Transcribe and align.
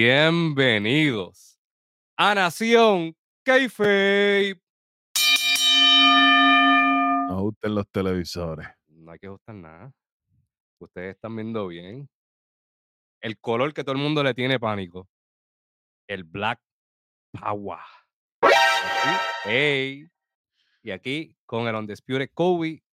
Bienvenidos 0.00 1.58
a 2.16 2.32
Nación 2.32 3.16
Kayfabe. 3.44 4.62
No 7.26 7.38
ajusten 7.38 7.74
los 7.74 7.88
televisores. 7.90 8.68
No 8.86 9.10
hay 9.10 9.18
que 9.18 9.26
ajustar 9.26 9.56
nada. 9.56 9.92
Ustedes 10.78 11.16
están 11.16 11.34
viendo 11.34 11.66
bien. 11.66 12.08
El 13.20 13.40
color 13.40 13.74
que 13.74 13.82
todo 13.82 13.96
el 13.96 14.00
mundo 14.00 14.22
le 14.22 14.34
tiene 14.34 14.60
pánico. 14.60 15.08
El 16.06 16.22
Black 16.22 16.60
Power. 17.32 17.80
Aquí, 18.42 19.50
ey. 19.50 20.08
Y 20.84 20.92
aquí 20.92 21.36
con 21.44 21.66
el 21.66 21.74
Undisputed 21.74 22.30
Kobe. 22.34 22.84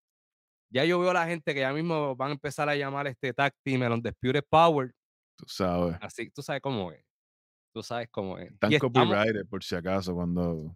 Ya 0.71 0.85
yo 0.85 0.97
veo 0.97 1.11
a 1.11 1.13
la 1.13 1.27
gente 1.27 1.53
que 1.53 1.59
ya 1.59 1.71
mismo 1.71 2.15
van 2.15 2.29
a 2.29 2.33
empezar 2.33 2.67
a 2.67 2.75
llamar 2.75 3.05
este 3.05 3.31
tag 3.31 3.53
team 3.61 3.83
el 3.83 3.91
Undisputed 3.91 4.43
Power. 4.49 4.91
Tú 5.37 5.45
sabes. 5.47 5.97
Así, 6.01 6.29
tú 6.29 6.41
sabes 6.41 6.61
cómo 6.61 6.91
es. 6.91 7.03
Tú 7.73 7.83
sabes 7.83 8.07
cómo 8.09 8.37
es. 8.37 8.51
Están 8.51 8.77
copyrighted 8.79 9.47
por 9.49 9.63
si 9.63 9.75
acaso 9.75 10.13
cuando. 10.13 10.75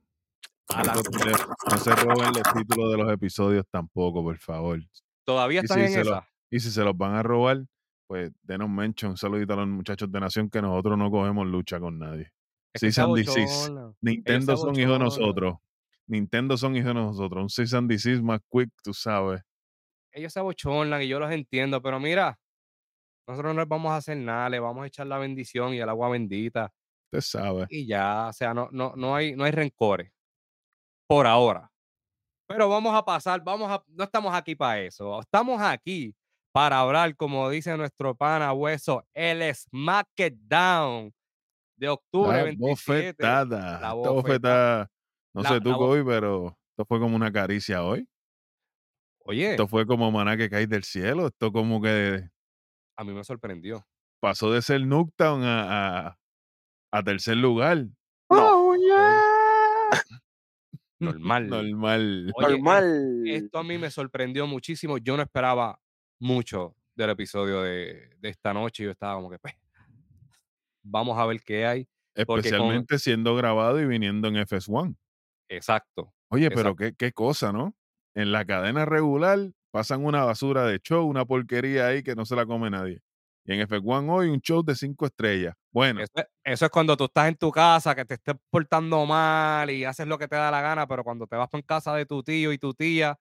a 0.70 0.84
la- 0.84 0.94
No 0.94 1.78
se- 1.78 1.96
roben 1.96 2.32
los 2.34 2.54
títulos 2.54 2.92
de 2.92 2.98
los 2.98 3.12
episodios 3.12 3.66
tampoco, 3.72 4.22
por 4.22 4.38
favor. 4.38 4.80
Todavía 5.26 5.62
están 5.62 5.80
si 5.88 5.94
en 5.94 6.00
esa. 6.02 6.28
Y 6.52 6.60
si 6.60 6.72
se 6.72 6.84
los 6.84 6.96
van 6.98 7.16
a 7.16 7.24
robar, 7.24 7.64
pues 8.08 8.32
denos 8.44 8.70
mention. 8.70 9.12
Un 9.12 9.18
saludito 9.18 9.54
a 9.54 9.58
los 9.58 9.68
muchachos 9.68 10.12
de 10.12 10.20
Nación 10.20 10.50
que 10.50 10.62
nosotros 10.62 10.98
no 10.98 11.10
cogemos 11.10 11.48
lucha 11.48 11.80
con 11.80 11.98
nadie. 11.98 12.32
Es 12.74 12.82
que 12.82 13.02
and 13.02 13.96
Nintendo 14.02 14.58
son 14.58 14.80
hijos 14.80 14.94
de 14.94 15.00
nosotros. 15.00 15.56
Nintendo 16.08 16.58
son 16.58 16.76
hijos 16.76 16.88
de 16.90 16.94
nosotros. 16.96 17.42
Un 17.44 17.50
cease 17.50 17.76
and 17.78 18.22
más 18.24 18.42
quick, 18.52 18.70
tú 18.84 18.94
sabes. 18.94 19.42
ellos 20.12 20.34
se 20.34 20.40
abochornan 20.40 21.02
y 21.04 21.08
yo 21.08 21.20
los 21.20 21.32
entiendo, 21.32 21.82
pero 21.82 22.00
mira, 22.00 22.40
nosotros 23.30 23.54
no 23.56 23.62
les 23.62 23.70
vamos 23.70 23.92
a 23.92 23.98
hacer 23.98 24.18
nada, 24.18 24.50
le 24.50 24.60
vamos 24.60 24.84
a 24.84 24.88
echar 24.88 25.08
la 25.08 25.18
bendición 25.18 25.74
y 25.74 25.80
el 25.80 25.88
agua 25.90 26.10
bendita 26.10 26.72
Usted 27.12 27.22
sabe. 27.22 27.66
y 27.70 27.88
ya, 27.88 28.28
o 28.30 28.34
sea, 28.34 28.54
no, 28.54 28.70
no, 28.72 28.94
no, 28.96 29.16
hay, 29.16 29.36
no 29.36 29.44
hay 29.44 29.52
rencores 29.52 30.12
por 31.08 31.26
ahora. 31.28 31.72
Pero 32.48 32.68
vamos 32.70 32.96
a 32.96 33.04
pasar, 33.06 33.44
vamos 33.44 33.70
a, 33.72 33.84
no 33.88 34.04
estamos 34.04 34.34
aquí 34.34 34.56
para 34.56 34.82
eso, 34.82 35.20
estamos 35.20 35.62
aquí 35.62 36.16
para 36.52 36.80
hablar, 36.80 37.16
como 37.16 37.48
dice 37.50 37.76
nuestro 37.78 38.16
pana 38.16 38.52
Hueso, 38.54 39.06
el 39.14 39.54
SmackDown 39.54 41.14
de 41.78 41.90
octubre 41.90 42.38
La 42.38 42.44
27. 42.44 43.12
bofetada. 43.14 43.80
La 43.80 43.94
bofetada. 43.94 44.90
No 45.34 45.44
La- 45.44 45.50
sé 45.50 45.62
tú, 45.62 45.72
Kobe, 45.74 46.04
pero 46.04 46.58
esto 46.72 46.86
fue 46.88 47.00
como 47.00 47.16
una 47.16 47.32
caricia 47.32 47.84
hoy. 47.84 48.08
Oye, 49.26 49.52
Esto 49.52 49.68
fue 49.68 49.86
como 49.86 50.12
maná 50.12 50.36
que 50.36 50.50
cae 50.50 50.66
del 50.66 50.84
cielo. 50.84 51.28
Esto 51.28 51.52
como 51.52 51.80
que 51.82 52.28
a 53.00 53.04
mí 53.06 53.14
me 53.14 53.24
sorprendió. 53.24 53.88
pasó 54.20 54.52
de 54.52 54.62
ser 54.62 54.86
Nuketown 54.86 55.42
a, 55.44 56.08
a, 56.08 56.18
a 56.92 57.04
tercer 57.04 57.38
lugar. 57.38 57.86
No, 58.30 58.76
normal. 61.00 61.48
Normal. 61.50 62.32
Oye, 62.36 62.48
Normal. 62.50 63.24
Esto 63.26 63.60
a 63.60 63.64
mí 63.64 63.78
me 63.78 63.90
sorprendió 63.90 64.46
muchísimo. 64.48 64.98
Yo 64.98 65.16
no 65.16 65.24
esperaba 65.24 65.80
mucho 66.20 66.76
del 66.96 67.12
episodio 67.12 67.62
de, 67.62 68.10
de 68.20 68.30
esta 68.30 68.54
noche. 68.54 68.84
Yo 68.84 68.92
estaba 68.92 69.16
como 69.16 69.30
que, 69.30 69.40
pues, 69.40 69.54
vamos 70.84 71.18
a 71.18 71.26
ver 71.26 71.42
qué 71.42 71.66
hay. 71.66 71.86
con- 72.26 72.40
Especialmente 72.40 73.00
siendo 73.00 73.34
grabado 73.36 73.80
y 73.80 73.86
viniendo 73.86 74.28
en 74.28 74.36
FS1. 74.36 74.94
Exacto. 75.48 76.14
Oye, 76.30 76.52
pero 76.52 76.76
qué, 76.76 76.94
qué 76.94 77.14
cosa, 77.14 77.54
¿no? 77.54 77.74
En 78.14 78.34
la 78.34 78.44
cadena 78.44 78.84
regular 78.86 79.40
pasan 79.72 80.04
una 80.06 80.24
basura 80.26 80.66
de 80.66 80.80
show, 80.80 81.08
una 81.08 81.26
porquería 81.26 81.88
ahí 81.88 82.04
que 82.04 82.16
no 82.16 82.26
se 82.26 82.36
la 82.36 82.46
come 82.46 82.70
nadie. 82.70 83.00
Y 83.46 83.54
en 83.54 83.62
F1 83.62 84.10
hoy 84.10 84.30
un 84.30 84.42
show 84.42 84.64
de 84.64 84.76
cinco 84.76 85.06
estrellas. 85.08 85.56
Bueno, 85.72 86.02
Eso, 86.02 86.12
es- 86.16 86.26
eso 86.44 86.66
es 86.66 86.72
cuando 86.72 86.96
tú 86.98 87.06
estás 87.06 87.28
en 87.30 87.36
tu 87.36 87.52
casa, 87.52 87.96
que 87.96 88.06
te 88.06 88.16
estés 88.16 88.36
portando 88.52 89.06
mal 89.06 89.70
y 89.72 89.86
haces 89.86 90.06
lo 90.08 90.18
que 90.18 90.28
te 90.28 90.36
da 90.36 90.52
la 90.52 90.62
gana, 90.62 90.88
pero 90.88 91.04
cuando 91.04 91.26
te 91.28 91.36
vas 91.36 91.50
en 91.54 91.62
casa 91.64 91.94
de 91.96 92.06
tu 92.06 92.22
tío 92.24 92.52
y 92.54 92.58
tu 92.60 92.74
tía, 92.74 93.18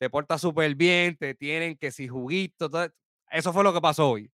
te 0.00 0.10
portas 0.10 0.40
súper 0.40 0.74
bien, 0.74 1.16
te 1.16 1.34
tienen 1.34 1.76
que 1.76 1.90
si 1.90 2.08
juguito. 2.08 2.70
todo- 2.70 2.88
Eso 3.30 3.52
fue 3.52 3.64
lo 3.64 3.72
que 3.74 3.80
pasó 3.80 4.10
hoy. 4.10 4.30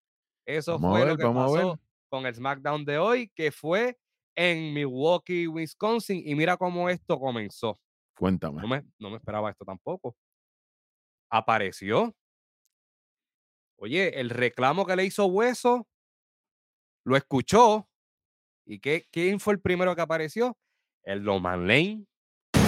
Eso 0.46 0.72
Vamos 0.78 0.90
fue 0.92 1.00
ver, 1.00 1.08
lo 1.08 1.16
que 1.16 1.24
pasó 1.34 1.80
con 2.10 2.26
el 2.26 2.34
SmackDown 2.34 2.84
de 2.84 2.98
hoy, 2.98 3.30
que 3.34 3.50
fue 3.50 3.98
en 4.36 4.72
Milwaukee, 4.74 5.46
Wisconsin. 5.48 6.22
Y 6.24 6.34
mira 6.34 6.56
cómo 6.56 6.88
esto 6.90 7.18
comenzó. 7.18 7.80
cuéntame. 8.16 8.62
No 8.62 8.68
me, 8.68 8.84
no 8.98 9.10
me 9.10 9.16
esperaba 9.16 9.50
esto 9.50 9.64
tampoco. 9.64 10.16
Apareció. 11.36 12.14
Oye, 13.74 14.20
el 14.20 14.30
reclamo 14.30 14.86
que 14.86 14.94
le 14.94 15.04
hizo 15.04 15.26
Hueso, 15.26 15.88
lo 17.02 17.16
escuchó. 17.16 17.90
¿Y 18.64 18.78
qué, 18.78 19.08
quién 19.10 19.40
fue 19.40 19.54
el 19.54 19.60
primero 19.60 19.96
que 19.96 20.02
apareció? 20.02 20.56
El 21.02 21.24
Loman 21.24 21.66
Lane. 21.66 22.06
Hoy 22.54 22.62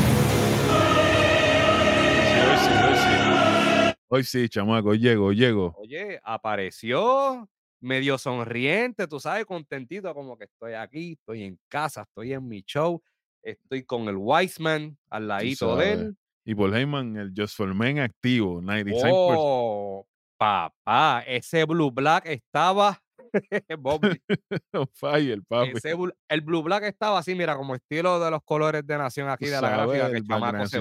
sí, 2.58 2.70
hoy 2.72 2.96
sí. 2.96 3.94
Hoy 4.08 4.24
sí, 4.24 4.48
chamaco, 4.48 4.94
llego, 4.94 5.32
llego. 5.32 5.72
Oye, 5.76 6.20
apareció 6.24 7.48
medio 7.78 8.18
sonriente, 8.18 9.06
tú 9.06 9.20
sabes, 9.20 9.46
contentito, 9.46 10.12
como 10.12 10.36
que 10.36 10.46
estoy 10.46 10.72
aquí, 10.72 11.12
estoy 11.12 11.44
en 11.44 11.60
casa, 11.68 12.02
estoy 12.02 12.32
en 12.32 12.48
mi 12.48 12.62
show, 12.62 13.00
estoy 13.42 13.84
con 13.84 14.08
el 14.08 14.16
Wiseman 14.16 14.98
al 15.08 15.28
ladito 15.28 15.76
de 15.76 15.92
él. 15.92 16.16
Y 16.48 16.54
Paul 16.54 16.76
Heyman, 16.76 17.16
el 17.16 17.32
Just 17.36 17.56
for 17.56 17.74
Men 17.74 17.98
activo, 17.98 18.62
96%. 18.62 19.10
Oh, 19.12 20.06
papá, 20.38 21.24
ese 21.26 21.64
Blue 21.64 21.90
Black 21.90 22.26
estaba. 22.26 23.02
Bobby, 23.80 24.22
fire, 24.94 25.42
papi. 25.48 25.72
ese 25.74 25.96
el 26.28 26.40
Blue 26.42 26.62
Black 26.62 26.84
estaba 26.84 27.18
así, 27.18 27.34
mira, 27.34 27.56
como 27.56 27.74
estilo 27.74 28.20
de 28.20 28.30
los 28.30 28.40
colores 28.44 28.86
de 28.86 28.96
Nación 28.96 29.28
aquí 29.28 29.46
de 29.46 29.60
la 29.60 29.68
gráfica 29.70 30.08
que 30.08 30.18
el 30.18 30.24
chamaco 30.24 30.66
se. 30.66 30.78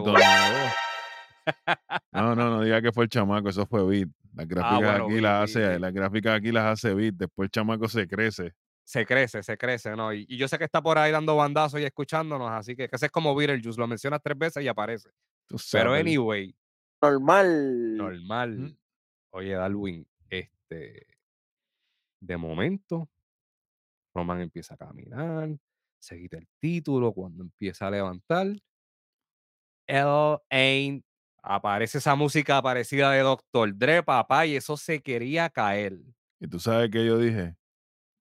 No, 2.11 2.35
no, 2.35 2.49
no 2.49 2.61
diga 2.63 2.79
que 2.81 2.91
fue 2.91 3.05
el 3.05 3.09
chamaco, 3.09 3.49
eso 3.49 3.65
fue 3.65 3.83
Beat. 3.87 4.09
Las 4.35 4.47
gráficas 4.47 4.73
Ah, 4.73 4.77
bueno, 4.77 5.05
aquí 5.05 5.13
Beat, 5.13 5.23
las 5.23 5.43
hace, 5.49 5.59
Beat. 5.67 5.79
las 5.81 5.93
gráficas 5.93 6.37
aquí 6.37 6.51
las 6.51 6.65
hace 6.65 6.93
después 7.11 7.47
el 7.47 7.51
chamaco 7.51 7.87
se 7.89 8.07
crece. 8.07 8.51
Se 8.83 9.03
crece, 9.03 9.41
se 9.41 9.57
crece, 9.57 9.95
¿no? 9.95 10.13
Y, 10.13 10.27
y 10.29 10.37
yo 10.37 10.47
sé 10.47 10.59
que 10.59 10.63
está 10.65 10.79
por 10.79 10.99
ahí 10.99 11.11
dando 11.11 11.35
bandazos 11.35 11.79
y 11.79 11.85
escuchándonos, 11.85 12.51
así 12.51 12.75
que, 12.75 12.87
que 12.87 12.95
ese 12.95 13.07
es 13.07 13.11
como 13.11 13.33
Beetlejuice, 13.33 13.79
lo 13.79 13.87
mencionas 13.87 14.21
tres 14.23 14.37
veces 14.37 14.63
y 14.63 14.67
aparece. 14.67 15.09
Tú 15.47 15.57
Pero 15.72 15.94
anyway, 15.94 16.56
Normal. 17.01 17.97
normal. 17.97 18.78
Oye, 19.31 19.53
Darwin, 19.53 20.07
este. 20.29 21.06
De 22.19 22.38
momento, 22.38 23.09
Roman 24.16 24.41
empieza 24.41 24.73
a 24.73 24.78
caminar, 24.78 25.50
se 26.00 26.17
quita 26.17 26.38
el 26.38 26.47
título 26.59 27.13
cuando 27.13 27.44
empieza 27.44 27.88
a 27.88 27.91
levantar. 27.91 28.47
L. 29.88 30.39
Ain't. 30.50 31.05
Aparece 31.47 32.00
esa 32.00 32.16
música 32.16 32.59
parecida 32.63 33.11
de 33.11 33.19
Dr. 33.19 33.78
Dre, 33.78 34.01
papá, 34.01 34.47
y 34.47 34.55
eso 34.55 34.78
se 34.78 35.03
quería 35.03 35.47
caer. 35.51 36.00
Y 36.39 36.47
tú 36.47 36.59
sabes 36.59 36.89
que 36.89 37.05
yo 37.05 37.19
dije, 37.19 37.55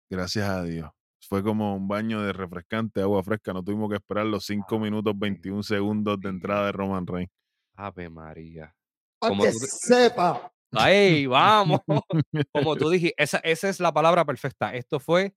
gracias 0.09 0.49
a 0.49 0.63
Dios. 0.63 0.89
Fue 1.29 1.43
como 1.43 1.77
un 1.77 1.87
baño 1.89 2.23
de 2.23 2.33
refrescante, 2.33 3.03
agua 3.03 3.23
fresca. 3.23 3.53
No 3.53 3.63
tuvimos 3.63 3.91
que 3.91 3.97
esperar 3.97 4.25
los 4.27 4.45
5 4.47 4.77
Ah, 4.77 4.79
minutos, 4.79 5.13
sí, 5.13 5.19
21 5.21 5.63
segundos 5.63 6.19
de 6.21 6.31
entrada 6.31 6.67
de 6.67 6.73
Roman 6.73 7.07
Reigns. 7.07 7.31
Ave 7.77 8.09
María. 8.09 8.75
Como 9.21 9.43
que 9.45 9.53
tú 9.53 9.59
te- 9.61 9.67
sepa. 9.67 10.51
¡Ay, 10.73 11.27
vamos! 11.27 11.81
Como 12.55 12.77
tú 12.77 12.91
dijiste, 12.91 13.15
esa, 13.23 13.39
esa 13.39 13.69
es 13.69 13.79
la 13.81 13.93
palabra 13.93 14.25
perfecta. 14.25 14.75
Esto 14.75 15.01
fue 15.01 15.35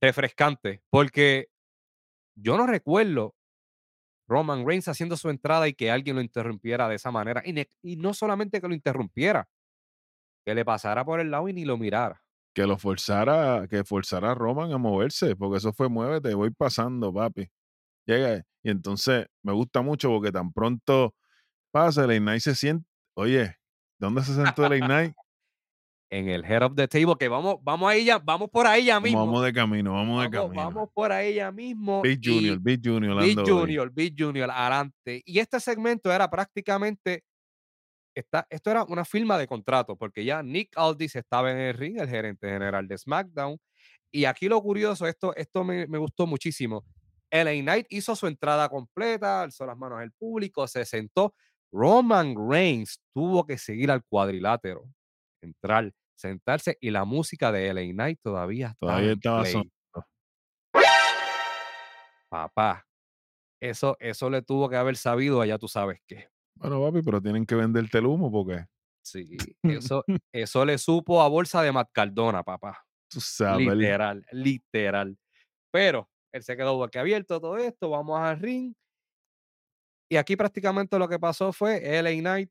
refrescante, 0.00 0.82
porque 0.90 1.48
yo 2.36 2.56
no 2.56 2.66
recuerdo 2.66 3.34
Roman 4.28 4.66
Reigns 4.66 4.88
haciendo 4.88 5.16
su 5.16 5.30
entrada 5.30 5.68
y 5.68 5.74
que 5.74 5.90
alguien 5.90 6.16
lo 6.16 6.22
interrumpiera 6.22 6.88
de 6.88 6.96
esa 6.96 7.10
manera. 7.10 7.42
Y, 7.44 7.52
ne- 7.52 7.68
y 7.82 7.96
no 7.96 8.14
solamente 8.14 8.60
que 8.60 8.68
lo 8.68 8.74
interrumpiera, 8.74 9.48
que 10.46 10.54
le 10.54 10.64
pasara 10.64 11.04
por 11.04 11.20
el 11.20 11.30
lado 11.30 11.48
y 11.48 11.52
ni 11.52 11.64
lo 11.64 11.76
mirara. 11.76 12.22
Que 12.54 12.66
lo 12.66 12.78
forzara, 12.78 13.66
que 13.68 13.84
forzara 13.84 14.30
a 14.30 14.34
Roman 14.34 14.72
a 14.72 14.78
moverse, 14.78 15.34
porque 15.36 15.58
eso 15.58 15.72
fue 15.72 15.88
muévete, 15.88 16.34
voy 16.34 16.50
pasando, 16.50 17.12
papi. 17.12 17.48
Llega, 18.06 18.42
y 18.62 18.70
entonces 18.70 19.26
me 19.42 19.52
gusta 19.52 19.82
mucho 19.82 20.08
porque 20.08 20.30
tan 20.30 20.52
pronto 20.52 21.14
pasa, 21.72 22.04
el 22.04 22.12
Ignite 22.12 22.40
se 22.40 22.54
siente, 22.54 22.86
oye, 23.16 23.56
¿dónde 23.98 24.22
se 24.22 24.34
sentó 24.34 24.66
el 24.66 24.74
Ignite? 24.74 25.14
En 26.10 26.28
el 26.28 26.44
head 26.44 26.62
of 26.62 26.76
the 26.76 26.86
table, 26.86 27.16
que 27.18 27.26
vamos, 27.28 27.56
vamos 27.62 27.90
ahí 27.90 28.04
ya, 28.04 28.18
vamos 28.18 28.48
por 28.48 28.68
ahí 28.68 28.84
ya 28.84 29.00
mismo. 29.00 29.18
vamos 29.18 29.42
de 29.44 29.52
camino, 29.52 29.94
vamos, 29.94 30.22
de 30.22 30.30
camino. 30.30 30.54
vamos 30.54 30.88
por 30.94 31.10
ahí 31.10 31.34
ya 31.34 31.50
mismo. 31.50 32.02
Big 32.02 32.20
Junior, 32.22 32.60
Big 32.60 32.80
Junior, 32.84 33.20
Big. 33.20 33.40
Junior, 33.40 33.90
Big 33.92 34.14
Junior, 34.16 34.48
adelante. 34.48 35.22
Y 35.24 35.40
este 35.40 35.58
segmento 35.58 36.12
era 36.12 36.30
prácticamente, 36.30 37.24
esta, 38.14 38.46
esto 38.50 38.70
era 38.70 38.84
una 38.84 39.04
firma 39.04 39.38
de 39.38 39.46
contrato, 39.46 39.96
porque 39.96 40.24
ya 40.24 40.42
Nick 40.42 40.76
Aldis 40.76 41.16
estaba 41.16 41.50
en 41.50 41.58
el 41.58 41.74
ring, 41.74 41.98
el 41.98 42.08
gerente 42.08 42.48
general 42.48 42.86
de 42.86 42.98
SmackDown. 42.98 43.58
Y 44.10 44.26
aquí 44.26 44.48
lo 44.48 44.62
curioso, 44.62 45.06
esto, 45.06 45.34
esto 45.34 45.64
me, 45.64 45.86
me 45.86 45.98
gustó 45.98 46.26
muchísimo. 46.26 46.84
LA 47.30 47.62
Knight 47.62 47.86
hizo 47.90 48.14
su 48.14 48.28
entrada 48.28 48.68
completa, 48.68 49.42
alzó 49.42 49.66
las 49.66 49.76
manos 49.76 50.00
al 50.00 50.12
público, 50.12 50.68
se 50.68 50.84
sentó. 50.84 51.34
Roman 51.72 52.36
Reigns 52.48 53.00
tuvo 53.12 53.44
que 53.44 53.58
seguir 53.58 53.90
al 53.90 54.04
cuadrilátero, 54.04 54.84
entrar, 55.42 55.92
sentarse 56.16 56.78
y 56.80 56.90
la 56.90 57.04
música 57.04 57.50
de 57.50 57.74
LA 57.74 57.92
Knight 57.92 58.20
todavía 58.22 58.68
estaba 58.68 58.92
Todavía 58.92 59.12
estaba 59.14 59.44
sonando. 59.44 59.72
Papá, 62.28 62.86
eso 63.60 63.96
eso 63.98 64.30
le 64.30 64.42
tuvo 64.42 64.68
que 64.68 64.76
haber 64.76 64.96
sabido 64.96 65.40
a 65.40 65.46
ya 65.46 65.58
tú 65.58 65.66
sabes 65.66 66.00
qué. 66.06 66.28
Bueno, 66.56 66.80
papi, 66.80 67.02
pero 67.02 67.20
tienen 67.20 67.46
que 67.46 67.54
venderte 67.54 67.98
el 67.98 68.06
humo 68.06 68.30
porque 68.30 68.66
Sí, 69.04 69.36
eso 69.62 70.04
eso 70.32 70.64
le 70.64 70.78
supo 70.78 71.22
a 71.22 71.28
bolsa 71.28 71.62
de 71.62 71.72
Matt 71.72 71.90
Cardona, 71.92 72.42
papá. 72.42 72.84
tú 73.08 73.20
sabes. 73.20 73.66
Literal, 73.76 74.24
literal. 74.32 75.18
Pero 75.70 76.08
él 76.32 76.42
se 76.42 76.56
quedó 76.56 76.76
boquiabierto 76.76 77.40
todo 77.40 77.58
esto, 77.58 77.90
vamos 77.90 78.18
al 78.20 78.38
ring. 78.40 78.74
Y 80.10 80.16
aquí 80.16 80.36
prácticamente 80.36 80.98
lo 80.98 81.08
que 81.08 81.18
pasó 81.18 81.52
fue 81.52 82.02
LA 82.02 82.20
Knight, 82.20 82.50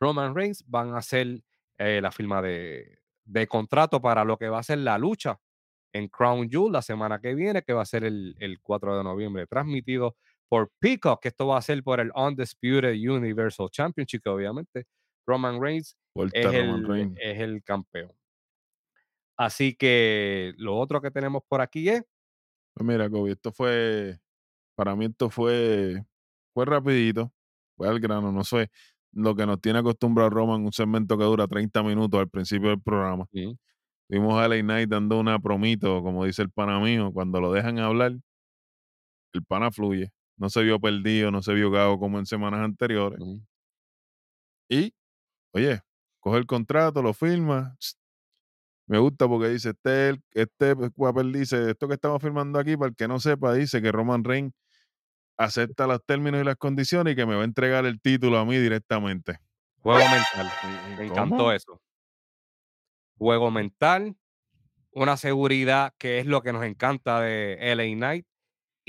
Roman 0.00 0.34
Reigns 0.34 0.64
van 0.66 0.94
a 0.94 0.98
hacer 0.98 1.42
eh, 1.78 2.00
la 2.00 2.10
firma 2.12 2.40
de, 2.40 2.98
de 3.24 3.46
contrato 3.46 4.00
para 4.00 4.24
lo 4.24 4.36
que 4.38 4.48
va 4.48 4.60
a 4.60 4.62
ser 4.62 4.78
la 4.78 4.96
lucha 4.96 5.38
en 5.92 6.08
Crown 6.08 6.48
Jewel 6.50 6.72
la 6.72 6.82
semana 6.82 7.20
que 7.20 7.34
viene, 7.34 7.62
que 7.62 7.72
va 7.72 7.82
a 7.82 7.86
ser 7.86 8.04
el, 8.04 8.36
el 8.38 8.60
4 8.60 8.96
de 8.96 9.04
noviembre, 9.04 9.46
transmitido 9.46 10.16
por 10.48 10.70
Peacock, 10.80 11.20
que 11.22 11.28
esto 11.28 11.46
va 11.46 11.58
a 11.58 11.62
ser 11.62 11.82
por 11.82 12.00
el 12.00 12.10
Undisputed 12.14 12.94
Universal 12.94 13.68
Championship, 13.70 14.22
que 14.22 14.30
obviamente 14.30 14.86
Roman 15.26 15.60
Reigns 15.60 15.96
es 16.32 16.44
Roman 16.44 16.54
el, 16.54 16.88
Reigns. 16.88 17.18
es 17.20 17.38
el 17.40 17.62
campeón. 17.62 18.12
Así 19.36 19.76
que 19.76 20.52
lo 20.56 20.76
otro 20.76 21.00
que 21.00 21.10
tenemos 21.10 21.42
por 21.48 21.60
aquí 21.60 21.88
es, 21.88 22.02
Pues 22.74 22.86
mira, 22.86 23.08
Kobe, 23.08 23.32
esto 23.32 23.52
fue, 23.52 24.18
para 24.74 24.96
mí 24.96 25.06
esto 25.06 25.30
fue, 25.30 26.04
fue 26.54 26.64
rapidito, 26.64 27.32
fue 27.76 27.88
al 27.88 28.00
grano, 28.00 28.32
no 28.32 28.42
sé, 28.42 28.70
lo 29.12 29.34
que 29.36 29.46
nos 29.46 29.60
tiene 29.60 29.78
acostumbrado 29.78 30.30
Roman, 30.30 30.64
un 30.64 30.72
segmento 30.72 31.16
que 31.16 31.24
dura 31.24 31.46
30 31.46 31.82
minutos 31.82 32.18
al 32.20 32.28
principio 32.28 32.70
del 32.70 32.80
programa. 32.80 33.26
Vimos 34.10 34.40
a 34.40 34.48
LA 34.48 34.60
Knight 34.62 34.88
dando 34.88 35.20
una 35.20 35.38
promito, 35.38 36.02
como 36.02 36.24
dice 36.24 36.42
el 36.42 36.50
pana 36.50 36.80
mío, 36.80 37.12
cuando 37.12 37.40
lo 37.40 37.52
dejan 37.52 37.78
hablar, 37.78 38.12
el 39.32 39.44
pana 39.44 39.70
fluye. 39.70 40.10
No 40.38 40.48
se 40.48 40.62
vio 40.62 40.80
perdido, 40.80 41.30
no 41.30 41.42
se 41.42 41.52
vio 41.52 41.70
gago 41.70 41.98
como 41.98 42.18
en 42.18 42.26
semanas 42.26 42.60
anteriores. 42.60 43.20
Y, 44.68 44.94
oye, 45.52 45.82
coge 46.20 46.38
el 46.38 46.46
contrato, 46.46 47.02
lo 47.02 47.12
firma. 47.12 47.76
Me 48.86 48.98
gusta 48.98 49.28
porque 49.28 49.48
dice, 49.48 49.70
este, 49.70 50.18
este 50.32 50.74
papel 50.96 51.32
dice, 51.32 51.70
esto 51.70 51.88
que 51.88 51.94
estamos 51.94 52.22
firmando 52.22 52.58
aquí, 52.58 52.76
para 52.76 52.88
el 52.88 52.96
que 52.96 53.08
no 53.08 53.20
sepa, 53.20 53.52
dice 53.52 53.82
que 53.82 53.92
Roman 53.92 54.24
Reigns 54.24 54.54
acepta 55.36 55.86
los 55.86 56.04
términos 56.04 56.40
y 56.40 56.44
las 56.44 56.56
condiciones 56.56 57.12
y 57.12 57.16
que 57.16 57.26
me 57.26 57.34
va 57.34 57.42
a 57.42 57.44
entregar 57.44 57.84
el 57.86 58.00
título 58.00 58.38
a 58.38 58.44
mí 58.44 58.56
directamente. 58.58 59.38
juego 59.80 60.00
mental. 60.00 60.52
Me 60.96 61.06
encantó 61.06 61.52
eso. 61.52 61.80
Juego 63.18 63.50
mental, 63.50 64.16
una 64.92 65.16
seguridad 65.16 65.94
que 65.98 66.18
es 66.18 66.26
lo 66.26 66.42
que 66.42 66.52
nos 66.52 66.64
encanta 66.64 67.20
de 67.20 67.58
LA 67.74 67.96
Knight. 67.96 68.26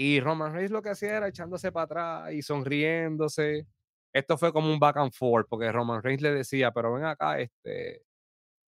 Y 0.02 0.22
Roman 0.22 0.54
Reigns 0.54 0.72
lo 0.72 0.82
que 0.82 0.92
hacía 0.92 1.18
era 1.18 1.28
echándose 1.28 1.74
para 1.74 1.84
atrás 1.84 2.34
y 2.34 2.42
sonriéndose. 2.42 3.68
Esto 4.14 4.38
fue 4.38 4.54
como 4.54 4.72
un 4.72 4.80
back 4.80 4.96
and 4.96 5.12
forth, 5.12 5.46
porque 5.50 5.70
Roman 5.74 6.02
Reigns 6.02 6.22
le 6.22 6.32
decía, 6.32 6.72
pero 6.72 6.94
ven 6.94 7.04
acá, 7.04 7.38
este, 7.38 8.04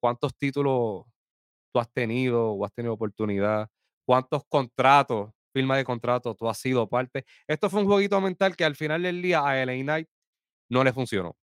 ¿cuántos 0.00 0.36
títulos 0.36 1.04
tú 1.72 1.78
has 1.78 1.88
tenido 1.92 2.50
o 2.50 2.64
has 2.64 2.72
tenido 2.72 2.94
oportunidad? 2.94 3.68
¿Cuántos 4.04 4.42
contratos, 4.48 5.30
firma 5.52 5.76
de 5.76 5.84
contrato 5.84 6.34
tú 6.34 6.48
has 6.48 6.58
sido 6.58 6.88
parte? 6.88 7.24
Esto 7.46 7.70
fue 7.70 7.82
un 7.82 7.86
jueguito 7.86 8.20
mental 8.20 8.56
que 8.56 8.64
al 8.64 8.74
final 8.74 9.04
del 9.04 9.22
día 9.22 9.46
a 9.46 9.64
LA 9.64 9.84
Knight 9.84 10.08
no 10.68 10.82
le 10.82 10.92
funcionó. 10.92 11.36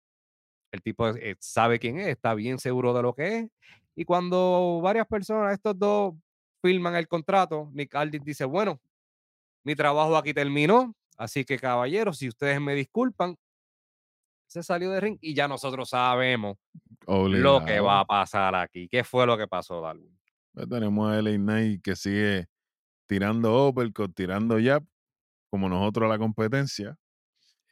El 0.72 0.80
tipo 0.80 1.06
eh, 1.10 1.36
sabe 1.40 1.78
quién 1.78 1.98
es, 1.98 2.08
está 2.08 2.32
bien 2.32 2.58
seguro 2.58 2.94
de 2.94 3.02
lo 3.02 3.14
que 3.14 3.38
es. 3.40 3.50
Y 3.94 4.06
cuando 4.06 4.80
varias 4.82 5.06
personas, 5.06 5.52
estos 5.52 5.78
dos, 5.78 6.14
firman 6.62 6.96
el 6.96 7.06
contrato, 7.06 7.68
Nick 7.74 7.94
Aldis 7.94 8.24
dice, 8.24 8.46
bueno, 8.46 8.80
mi 9.64 9.74
trabajo 9.74 10.16
aquí 10.16 10.32
terminó, 10.32 10.94
así 11.16 11.44
que 11.44 11.58
caballeros, 11.58 12.18
si 12.18 12.28
ustedes 12.28 12.60
me 12.60 12.74
disculpan, 12.74 13.36
se 14.46 14.62
salió 14.62 14.90
de 14.90 15.00
ring 15.00 15.18
y 15.20 15.34
ya 15.34 15.48
nosotros 15.48 15.88
sabemos 15.88 16.56
lo 17.06 17.64
que 17.64 17.80
va 17.80 18.00
a 18.00 18.04
pasar 18.04 18.54
aquí. 18.54 18.88
¿Qué 18.88 19.02
fue 19.02 19.26
lo 19.26 19.36
que 19.36 19.48
pasó, 19.48 19.80
Darwin? 19.80 20.16
Pues 20.52 20.68
tenemos 20.68 21.10
a 21.10 21.20
LA 21.20 21.36
Knight 21.36 21.82
que 21.82 21.96
sigue 21.96 22.46
tirando 23.06 23.68
uppercut, 23.68 24.14
tirando 24.14 24.56
jab, 24.62 24.84
como 25.50 25.68
nosotros 25.68 26.06
a 26.06 26.12
la 26.12 26.18
competencia. 26.18 26.96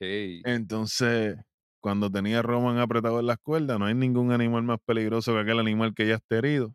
Hey, 0.00 0.42
Entonces, 0.44 1.36
cuando 1.80 2.10
tenía 2.10 2.40
a 2.40 2.42
Roman 2.42 2.78
apretado 2.78 3.20
en 3.20 3.26
las 3.26 3.38
cuerdas, 3.38 3.78
no 3.78 3.86
hay 3.86 3.94
ningún 3.94 4.32
animal 4.32 4.64
más 4.64 4.78
peligroso 4.84 5.34
que 5.34 5.40
aquel 5.40 5.60
animal 5.60 5.94
que 5.94 6.08
ya 6.08 6.16
está 6.16 6.38
herido. 6.38 6.74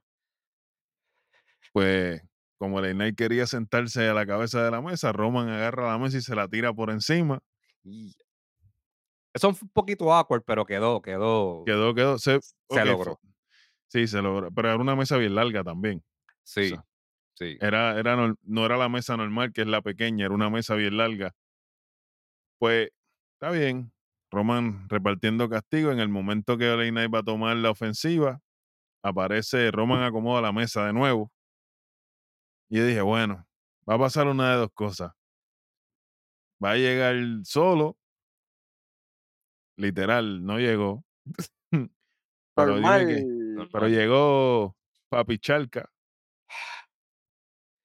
Pues, 1.73 2.21
como 2.57 2.81
Knight 2.81 3.15
quería 3.17 3.45
sentarse 3.45 4.07
a 4.07 4.13
la 4.13 4.25
cabeza 4.25 4.63
de 4.63 4.71
la 4.71 4.81
mesa, 4.81 5.11
Roman 5.11 5.49
agarra 5.49 5.87
la 5.91 5.97
mesa 5.97 6.17
y 6.17 6.21
se 6.21 6.35
la 6.35 6.47
tira 6.47 6.73
por 6.73 6.89
encima. 6.89 7.39
y- 7.83 8.13
Eso 9.33 9.53
fue 9.53 9.65
un 9.67 9.71
poquito 9.71 10.11
awkward, 10.11 10.43
pero 10.43 10.65
quedó, 10.65 11.01
quedó, 11.01 11.63
Quedó, 11.65 11.93
quedó. 11.93 12.17
Se, 12.17 12.39
logró. 12.69 13.17
fue- 13.21 13.29
sí, 13.87 14.07
se 14.07 14.21
logró. 14.21 14.49
Pero 14.51 14.69
era 14.69 14.77
una 14.77 14.95
mesa 14.95 15.17
bien 15.17 15.35
larga 15.35 15.63
también. 15.63 16.03
Sí, 16.43 16.69
sea, 16.69 16.83
sí. 17.35 17.57
Era, 17.61 17.99
era, 17.99 18.15
no 18.41 18.65
era 18.65 18.77
la 18.77 18.89
mesa 18.89 19.15
normal, 19.15 19.53
que 19.53 19.61
es 19.61 19.67
la 19.67 19.81
pequeña, 19.83 20.25
era 20.25 20.33
una 20.33 20.49
mesa 20.49 20.73
bien 20.73 20.97
larga. 20.97 21.33
Pues, 22.59 22.89
está 23.33 23.51
bien. 23.51 23.91
Roman 24.31 24.89
repartiendo 24.89 25.47
castigo. 25.49 25.91
En 25.91 25.99
el 25.99 26.09
momento 26.09 26.57
que 26.57 26.65
LA 26.65 26.89
Knight 26.89 27.13
va 27.13 27.19
a 27.19 27.23
tomar 27.23 27.55
la 27.57 27.69
ofensiva, 27.69 28.41
aparece 29.03 29.69
Roman 29.71 30.01
acomoda 30.03 30.41
la 30.41 30.51
mesa 30.51 30.85
de 30.87 30.93
nuevo. 30.93 31.31
Y 32.69 32.77
yo 32.77 32.85
dije, 32.85 33.01
bueno, 33.01 33.45
va 33.89 33.95
a 33.95 33.99
pasar 33.99 34.27
una 34.27 34.51
de 34.51 34.57
dos 34.57 34.71
cosas. 34.73 35.11
Va 36.63 36.71
a 36.71 36.75
llegar 36.75 37.15
solo, 37.43 37.97
literal, 39.77 40.43
no 40.43 40.59
llegó. 40.59 41.03
pero, 42.55 42.75
que- 42.75 43.67
pero 43.71 43.87
llegó 43.87 44.75
Papi 45.09 45.37
Charca. 45.39 45.89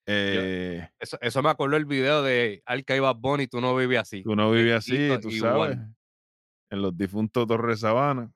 Eh, 0.04 0.88
Eso, 0.98 1.16
eso 1.20 1.42
me 1.42 1.50
acordó 1.50 1.76
el 1.76 1.84
video 1.84 2.22
de 2.24 2.60
Alca 2.66 2.96
y 2.96 2.98
Bad 3.00 3.16
Bunny, 3.16 3.46
tú 3.46 3.60
no 3.60 3.76
vives 3.76 4.00
así. 4.00 4.22
tú 4.24 4.34
no 4.34 4.50
vives 4.50 4.74
así, 4.74 5.08
tú 5.20 5.30
igual. 5.30 5.74
sabes. 5.74 5.88
En 6.70 6.82
los 6.82 6.96
difuntos 6.96 7.46
Torres 7.46 7.80
Sabana. 7.80 8.32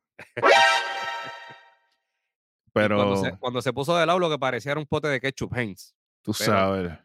Pero 2.72 2.96
Cuando 2.96 3.16
se, 3.16 3.36
cuando 3.38 3.62
se 3.62 3.72
puso 3.72 3.96
de 3.96 4.06
lado 4.06 4.18
lo 4.20 4.30
que 4.30 4.38
parecía 4.38 4.72
era 4.72 4.80
un 4.80 4.86
pote 4.86 5.08
de 5.08 5.20
ketchup 5.20 5.56
Heinz. 5.56 5.95
Tú 6.26 6.32
pero- 6.36 6.52
sabes. 6.52 6.98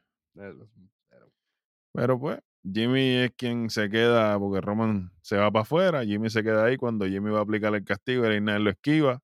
Pero 1.94 2.20
pues, 2.20 2.40
Jimmy 2.63 3.18
es 3.18 3.32
quien 3.38 3.70
se 3.70 3.90
queda, 3.90 4.38
porque 4.40 4.62
Roman 4.62 5.12
se 5.22 5.38
va 5.38 5.51
para 5.51 5.62
afuera, 5.62 6.04
Jimmy 6.04 6.30
se 6.30 6.44
queda 6.44 6.66
ahí 6.66 6.78
cuando 6.78 7.06
Jimmy 7.06 7.30
va 7.30 7.40
a 7.40 7.44
aplicar 7.44 7.74
el 7.75 7.84
castigo, 7.84 8.25
el 8.25 8.44
lo 8.44 8.70
esquiva 8.70 9.22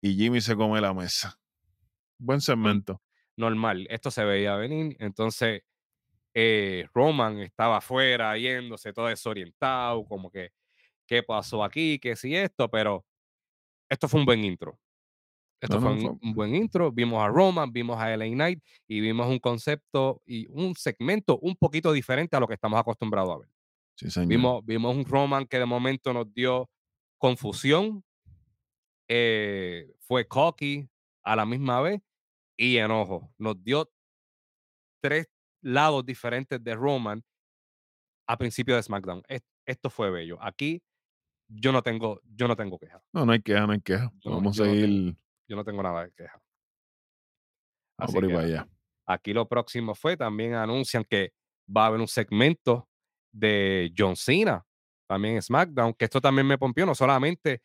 y 0.00 0.14
Jimmy 0.14 0.40
se 0.40 0.54
come 0.54 0.80
la 0.80 0.94
mesa. 0.94 1.40
Buen 2.18 2.40
segmento. 2.40 3.02
Normal, 3.36 3.86
esto 3.90 4.10
se 4.10 4.24
veía 4.24 4.54
venir. 4.56 4.96
Entonces, 5.00 5.62
eh, 6.34 6.86
Roman 6.94 7.38
estaba 7.40 7.78
afuera, 7.78 8.36
yéndose 8.36 8.92
todo 8.92 9.06
desorientado, 9.06 10.04
como 10.04 10.30
que, 10.30 10.50
¿qué 11.06 11.22
pasó 11.24 11.64
aquí? 11.64 11.98
¿Qué 11.98 12.14
si 12.14 12.36
esto? 12.36 12.68
Pero 12.68 13.04
esto 13.88 14.06
fue 14.08 14.20
un 14.20 14.26
buen 14.26 14.44
intro. 14.44 14.78
Esto 15.60 15.80
No, 15.80 15.82
fue 15.88 15.96
no, 16.02 16.10
un, 16.12 16.18
un 16.22 16.34
buen 16.34 16.54
intro. 16.54 16.92
Vimos 16.92 17.22
a 17.22 17.28
Roman, 17.28 17.72
vimos 17.72 17.98
a 17.98 18.10
LA 18.16 18.26
Knight 18.26 18.62
y 18.86 19.00
vimos 19.00 19.26
un 19.28 19.38
concepto 19.40 20.22
y 20.24 20.46
un 20.48 20.74
segmento 20.76 21.38
un 21.40 21.56
poquito 21.56 21.92
diferente 21.92 22.36
a 22.36 22.40
lo 22.40 22.46
que 22.46 22.54
estamos 22.54 22.78
acostumbrados 22.78 23.30
a 23.34 23.38
ver. 23.38 23.48
Sí, 23.96 24.10
señor. 24.10 24.28
Vimos, 24.28 24.64
vimos 24.64 24.94
un 24.96 25.04
Roman 25.04 25.46
que 25.46 25.58
de 25.58 25.66
momento 25.66 26.12
nos 26.12 26.32
dio 26.32 26.70
confusión, 27.18 28.04
eh, 29.08 29.92
fue 30.00 30.26
cocky 30.28 30.88
a 31.24 31.34
la 31.36 31.44
misma 31.46 31.80
vez 31.80 32.00
y 32.56 32.76
enojo. 32.76 33.32
Nos 33.38 33.62
dio 33.62 33.90
tres 35.00 35.28
lados 35.62 36.04
diferentes 36.04 36.62
de 36.62 36.74
Roman 36.74 37.24
a 38.28 38.36
principio 38.36 38.76
de 38.76 38.82
SmackDown. 38.82 39.22
Es- 39.28 39.42
Esto 39.66 39.90
fue 39.90 40.10
bello. 40.10 40.38
Aquí 40.40 40.82
yo 41.48 41.72
no 41.72 41.82
tengo, 41.82 42.20
yo 42.24 42.48
no 42.48 42.56
tengo 42.56 42.78
queja. 42.78 43.02
No, 43.12 43.26
no 43.26 43.32
hay 43.32 43.42
queja, 43.42 43.66
no 43.66 43.72
hay 43.72 43.80
queja. 43.82 44.10
Yo 44.20 44.30
Vamos 44.30 44.58
a 44.58 44.64
yo 44.64 44.70
tengo- 44.70 44.80
seguir 44.80 45.16
Yo 45.48 45.56
no 45.56 45.64
tengo 45.64 45.82
nada 45.82 46.04
de 46.04 46.12
queja. 46.12 46.40
Así 47.98 48.14
por 48.14 48.26
que. 48.28 48.64
Aquí 49.06 49.32
lo 49.32 49.48
próximo 49.48 49.94
fue, 49.94 50.16
también 50.16 50.54
anuncian 50.54 51.02
que 51.04 51.32
va 51.74 51.84
a 51.84 51.86
haber 51.86 52.00
un 52.00 52.08
segmento 52.08 52.88
de 53.32 53.92
John 53.96 54.16
Cena, 54.16 54.64
también 55.08 55.36
en 55.36 55.42
SmackDown, 55.42 55.94
que 55.94 56.04
esto 56.04 56.20
también 56.20 56.46
me 56.46 56.58
pompió, 56.58 56.84
no 56.84 56.94
solamente 56.94 57.62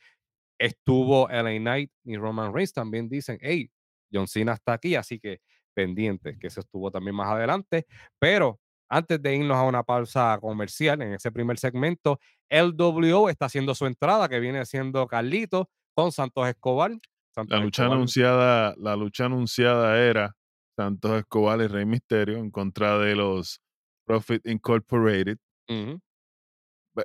estuvo 0.57 1.27
LA 1.29 1.59
Knight 1.59 1.91
y 2.05 2.15
Roman 2.15 2.53
Reigns, 2.53 2.73
también 2.73 3.09
dicen, 3.09 3.37
hey, 3.41 3.69
John 4.11 4.27
Cena 4.27 4.53
está 4.53 4.73
aquí, 4.73 4.95
así 4.95 5.19
que 5.19 5.41
pendientes, 5.73 6.37
que 6.37 6.47
eso 6.47 6.61
estuvo 6.61 6.89
también 6.91 7.15
más 7.15 7.29
adelante, 7.29 7.85
pero 8.19 8.59
antes 8.89 9.21
de 9.21 9.35
irnos 9.35 9.57
a 9.57 9.63
una 9.63 9.83
pausa 9.83 10.37
comercial 10.39 11.01
en 11.01 11.13
ese 11.13 11.31
primer 11.31 11.57
segmento, 11.57 12.19
LWO 12.49 13.29
está 13.29 13.45
haciendo 13.45 13.73
su 13.73 13.85
entrada, 13.87 14.29
que 14.29 14.39
viene 14.39 14.65
siendo 14.65 15.07
Carlito 15.07 15.69
con 15.95 16.11
Santos 16.11 16.47
Escobar. 16.47 16.91
Santos 17.33 17.57
La 17.57 17.63
lucha 17.63 17.83
Escobar- 17.83 17.95
anunciada, 17.97 18.75
la 18.77 18.95
lucha 18.95 19.25
anunciada 19.25 19.99
era 19.99 20.35
Santos 20.75 21.11
Escobar 21.19 21.59
y 21.61 21.67
Rey 21.67 21.85
Misterio 21.85 22.37
en 22.37 22.51
contra 22.51 22.97
de 22.99 23.15
los 23.15 23.59
Profit 24.05 24.45
Incorporated. 24.47 25.37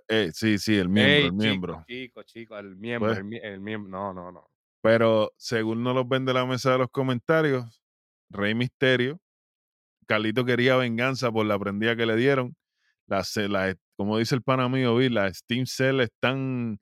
Eh, 0.08 0.30
sí, 0.34 0.58
sí, 0.58 0.76
el 0.76 0.88
miembro, 0.88 1.14
Ey, 1.14 1.24
el 1.26 1.32
miembro. 1.32 1.84
chico, 1.88 2.22
chico, 2.24 2.58
el 2.58 2.76
miembro, 2.76 3.08
Pues, 3.08 3.18
el, 3.18 3.24
mie- 3.24 3.40
el 3.42 3.60
miembro. 3.60 3.90
No, 3.90 4.12
no, 4.12 4.30
no. 4.32 4.46
pero 4.82 5.32
según 5.36 5.82
nos 5.82 5.94
los 5.94 6.06
ven 6.08 6.24
de 6.26 6.34
la 6.34 6.44
mesa 6.46 6.72
de 6.72 6.78
los 6.78 6.88
comentarios, 6.90 7.82
Rey 8.30 8.54
Misterio, 8.54 9.18
Carlito 10.06 10.44
quería 10.44 10.76
venganza 10.76 11.32
por 11.32 11.46
la 11.46 11.58
prendida 11.58 11.96
que 11.96 12.06
le 12.06 12.16
dieron. 12.16 12.54
Las, 13.06 13.34
las- 13.36 13.76
como 13.96 14.18
dice 14.18 14.34
el 14.34 14.42
pana 14.42 14.68
mío, 14.68 14.94
vi, 14.96 15.08
las 15.08 15.38
Steam 15.38 15.64
Cell 15.66 16.00
están. 16.00 16.78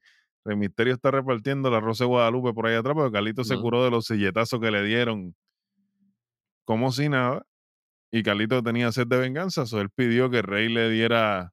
Rey 0.46 0.56
Misterio 0.56 0.94
está 0.94 1.10
repartiendo 1.10 1.70
la 1.70 1.80
Rosa 1.80 2.04
de 2.04 2.08
Guadalupe 2.08 2.52
por 2.52 2.66
ahí 2.66 2.76
atrás, 2.76 2.94
pero 2.96 3.10
Carlito 3.10 3.42
se 3.42 3.56
curó 3.56 3.82
de 3.82 3.90
los 3.90 4.06
silletazos 4.06 4.60
que 4.60 4.70
le 4.70 4.84
dieron 4.84 5.34
como 6.64 6.92
si 6.92 7.08
nada. 7.08 7.44
Y 8.12 8.22
Carlito 8.22 8.62
tenía 8.62 8.92
sed 8.92 9.08
de 9.08 9.18
venganza, 9.18 9.66
so 9.66 9.80
él 9.80 9.90
pidió 9.90 10.30
que 10.30 10.42
Rey 10.42 10.68
le 10.68 10.88
diera 10.88 11.52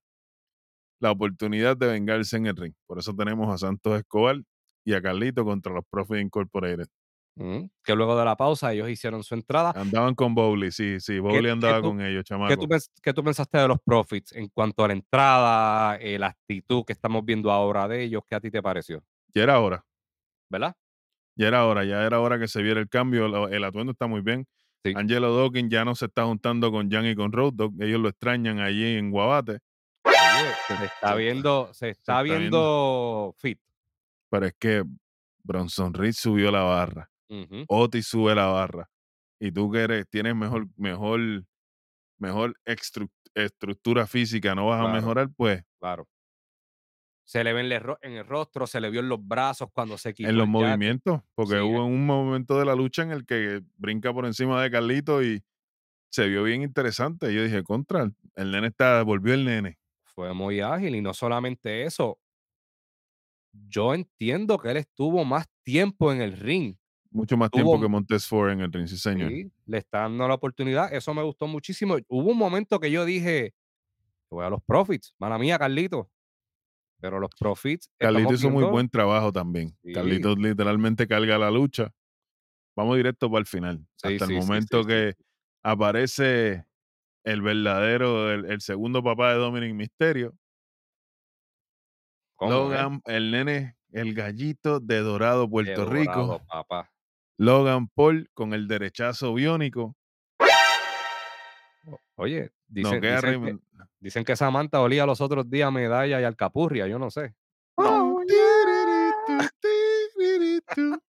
la 1.00 1.12
oportunidad 1.12 1.76
de 1.76 1.88
vengarse 1.88 2.38
en 2.38 2.46
el 2.46 2.56
ring. 2.56 2.74
Por 2.86 3.00
eso 3.00 3.16
tenemos 3.16 3.52
a 3.52 3.58
Santos 3.58 3.98
Escobar 3.98 4.38
y 4.86 4.94
a 4.94 5.02
Carlito 5.02 5.44
contra 5.44 5.74
los 5.74 5.84
Profit 5.90 6.18
Incorporated. 6.18 6.88
Que 7.36 7.96
luego 7.96 8.18
de 8.18 8.26
la 8.26 8.36
pausa 8.36 8.74
ellos 8.74 8.90
hicieron 8.90 9.24
su 9.24 9.34
entrada. 9.34 9.72
Andaban 9.76 10.14
con 10.14 10.36
Bowley, 10.36 10.72
sí, 10.72 11.00
sí, 11.00 11.18
Bowley 11.20 11.42
qué 11.44 11.50
andaba 11.52 11.82
tú- 11.82 11.88
con 11.90 12.02
ellos, 12.02 12.24
¿Qué 12.24 12.30
chamaco. 12.30 12.56
tú, 12.56 12.68
pens- 12.68 12.92
qué 13.02 13.14
tú 13.14 13.24
pensaste 13.24 13.58
de 13.58 13.68
los 13.68 13.80
Profits 13.84 14.34
en 14.34 14.50
cuanto 14.50 14.84
a 14.84 14.88
la 14.88 14.94
entrada, 14.94 15.96
eh, 15.98 16.20
la 16.20 16.28
actitud 16.28 16.84
que 16.86 16.94
estamos 16.94 17.26
viendo 17.26 17.52
ahora 17.52 17.88
de 17.88 18.04
ellos? 18.04 18.22
¿Qué 18.30 18.36
a 18.36 18.40
ti 18.40 18.52
te 18.52 18.62
pareció? 18.62 19.04
Ya 19.34 19.44
era 19.44 19.60
hora, 19.60 19.84
¿Verdad? 20.50 20.76
ya 21.36 21.48
era 21.48 21.66
hora, 21.66 21.84
ya 21.84 22.04
era 22.06 22.20
hora 22.20 22.38
que 22.38 22.48
se 22.48 22.62
viera 22.62 22.80
el 22.80 22.88
cambio. 22.88 23.48
El 23.48 23.64
atuendo 23.64 23.92
está 23.94 24.06
muy 24.06 24.22
bien. 24.22 24.46
Sí. 24.86 24.94
Angelo 24.96 25.36
Dawkins 25.36 25.70
ya 25.72 25.84
no 25.86 25.96
se 25.96 26.06
está 26.06 26.26
juntando 26.26 26.70
con 26.72 26.92
Jan 26.92 27.06
y 27.08 27.16
con 27.16 27.32
Road 27.32 27.54
Dogg, 27.54 27.82
ellos 27.82 28.00
lo 28.02 28.10
extrañan 28.10 28.60
allí 28.60 28.98
en 28.98 29.10
Guabate, 29.12 29.60
se 30.68 30.86
está 30.86 31.16
viendo, 31.16 31.74
se 31.74 31.90
está 31.90 32.14
está 32.20 32.22
viendo 32.22 33.34
fit. 33.38 33.60
pero 34.30 34.46
es 34.46 34.54
que 34.60 34.84
Bronson 35.44 35.94
Reed 35.94 36.12
subió 36.14 36.52
la 36.52 36.64
barra. 36.64 37.10
Ujú. 37.34 37.66
Otis 37.68 38.08
sube 38.08 38.36
la 38.36 38.48
barra. 38.48 38.90
Y 39.40 39.52
tú 39.52 39.72
que 39.72 39.80
eres, 39.82 40.08
tienes 40.10 40.36
mejor, 40.36 40.68
mejor, 40.78 41.20
mejor 42.20 42.56
estructura 43.36 44.08
física, 44.08 44.56
no 44.56 44.68
vas 44.68 44.82
a 44.82 44.88
mejorar, 44.88 45.30
pues 45.36 45.64
Claro. 45.80 46.08
Se 47.26 47.44
le 47.44 47.54
ve 47.54 47.62
en, 47.62 47.72
el 47.72 47.84
en 48.02 48.14
el 48.14 48.26
rostro, 48.26 48.68
se 48.68 48.82
le 48.82 48.90
vio 48.90 49.00
en 49.00 49.10
los 49.10 49.26
brazos 49.26 49.70
cuando 49.74 49.98
se 49.98 50.14
quitó 50.14 50.32
en 50.32 50.38
los 50.38 50.48
movimientos, 50.48 51.22
porque 51.36 51.60
Sí, 51.60 51.60
hubo 51.62 51.86
un 51.86 52.06
momento 52.06 52.58
de 52.58 52.66
la 52.66 52.76
lucha 52.76 53.04
en 53.04 53.12
el 53.12 53.26
que 53.26 53.62
brinca 53.78 54.14
por 54.14 54.26
encima 54.26 54.62
de 54.64 54.72
Carlito 54.72 55.22
y 55.24 55.44
se 56.12 56.28
vio 56.28 56.44
bien 56.44 56.64
interesante. 56.64 57.34
Yo 57.34 57.44
dije, 57.44 57.64
contra, 57.64 58.12
el 58.36 58.52
nene 58.52 58.68
está, 58.70 59.04
volvió 59.04 59.34
el 59.34 59.46
nene. 59.46 59.80
Fue 60.06 60.34
muy 60.34 60.62
ágil 60.62 60.96
y 60.96 61.02
no 61.02 61.14
solamente 61.14 61.84
eso. 61.84 62.22
Yo 63.68 63.94
entiendo 63.96 64.60
que 64.60 64.70
él 64.72 64.78
estuvo 64.78 65.26
más 65.26 65.48
tiempo 65.64 66.12
en 66.12 66.22
el 66.22 66.38
ring. 66.38 66.76
Mucho 67.14 67.38
más 67.38 67.52
tiempo 67.52 67.80
que 67.80 67.88
Montes 67.88 68.28
Ford 68.28 68.52
en 68.52 68.62
el 68.62 68.72
ring, 68.72 68.88
sí, 68.88 68.98
señor. 68.98 69.30
Sí, 69.30 69.52
le 69.66 69.78
está 69.78 70.00
dando 70.00 70.28
la 70.28 70.34
oportunidad. 70.34 70.94
Eso 70.94 71.14
me 71.14 71.22
gustó 71.22 71.48
muchísimo. 71.48 71.98
Hubo 72.08 72.32
un 72.32 72.38
momento 72.38 72.80
que 72.80 72.90
yo 72.90 73.06
dije, 73.06 73.54
voy 74.30 74.46
a 74.46 74.50
los 74.50 74.62
Profits. 74.64 75.14
Mala 75.20 75.38
mía, 75.38 75.58
Carlito. 75.60 76.10
Pero 77.00 77.20
los 77.20 77.30
Profits. 77.38 77.90
Carlito 77.98 78.34
hizo 78.34 78.50
muy 78.50 78.64
buen 78.64 78.90
trabajo 78.90 79.32
también. 79.32 79.78
Sí. 79.84 79.94
Carlito 79.94 80.36
literalmente 80.36 81.08
carga 81.08 81.38
la 81.38 81.52
lucha. 81.52 81.94
Vamos 82.76 82.98
directo 82.98 83.30
para 83.30 83.42
el 83.42 83.46
final. 83.46 83.86
Sí, 83.96 84.14
Hasta 84.14 84.26
el 84.26 84.40
momento 84.40 84.84
que 84.84 85.14
aparece 85.62 86.66
el 87.24 87.42
verdadero, 87.42 88.32
el, 88.32 88.46
el 88.46 88.62
segundo 88.62 89.04
papá 89.04 89.34
de 89.34 89.38
Dominic 89.38 89.76
Misterio. 89.76 90.36
Logan, 92.50 93.02
el 93.06 93.32
nene, 93.32 93.78
el 93.92 94.14
gallito 94.14 94.80
de 94.80 95.00
Dorado, 95.00 95.44
De 95.44 95.50
Puerto 95.50 95.86
Rico. 95.86 96.42
Papá. 96.48 96.93
Logan 97.38 97.88
Paul 97.90 98.30
con 98.34 98.54
el 98.54 98.68
derechazo 98.68 99.34
biónico. 99.34 99.96
Oye, 102.16 102.44
No 102.44 102.52
dicen, 102.68 103.02
queda 103.02 103.16
dicen 103.22 103.44
que, 103.44 103.58
dicen 104.00 104.24
que 104.24 104.36
Samantha 104.36 104.82
olía 104.82 105.06
los 105.06 105.20
otros 105.20 105.50
días 105.50 105.72
medalla 105.72 106.22
y 106.22 106.24
alcapurria, 106.24 106.88
yo 106.88 107.00
no 107.00 107.10
sé. 107.10 107.34
Oh. 107.76 108.22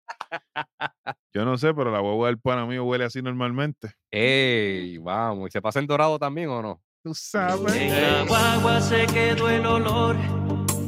Yo 1.33 1.45
no 1.45 1.57
sé, 1.57 1.73
pero 1.73 1.91
la 1.91 1.99
guagua 1.99 2.27
del 2.27 2.39
pana 2.39 2.65
mío 2.65 2.83
huele 2.85 3.05
así 3.05 3.21
normalmente. 3.21 3.93
¡Ey! 4.11 4.97
Vamos, 4.99 5.49
¿y 5.49 5.51
se 5.51 5.61
pasa 5.61 5.79
en 5.79 5.87
dorado 5.87 6.17
también 6.19 6.49
o 6.49 6.61
no? 6.61 6.81
Tú 7.03 7.13
sabes. 7.13 7.75
En 7.75 7.89
la 8.01 8.25
guagua 8.25 8.79
se 8.81 9.05
quedó 9.07 9.49
el 9.49 9.65
olor 9.65 10.15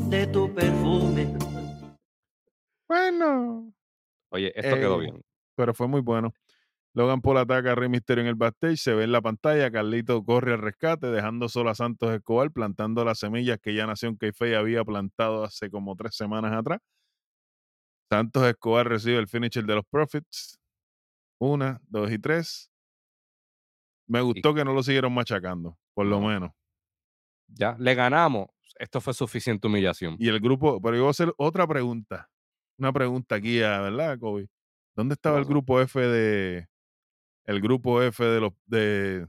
de 0.10 0.28
tu 0.28 0.54
perfume. 0.54 1.36
Bueno. 2.88 3.74
Oye, 4.30 4.54
esto 4.56 4.76
quedó 4.76 5.02
Eh, 5.02 5.12
bien. 5.12 5.25
Pero 5.56 5.74
fue 5.74 5.88
muy 5.88 6.02
bueno. 6.02 6.34
Logan 6.94 7.22
Paul 7.22 7.38
ataca 7.40 7.74
a 7.74 7.76
Rey 7.76 7.90
Mysterio 7.90 8.22
en 8.24 8.30
el 8.30 8.36
backstage, 8.36 8.78
se 8.78 8.94
ve 8.94 9.04
en 9.06 9.12
la 9.12 9.22
pantalla, 9.22 9.70
Carlito 9.72 10.24
corre 10.24 10.54
al 10.54 10.62
rescate, 10.62 11.08
dejando 11.08 11.50
solo 11.50 11.70
a 11.70 11.76
Santos 11.76 12.12
Escobar, 12.14 12.52
plantando 12.52 13.04
las 13.06 13.20
semillas 13.20 13.60
que 13.62 13.74
ya 13.76 13.86
Nación 13.86 14.18
Keife 14.18 14.56
había 14.56 14.84
plantado 14.86 15.44
hace 15.44 15.70
como 15.70 15.96
tres 15.96 16.16
semanas 16.16 16.54
atrás. 16.54 16.80
Santos 18.10 18.44
Escobar 18.46 18.88
recibe 18.88 19.18
el 19.18 19.28
finisher 19.28 19.66
de 19.66 19.76
los 19.76 19.86
Profits. 19.90 20.60
Una, 21.40 21.82
dos 21.90 22.12
y 22.12 22.20
tres. 22.20 22.72
Me 24.08 24.22
gustó 24.22 24.54
que 24.54 24.64
no 24.64 24.74
lo 24.74 24.84
siguieron 24.84 25.14
machacando, 25.14 25.78
por 25.94 26.06
lo 26.06 26.20
No. 26.22 26.28
menos. 26.28 26.52
Ya, 27.48 27.76
le 27.80 27.94
ganamos. 27.96 28.48
Esto 28.80 29.02
fue 29.02 29.14
suficiente 29.14 29.68
humillación. 29.68 30.16
Y 30.20 30.30
el 30.30 30.40
grupo, 30.40 30.82
pero 30.82 30.96
yo 30.96 31.02
voy 31.04 31.10
a 31.10 31.12
hacer 31.12 31.34
otra 31.38 31.68
pregunta. 31.68 32.30
Una 32.78 32.92
pregunta 32.94 33.36
aquí, 33.36 33.62
a- 33.62 33.82
¿verdad, 33.82 34.18
Kobe? 34.20 34.48
¿Dónde 34.96 35.14
estaba 35.14 35.38
el 35.40 35.46
grupo 35.46 35.80
F 35.82 36.00
de. 36.00 36.68
El 37.46 37.62
grupo 37.62 38.02
F 38.02 38.24
de 38.24 38.40
los. 38.40 38.54
de. 38.66 39.28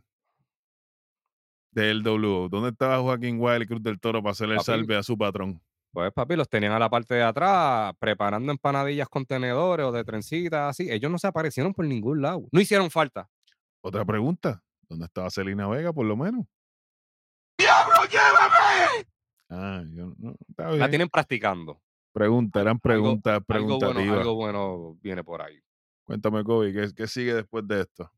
del 1.72 2.02
W? 2.02 2.48
¿Dónde 2.50 2.70
estaba 2.70 3.00
Joaquín 3.00 3.38
Wild 3.40 3.62
y 3.62 3.66
Cruz 3.66 3.82
del 3.82 4.00
Toro 4.00 4.22
para 4.22 4.32
hacerle 4.32 4.54
el 4.54 4.58
Papi. 4.58 4.66
salve 4.66 4.96
a 4.96 5.02
su 5.02 5.16
patrón? 5.18 5.60
Pues 5.92 6.12
papi, 6.12 6.36
los 6.36 6.48
tenían 6.48 6.72
a 6.72 6.78
la 6.78 6.90
parte 6.90 7.14
de 7.14 7.22
atrás 7.22 7.94
preparando 7.98 8.52
empanadillas 8.52 9.08
con 9.08 9.24
tenedores 9.24 9.86
o 9.86 9.92
de 9.92 10.04
trencitas 10.04 10.70
así. 10.70 10.90
Ellos 10.90 11.10
no 11.10 11.16
se 11.18 11.26
aparecieron 11.26 11.72
por 11.72 11.86
ningún 11.86 12.20
lado. 12.20 12.46
No 12.52 12.60
hicieron 12.60 12.90
falta. 12.90 13.30
Otra 13.80 14.04
pregunta. 14.04 14.62
¿Dónde 14.88 15.06
estaba 15.06 15.30
Celina 15.30 15.66
Vega, 15.68 15.92
por 15.94 16.04
lo 16.04 16.14
menos? 16.16 16.44
Ah, 19.48 19.82
yo 19.90 20.12
no. 20.18 20.34
Está 20.48 20.64
La 20.64 20.72
bien. 20.76 20.90
tienen 20.90 21.08
practicando. 21.08 21.80
Pregunta, 22.16 22.62
eran 22.62 22.80
preguntas 22.80 23.34
Algo 23.34 23.44
bueno, 23.46 23.78
preguntativas. 23.78 24.18
algo 24.20 24.34
bueno 24.36 24.98
viene 25.02 25.22
por 25.22 25.42
ahí. 25.42 25.60
Cuéntame, 26.02 26.42
Kobe, 26.44 26.72
¿qué, 26.72 26.88
¿qué 26.96 27.06
sigue 27.06 27.34
después 27.34 27.68
de 27.68 27.82
esto? 27.82 28.10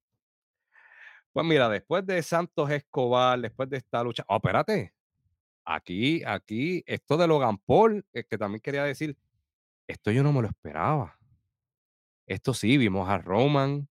Pues 1.32 1.44
mira, 1.44 1.68
después 1.68 2.06
de 2.06 2.22
Santos 2.22 2.70
Escobar, 2.70 3.40
después 3.40 3.68
de 3.68 3.78
esta 3.78 4.04
lucha, 4.04 4.24
oh, 4.28 4.36
espérate, 4.36 4.94
aquí, 5.64 6.22
aquí, 6.24 6.84
esto 6.86 7.16
de 7.16 7.26
Logan 7.26 7.58
Paul, 7.58 8.06
es 8.12 8.24
que 8.26 8.38
también 8.38 8.60
quería 8.60 8.84
decir, 8.84 9.16
esto 9.88 10.12
yo 10.12 10.22
no 10.22 10.32
me 10.32 10.42
lo 10.42 10.46
esperaba. 10.46 11.18
Esto 12.24 12.54
sí, 12.54 12.78
vimos 12.78 13.08
a 13.08 13.18
Roman 13.18 13.88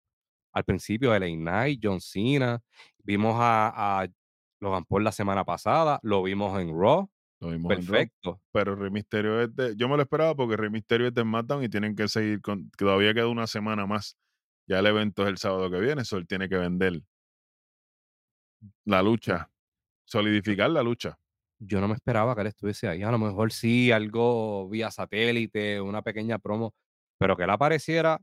al 0.52 0.62
principio 0.62 1.10
de 1.10 1.18
Late 1.18 1.36
Night, 1.36 1.80
John 1.82 2.00
Cena, 2.00 2.62
vimos 2.98 3.34
a, 3.40 4.02
a 4.02 4.06
Logan 4.60 4.84
Paul 4.84 5.02
la 5.02 5.10
semana 5.10 5.42
pasada, 5.42 5.98
lo 6.04 6.22
vimos 6.22 6.56
en 6.60 6.68
Raw, 6.68 7.10
Lo 7.40 7.50
vimos 7.50 7.74
perfecto. 7.74 8.40
pero 8.50 8.74
Rey 8.76 8.90
Misterio 8.90 9.42
es 9.42 9.54
de. 9.54 9.74
Yo 9.76 9.88
me 9.88 9.96
lo 9.96 10.02
esperaba 10.02 10.34
porque 10.34 10.56
Rey 10.56 10.70
Misterio 10.70 11.08
es 11.08 11.14
de 11.14 11.22
SmackDown 11.22 11.64
y 11.64 11.68
tienen 11.68 11.94
que 11.94 12.08
seguir 12.08 12.40
con. 12.40 12.70
Todavía 12.70 13.12
queda 13.12 13.28
una 13.28 13.46
semana 13.46 13.86
más. 13.86 14.16
Ya 14.68 14.78
el 14.78 14.86
evento 14.86 15.22
es 15.22 15.28
el 15.28 15.38
sábado 15.38 15.70
que 15.70 15.78
viene, 15.78 16.02
eso 16.02 16.16
él 16.16 16.26
tiene 16.26 16.48
que 16.48 16.56
vender 16.56 17.02
la 18.84 19.02
lucha, 19.02 19.48
solidificar 20.04 20.70
la 20.70 20.82
lucha. 20.82 21.18
Yo 21.58 21.80
no 21.80 21.88
me 21.88 21.94
esperaba 21.94 22.34
que 22.34 22.40
él 22.40 22.46
estuviese 22.48 22.88
ahí. 22.88 23.02
A 23.02 23.10
lo 23.10 23.18
mejor 23.18 23.52
sí, 23.52 23.92
algo 23.92 24.68
vía 24.68 24.90
satélite, 24.90 25.80
una 25.80 26.02
pequeña 26.02 26.38
promo, 26.38 26.74
pero 27.18 27.36
que 27.36 27.44
él 27.44 27.50
apareciera 27.50 28.20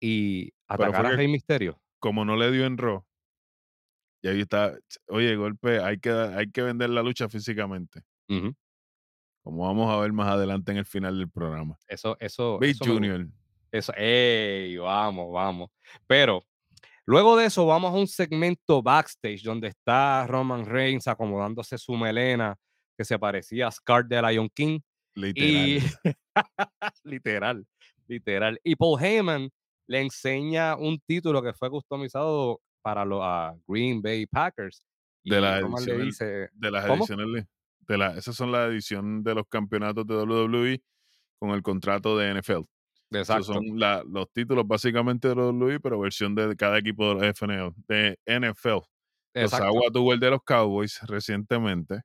y 0.00 0.52
atacara 0.68 1.08
a 1.08 1.12
Rey 1.12 1.28
Misterio. 1.28 1.80
Como 1.98 2.24
no 2.24 2.36
le 2.36 2.50
dio 2.50 2.66
en 2.66 2.76
Raw, 2.76 3.04
y 4.22 4.28
ahí 4.28 4.40
está. 4.40 4.76
Oye, 5.08 5.34
golpe, 5.36 5.80
hay 5.80 5.98
que, 5.98 6.10
hay 6.10 6.50
que 6.50 6.62
vender 6.62 6.90
la 6.90 7.02
lucha 7.02 7.28
físicamente. 7.28 8.02
Como 9.42 9.66
vamos 9.66 9.92
a 9.92 9.98
ver 9.98 10.12
más 10.12 10.28
adelante 10.28 10.70
en 10.70 10.78
el 10.78 10.84
final 10.84 11.18
del 11.18 11.30
programa. 11.30 11.76
Eso, 11.88 12.16
eso. 12.20 12.58
Big 12.58 12.70
eso 12.70 12.84
me. 12.84 12.92
Junior. 12.92 13.26
Eso, 13.72 13.92
¡ey! 13.96 14.76
Vamos, 14.76 15.32
vamos. 15.32 15.70
Pero 16.06 16.44
luego 17.06 17.36
de 17.36 17.46
eso, 17.46 17.66
vamos 17.66 17.92
a 17.92 17.96
un 17.96 18.06
segmento 18.06 18.82
backstage 18.82 19.42
donde 19.42 19.68
está 19.68 20.26
Roman 20.26 20.66
Reigns 20.66 21.06
acomodándose 21.08 21.78
su 21.78 21.92
melena 21.94 22.56
que 22.96 23.04
se 23.04 23.18
parecía 23.18 23.68
a 23.68 23.70
Scar 23.70 24.06
de 24.06 24.20
Lion 24.20 24.50
King. 24.50 24.80
Literal. 25.14 25.68
Y 25.68 25.80
literal, 27.04 27.66
literal. 28.06 28.60
Y 28.62 28.76
Paul 28.76 29.02
Heyman 29.02 29.50
le 29.86 30.00
enseña 30.00 30.76
un 30.76 31.00
título 31.00 31.42
que 31.42 31.52
fue 31.52 31.70
customizado 31.70 32.60
para 32.82 33.04
los 33.04 33.22
Green 33.66 34.02
Bay 34.02 34.26
Packers. 34.26 34.84
De 35.24 35.38
y 35.38 35.40
las 35.40 35.60
Roman 35.62 35.84
le 35.84 35.92
ediciones 35.92 36.18
dice 36.18 36.48
de 36.52 36.70
las 36.70 36.86
¿Cómo? 36.86 37.04
ediciones 37.04 37.46
de 37.90 37.98
la 37.98 38.16
esas 38.16 38.36
son 38.36 38.52
la 38.52 38.66
edición 38.66 39.22
de 39.24 39.34
los 39.34 39.46
campeonatos 39.48 40.06
de 40.06 40.14
WWE 40.14 40.82
con 41.40 41.50
el 41.50 41.62
contrato 41.62 42.16
de 42.18 42.34
NFL. 42.34 42.64
Esos 43.12 43.18
Exacto, 43.20 43.54
son 43.54 43.78
la 43.78 44.04
los 44.08 44.30
títulos 44.32 44.66
básicamente 44.68 45.28
de 45.28 45.34
WWE, 45.34 45.80
pero 45.80 45.98
versión 46.00 46.34
de 46.36 46.54
cada 46.56 46.78
equipo 46.78 47.14
de 47.16 47.28
FNL 47.30 47.72
de 47.88 48.18
NFL. 48.26 48.80
Los. 49.34 49.52
Agua 49.54 49.90
tuvo 49.92 50.12
el 50.12 50.20
de 50.20 50.30
los 50.30 50.42
Cowboys 50.44 51.00
recientemente, 51.08 52.02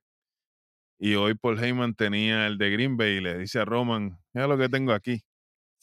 y 0.98 1.14
hoy 1.14 1.34
Paul 1.34 1.62
Heyman 1.62 1.94
tenía 1.94 2.46
el 2.46 2.58
de 2.58 2.70
Green 2.70 2.96
Bay, 2.96 3.18
y 3.18 3.20
le 3.20 3.38
dice 3.38 3.60
a 3.60 3.64
Roman: 3.64 4.18
"Mira 4.34 4.48
lo 4.48 4.58
que 4.58 4.68
tengo 4.68 4.92
aquí, 4.92 5.22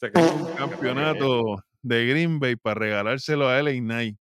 Se 0.00 0.08
un 0.08 0.46
campeonato 0.56 1.56
de 1.82 2.06
Green 2.06 2.40
Bay 2.40 2.56
para 2.56 2.80
regalárselo 2.80 3.48
a 3.48 3.58
LA 3.62 3.72
Knight", 3.80 4.18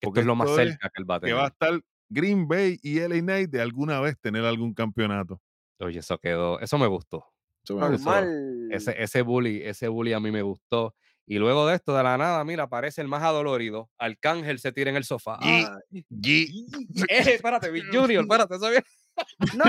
Esto 0.00 0.08
porque 0.08 0.20
es 0.20 0.26
lo 0.26 0.36
más 0.36 0.50
es 0.50 0.56
cerca 0.56 0.90
que 0.90 1.02
él 1.02 1.10
va 1.10 1.16
a 1.16 1.20
que 1.22 1.32
va 1.32 1.44
a 1.44 1.48
tener. 1.48 1.52
estar 1.52 1.80
Green 2.10 2.46
Bay 2.46 2.78
y 2.82 2.98
LA 3.00 3.20
Knight 3.20 3.50
de 3.50 3.62
alguna 3.62 4.00
vez 4.00 4.18
tener 4.20 4.44
algún 4.44 4.74
campeonato. 4.74 5.40
Oye, 5.78 6.00
eso 6.00 6.18
quedó 6.18 6.60
eso 6.60 6.76
me 6.76 6.86
gustó. 6.86 7.24
Eso 7.64 7.76
me 7.76 7.88
gustó. 7.88 8.10
Normal. 8.10 8.68
Ese 8.70 8.94
ese 9.02 9.22
bully 9.22 9.62
ese 9.62 9.88
bully 9.88 10.12
a 10.12 10.20
mí 10.20 10.30
me 10.30 10.42
gustó. 10.42 10.94
Y 11.26 11.38
luego 11.38 11.64
de 11.68 11.76
esto, 11.76 11.96
de 11.96 12.02
la 12.02 12.18
nada, 12.18 12.42
mira, 12.44 12.64
aparece 12.64 13.00
el 13.00 13.06
más 13.06 13.22
adolorido. 13.22 13.88
Arcángel 13.98 14.58
se 14.58 14.72
tira 14.72 14.90
en 14.90 14.96
el 14.96 15.04
sofá. 15.04 15.38
Yi, 15.40 15.64
¡Ay! 15.64 16.04
Yi. 16.08 16.66
Eh, 17.08 17.34
espérate, 17.34 17.70
Big 17.70 17.84
Junior, 17.92 18.24
espérate, 18.24 18.56
eso 18.56 18.68
viene, 18.68 18.84
¡No! 19.56 19.64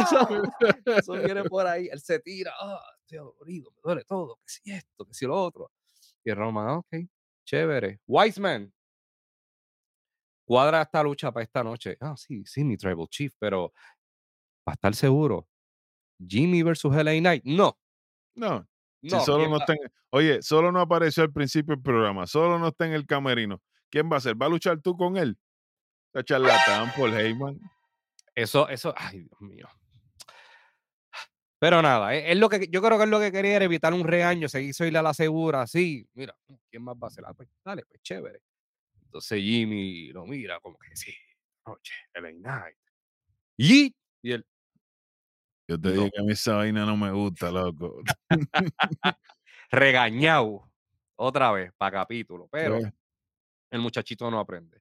eso, 0.00 0.42
eso 0.86 1.12
viene 1.14 1.44
por 1.44 1.66
ahí. 1.66 1.88
Él 1.90 2.00
se 2.00 2.20
tira. 2.20 2.52
Ah, 2.60 2.80
estoy 3.00 3.18
adolorido, 3.18 3.70
me 3.72 3.80
duele 3.82 4.04
todo. 4.04 4.36
Que 4.36 4.52
si 4.52 4.70
esto, 4.70 5.04
que 5.04 5.14
si 5.14 5.26
lo 5.26 5.34
otro. 5.34 5.70
Y 6.24 6.32
Roma, 6.32 6.68
ah, 6.68 6.78
ok, 6.78 6.94
chévere. 7.44 8.00
Wiseman. 8.06 8.72
Cuadra 10.44 10.82
esta 10.82 11.02
lucha 11.02 11.32
para 11.32 11.44
esta 11.44 11.62
noche. 11.64 11.96
Ah, 12.00 12.14
sí, 12.16 12.44
sí, 12.44 12.64
mi 12.64 12.76
Tribal 12.76 13.08
Chief, 13.08 13.32
pero 13.38 13.72
para 14.62 14.74
estar 14.74 14.94
seguro, 14.94 15.48
Jimmy 16.18 16.62
versus 16.62 16.94
LA 16.94 17.18
Knight. 17.20 17.44
No, 17.44 17.78
No, 18.34 18.66
si 19.02 19.08
no. 19.08 19.20
solo 19.20 19.38
¿quién 19.38 19.50
no 19.50 19.56
va? 19.58 19.62
está 19.64 19.72
en 19.74 19.78
oye, 20.10 20.42
solo 20.42 20.70
no 20.70 20.80
apareció 20.80 21.22
al 21.22 21.32
principio 21.32 21.74
del 21.74 21.82
programa, 21.82 22.26
solo 22.26 22.58
no 22.58 22.68
está 22.68 22.86
en 22.86 22.92
el 22.92 23.06
camerino. 23.06 23.60
¿Quién 23.90 24.10
va 24.10 24.16
a 24.18 24.20
ser? 24.20 24.40
¿Va 24.40 24.46
a 24.46 24.48
luchar 24.50 24.80
tú 24.80 24.96
con 24.96 25.16
él? 25.16 25.38
Esa 26.12 26.24
charlatán, 26.24 26.92
Paul 26.96 27.14
Heyman. 27.14 27.58
Eso, 28.34 28.68
eso, 28.68 28.94
ay, 28.96 29.20
Dios 29.20 29.40
mío. 29.40 29.68
Pero 31.58 31.80
nada, 31.80 32.14
es, 32.14 32.24
es 32.32 32.36
lo 32.38 32.48
que 32.48 32.68
yo 32.70 32.82
creo 32.82 32.98
que 32.98 33.04
es 33.04 33.10
lo 33.10 33.20
que 33.20 33.32
quería 33.32 33.56
era 33.56 33.64
evitar 33.64 33.94
un 33.94 34.04
regaño, 34.04 34.48
se 34.48 34.62
hizo 34.62 34.84
ir 34.84 34.96
a 34.98 35.02
la 35.02 35.14
segura, 35.14 35.66
sí, 35.66 36.06
mira, 36.14 36.36
¿quién 36.70 36.82
más 36.82 36.96
va 36.96 37.06
a 37.06 37.08
hacer? 37.08 37.24
Ah, 37.26 37.32
pues, 37.32 37.48
dale, 37.64 37.84
pues 37.86 38.02
chévere. 38.02 38.40
Entonces 39.14 39.40
Jimmy 39.42 40.08
lo 40.08 40.26
mira 40.26 40.58
como 40.58 40.76
que 40.76 40.96
sí, 40.96 41.14
oye, 41.66 41.78
LA 42.14 42.32
Knight. 42.32 42.76
Y, 43.56 43.94
y 44.22 44.32
él, 44.32 44.44
Yo 45.68 45.80
te 45.80 45.88
No. 45.90 45.94
dije 45.94 46.10
que 46.12 46.20
a 46.20 46.24
mí 46.24 46.32
esa 46.32 46.56
vaina 46.56 46.84
no 46.84 46.96
me 46.96 47.12
gusta, 47.12 47.52
loco. 47.52 48.02
regañado 49.70 50.68
otra 51.16 51.52
vez 51.52 51.72
para 51.78 51.92
capítulo, 52.00 52.48
pero 52.52 52.80
Sí. 52.80 52.88
el 53.70 53.80
muchachito 53.80 54.30
no 54.30 54.40
aprende. 54.40 54.80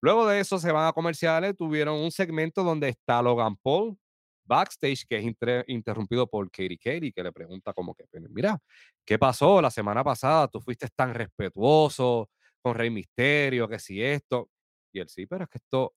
Luego 0.00 0.26
de 0.28 0.40
eso 0.40 0.58
se 0.60 0.72
van 0.72 0.86
a 0.88 0.92
comerciales, 0.92 1.56
tuvieron 1.56 2.00
un 2.00 2.12
segmento 2.12 2.64
donde 2.64 2.90
está 2.90 3.22
Logan 3.22 3.56
Paul 3.56 3.98
backstage, 4.44 5.06
que 5.08 5.18
es 5.18 5.26
interrumpido 5.68 6.26
por 6.28 6.50
Katie 6.50 6.78
Katie, 6.78 7.12
que 7.12 7.22
le 7.22 7.32
pregunta 7.32 7.72
como 7.72 7.94
que, 7.94 8.04
"Pero 8.10 8.26
mira, 8.30 8.58
¿qué 9.06 9.18
pasó 9.18 9.62
la 9.62 9.70
semana 9.70 10.04
pasada? 10.04 10.48
Tú 10.48 10.60
fuiste 10.60 10.88
tan 10.96 11.14
respetuoso 11.14 12.28
con 12.62 12.74
Rey 12.74 12.90
Misterio, 12.90 13.68
que 13.68 13.78
si 13.78 14.02
esto. 14.02 14.48
Y 14.94 15.00
él, 15.00 15.08
sí, 15.08 15.26
pero 15.26 15.44
es 15.44 15.50
que 15.50 15.58
esto 15.58 15.94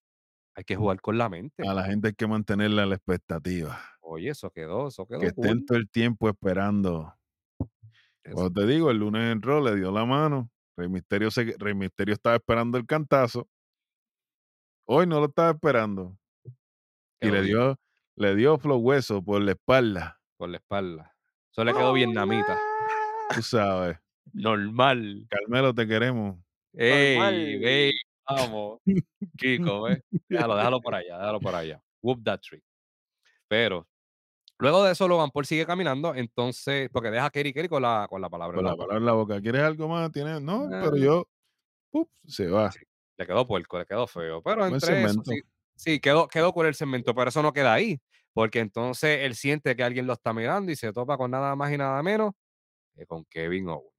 hay 0.56 0.64
que 0.64 0.76
jugar 0.76 1.00
con 1.02 1.18
la 1.18 1.30
mente. 1.30 1.68
A 1.68 1.74
la 1.74 1.84
gente 1.86 2.10
hay 2.10 2.14
que 2.16 2.28
mantenerla 2.28 2.84
a 2.84 2.86
la 2.86 2.96
expectativa. 2.96 3.80
Oye, 4.02 4.30
eso 4.30 4.50
quedó, 4.52 4.88
eso 4.88 5.06
quedó 5.06 5.20
Que 5.20 5.28
estén 5.28 5.44
cool. 5.60 5.66
todo 5.66 5.78
el 5.78 5.90
tiempo 5.90 6.30
esperando. 6.30 7.14
Eso. 8.24 8.36
Cuando 8.36 8.62
te 8.62 8.68
digo, 8.68 8.90
el 8.90 8.98
lunes 8.98 9.32
en 9.32 9.42
Raw 9.42 9.64
le 9.64 9.76
dio 9.76 9.92
la 9.92 10.06
mano. 10.06 10.50
Rey 10.78 10.90
Misterio, 10.90 11.30
se- 11.32 11.56
Rey 11.58 11.74
Misterio 11.74 12.14
estaba 12.14 12.36
esperando 12.38 12.78
el 12.78 12.86
cantazo. 12.86 13.48
Hoy 14.88 15.08
no 15.08 15.20
lo 15.20 15.28
estaba 15.28 15.52
esperando. 15.52 16.18
Y 17.22 17.30
le 17.32 17.42
dio, 17.44 17.80
le 18.16 18.36
dio 18.36 18.58
flow 18.58 18.78
hueso 18.80 19.24
por 19.24 19.42
la 19.42 19.52
espalda. 19.52 20.20
por 20.38 20.50
la 20.50 20.58
espalda. 20.58 21.16
Eso 21.52 21.64
le 21.64 21.74
quedó 21.74 21.94
vietnamita. 21.94 22.60
Tú 23.34 23.42
sabes. 23.42 23.98
Normal. 24.34 25.26
Carmelo, 25.30 25.74
te 25.74 25.88
queremos. 25.88 26.38
Ey, 26.78 27.62
ey, 27.66 27.92
vamos. 28.30 28.80
Kiko, 29.38 29.84
¿ves? 29.84 30.02
Déjalo, 30.30 30.56
déjalo 30.56 30.82
por 30.82 30.96
allá, 30.96 31.18
déjalo 31.18 31.40
por 31.40 31.56
allá. 31.56 31.82
Whoop 32.02 32.24
that 32.24 32.40
trick. 32.42 32.64
Pero 33.48 33.88
luego 34.60 34.84
de 34.84 34.92
eso, 34.94 35.08
Logan 35.08 35.32
Paul 35.32 35.46
sigue 35.46 35.66
caminando, 35.66 36.16
entonces, 36.16 36.90
porque 36.92 37.12
deja 37.12 37.26
a 37.26 37.30
Kerry 37.30 37.54
Kerry 37.54 37.68
con 37.70 37.82
la, 37.82 38.08
con 38.10 38.22
la 38.22 38.30
palabra 38.30 38.56
Con 38.56 38.66
la 38.66 38.76
palabra 38.76 38.98
en 38.98 39.06
la 39.06 39.14
boca. 39.14 39.42
¿Quieres 39.42 39.62
algo 39.62 39.88
más? 39.88 40.12
¿Tienes? 40.12 40.42
No, 40.42 40.68
pero 40.70 40.96
Ah. 40.96 41.00
yo. 41.00 41.28
¡pup! 41.92 42.10
se 42.28 42.48
va. 42.48 42.72
Sí, 42.72 42.80
le 43.18 43.26
quedó 43.28 43.48
puerco, 43.48 43.80
le 43.80 43.86
quedó 43.86 44.08
feo. 44.08 44.42
Pero 44.44 44.66
entre 44.66 44.78
eso, 44.78 44.88
segmento. 44.88 45.32
sí, 45.32 45.42
sí, 45.76 46.00
quedó, 46.00 46.28
quedó 46.28 46.52
con 46.54 46.66
el 46.68 46.76
segmento, 46.76 47.16
pero 47.16 47.30
eso 47.30 47.42
no 47.42 47.54
queda 47.54 47.74
ahí. 47.74 48.00
Porque 48.34 48.60
entonces 48.60 49.20
él 49.22 49.36
siente 49.36 49.76
que 49.78 49.84
alguien 49.84 50.06
lo 50.08 50.14
está 50.14 50.34
mirando 50.34 50.70
y 50.72 50.76
se 50.76 50.92
topa 50.92 51.16
con 51.18 51.32
nada 51.32 51.56
más 51.56 51.72
y 51.72 51.78
nada 51.78 52.04
menos 52.04 52.34
que 52.96 53.06
con 53.06 53.24
Kevin 53.26 53.70
Owens. 53.70 53.95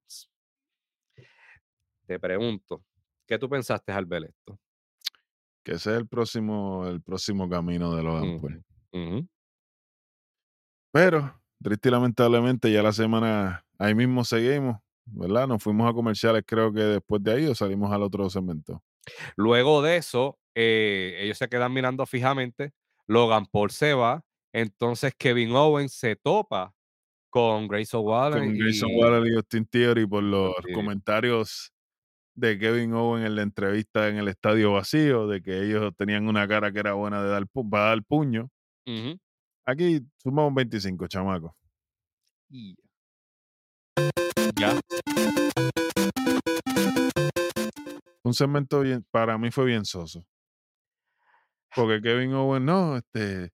Te 2.06 2.20
pregunto, 2.20 2.84
¿qué 3.26 3.38
tú 3.38 3.48
pensaste 3.48 3.90
al 3.90 4.06
ver 4.06 4.24
esto? 4.24 4.58
Que 5.64 5.72
ese 5.72 5.90
es 5.90 5.98
el 5.98 6.06
próximo, 6.06 6.86
el 6.86 7.02
próximo 7.02 7.48
camino 7.48 7.94
de. 7.96 8.02
Ujú, 8.02 8.62
ujú. 8.92 9.28
Pero, 10.92 11.42
triste 11.60 11.88
y 11.88 11.92
lamentablemente, 11.92 12.70
ya 12.70 12.82
la 12.82 12.92
semana 12.92 13.64
ahí 13.78 13.94
mismo 13.94 14.24
seguimos, 14.24 14.78
¿verdad? 15.04 15.48
Nos 15.48 15.62
fuimos 15.62 15.90
a 15.90 15.92
comerciales, 15.92 16.44
creo 16.46 16.72
que 16.72 16.80
después 16.80 17.22
de 17.24 17.32
ahí, 17.32 17.46
o 17.46 17.54
salimos 17.54 17.92
al 17.92 18.04
otro 18.04 18.30
segmento. 18.30 18.82
Luego 19.36 19.82
de 19.82 19.96
eso, 19.96 20.38
eh, 20.54 21.18
ellos 21.20 21.38
se 21.38 21.48
quedan 21.48 21.72
mirando 21.72 22.06
fijamente. 22.06 22.72
Logan 23.08 23.46
Paul 23.46 23.70
se 23.70 23.94
va. 23.94 24.24
Entonces 24.52 25.12
Kevin 25.18 25.52
Owens 25.54 25.92
se 25.92 26.16
topa 26.16 26.74
con 27.28 27.68
Grayson 27.68 28.02
Waller 28.04 28.42
Con 28.42 28.56
Grayson 28.56 28.90
y 28.90 28.96
Waller 28.96 29.26
y 29.26 29.36
Austin 29.36 29.66
Theory 29.66 30.06
por 30.06 30.22
los 30.22 30.54
comentarios 30.72 31.72
de 32.36 32.58
Kevin 32.58 32.92
Owen 32.92 33.24
en 33.24 33.34
la 33.34 33.42
entrevista 33.42 34.08
en 34.08 34.16
el 34.16 34.28
estadio 34.28 34.72
vacío, 34.72 35.26
de 35.26 35.42
que 35.42 35.62
ellos 35.64 35.92
tenían 35.96 36.28
una 36.28 36.46
cara 36.46 36.70
que 36.70 36.78
era 36.78 36.92
buena 36.92 37.22
de 37.22 37.28
dar 37.30 37.44
pu- 37.46 37.68
para 37.68 37.86
dar 37.86 38.02
puño. 38.04 38.50
Aquí 39.66 40.00
sumamos 40.18 40.54
25, 40.54 41.08
chamaco. 41.08 41.56
Y 42.50 42.76
ya. 44.58 44.78
Un 48.22 48.34
segmento 48.34 48.80
bien, 48.80 49.04
para 49.10 49.38
mí 49.38 49.50
fue 49.50 49.64
bien 49.64 49.84
soso. 49.84 50.24
Porque 51.74 52.00
Kevin 52.00 52.32
Owen, 52.34 52.64
no, 52.64 52.96
este, 52.96 53.50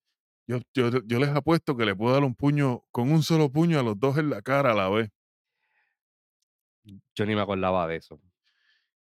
yo, 0.46 0.58
yo, 0.74 0.90
yo 1.06 1.18
les 1.18 1.28
apuesto 1.30 1.76
que 1.76 1.84
le 1.84 1.94
puedo 1.94 2.14
dar 2.14 2.24
un 2.24 2.34
puño, 2.34 2.82
con 2.90 3.10
un 3.10 3.22
solo 3.22 3.50
puño 3.50 3.78
a 3.78 3.82
los 3.82 3.98
dos 3.98 4.18
en 4.18 4.30
la 4.30 4.42
cara 4.42 4.72
a 4.72 4.74
la 4.74 4.88
vez. 4.88 5.10
Yo 7.14 7.26
ni 7.26 7.34
me 7.34 7.40
acordaba 7.42 7.86
de 7.86 7.96
eso. 7.96 8.20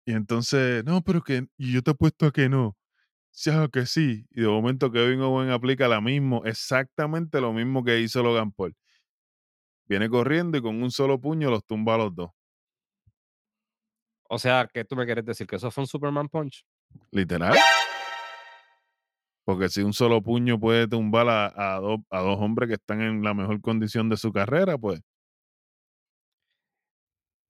Y 0.06 0.12
entonces, 0.12 0.84
no, 0.84 1.02
pero 1.02 1.20
que, 1.20 1.48
y 1.58 1.72
yo 1.72 1.82
te 1.82 1.90
apuesto 1.90 2.26
a 2.26 2.30
que 2.30 2.48
no. 2.48 2.76
Sí, 3.32 3.50
que 3.72 3.86
sí. 3.86 4.24
Y 4.30 4.42
de 4.42 4.46
momento 4.46 4.90
Kevin 4.90 5.20
Owen 5.20 5.50
aplica 5.50 5.88
la 5.88 6.00
mismo, 6.00 6.44
exactamente 6.44 7.40
lo 7.40 7.52
mismo 7.52 7.84
que 7.84 8.00
hizo 8.00 8.22
Logan 8.22 8.52
Paul. 8.52 8.74
Viene 9.88 10.08
corriendo 10.08 10.56
y 10.56 10.62
con 10.62 10.80
un 10.80 10.92
solo 10.92 11.20
puño 11.20 11.50
los 11.50 11.66
tumba 11.66 11.96
a 11.96 11.98
los 11.98 12.14
dos. 12.14 12.30
O 14.28 14.38
sea, 14.38 14.68
¿qué 14.72 14.84
tú 14.84 14.94
me 14.94 15.04
quieres 15.06 15.24
decir? 15.24 15.46
¿Que 15.46 15.56
eso 15.56 15.70
fue 15.72 15.82
un 15.82 15.88
Superman 15.88 16.28
Punch? 16.28 16.64
Literal. 17.10 17.56
Porque 19.44 19.68
si 19.68 19.82
un 19.82 19.92
solo 19.92 20.22
puño 20.22 20.58
puede 20.58 20.86
tumbar 20.88 21.28
a, 21.28 21.76
a 21.76 21.80
dos 21.80 22.40
hombres 22.40 22.68
que 22.68 22.74
están 22.74 23.00
en 23.00 23.22
la 23.22 23.34
mejor 23.34 23.60
condición 23.60 24.08
de 24.08 24.16
su 24.16 24.32
carrera, 24.32 24.78
pues 24.78 25.00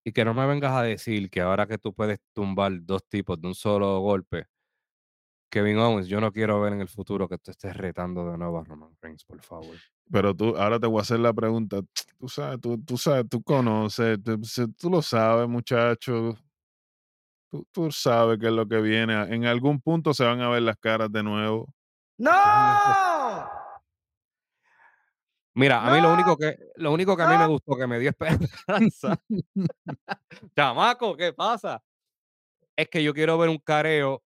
Y 0.07 0.13
que 0.13 0.25
no 0.25 0.35
me 0.35 0.47
vengas 0.47 0.71
a 0.71 0.85
decir 0.85 1.29
que 1.29 1.41
ahora 1.41 1.67
que 1.67 1.79
tú 1.79 1.93
puedes 1.93 2.21
tumbar 2.33 2.71
dos 2.81 3.05
tipos 3.09 3.41
de 3.41 3.49
un 3.49 3.57
solo 3.57 3.99
golpe, 3.99 4.47
Kevin 5.51 5.79
Owens, 5.79 6.07
yo 6.07 6.21
no 6.21 6.31
quiero 6.31 6.61
ver 6.61 6.75
en 6.75 6.81
el 6.81 6.89
futuro 6.89 7.29
que 7.29 7.39
tú 7.39 7.51
estés 7.51 7.77
retando 7.77 8.31
de 8.31 8.39
nuevo 8.39 8.61
a 8.61 8.63
Roman 8.63 8.97
Reigns, 9.03 9.25
por 9.25 9.43
favor. 9.43 9.77
Pero 10.09 10.33
tú, 10.33 10.57
ahora 10.57 10.79
te 10.79 10.87
voy 10.87 11.01
a 11.01 11.03
hacer 11.03 11.19
la 11.19 11.33
pregunta. 11.33 11.81
Tú 12.21 12.29
sabes, 12.29 12.61
tú, 12.61 12.79
tú 12.83 12.97
sabes, 12.97 13.29
tú 13.29 13.43
conoces, 13.43 14.19
tú, 14.23 14.41
tú 14.79 14.91
lo 14.91 15.03
sabes, 15.03 15.49
muchacho. 15.49 16.35
Tú, 17.51 17.67
tú 17.73 17.91
sabes 17.91 18.39
qué 18.39 18.47
es 18.47 18.53
lo 18.53 18.67
que 18.67 18.81
viene. 18.81 19.13
En 19.35 19.45
algún 19.45 19.81
punto 19.81 20.15
se 20.15 20.25
van 20.25 20.41
a 20.41 20.49
ver 20.49 20.63
las 20.63 20.77
caras 20.79 21.11
de 21.11 21.23
nuevo. 21.23 21.75
¡No! 22.17 22.31
Mira, 25.57 25.87
a 25.87 25.91
mí 25.91 26.01
lo 26.03 26.09
¡No! 26.09 26.15
único 26.15 26.37
que, 26.37 26.55
lo 26.77 26.93
único 26.93 27.17
que 27.17 27.23
a 27.23 27.27
mí 27.27 27.33
me 27.39 27.47
¡No! 27.47 27.49
gustó, 27.49 27.77
que 27.77 27.87
me 27.87 27.99
dio 27.99 28.11
esperanza, 28.21 29.19
chamaco, 30.57 31.17
¿qué 31.17 31.33
pasa? 31.33 31.83
Es 32.77 32.89
que 32.89 33.03
yo 33.03 33.15
quiero 33.15 33.39
ver 33.39 33.49
un 33.49 33.59
careo 33.59 34.23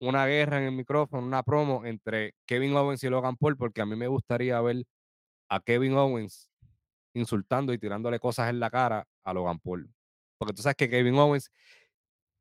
una 0.00 0.26
guerra 0.26 0.58
en 0.58 0.64
el 0.64 0.72
micrófono, 0.72 1.26
una 1.26 1.42
promo 1.42 1.84
entre 1.84 2.34
Kevin 2.46 2.74
Owens 2.76 3.02
y 3.02 3.08
Logan 3.08 3.36
Paul, 3.36 3.56
porque 3.56 3.80
a 3.80 3.86
mí 3.86 3.96
me 3.96 4.06
gustaría 4.06 4.60
ver 4.60 4.84
a 5.48 5.60
Kevin 5.60 5.94
Owens 5.94 6.48
insultando 7.14 7.72
y 7.72 7.78
tirándole 7.78 8.18
cosas 8.20 8.50
en 8.50 8.60
la 8.60 8.70
cara 8.70 9.06
a 9.24 9.32
Logan 9.34 9.58
Paul. 9.60 9.90
Porque 10.38 10.54
tú 10.54 10.62
sabes 10.62 10.76
que 10.76 10.88
Kevin 10.88 11.16
Owens, 11.16 11.50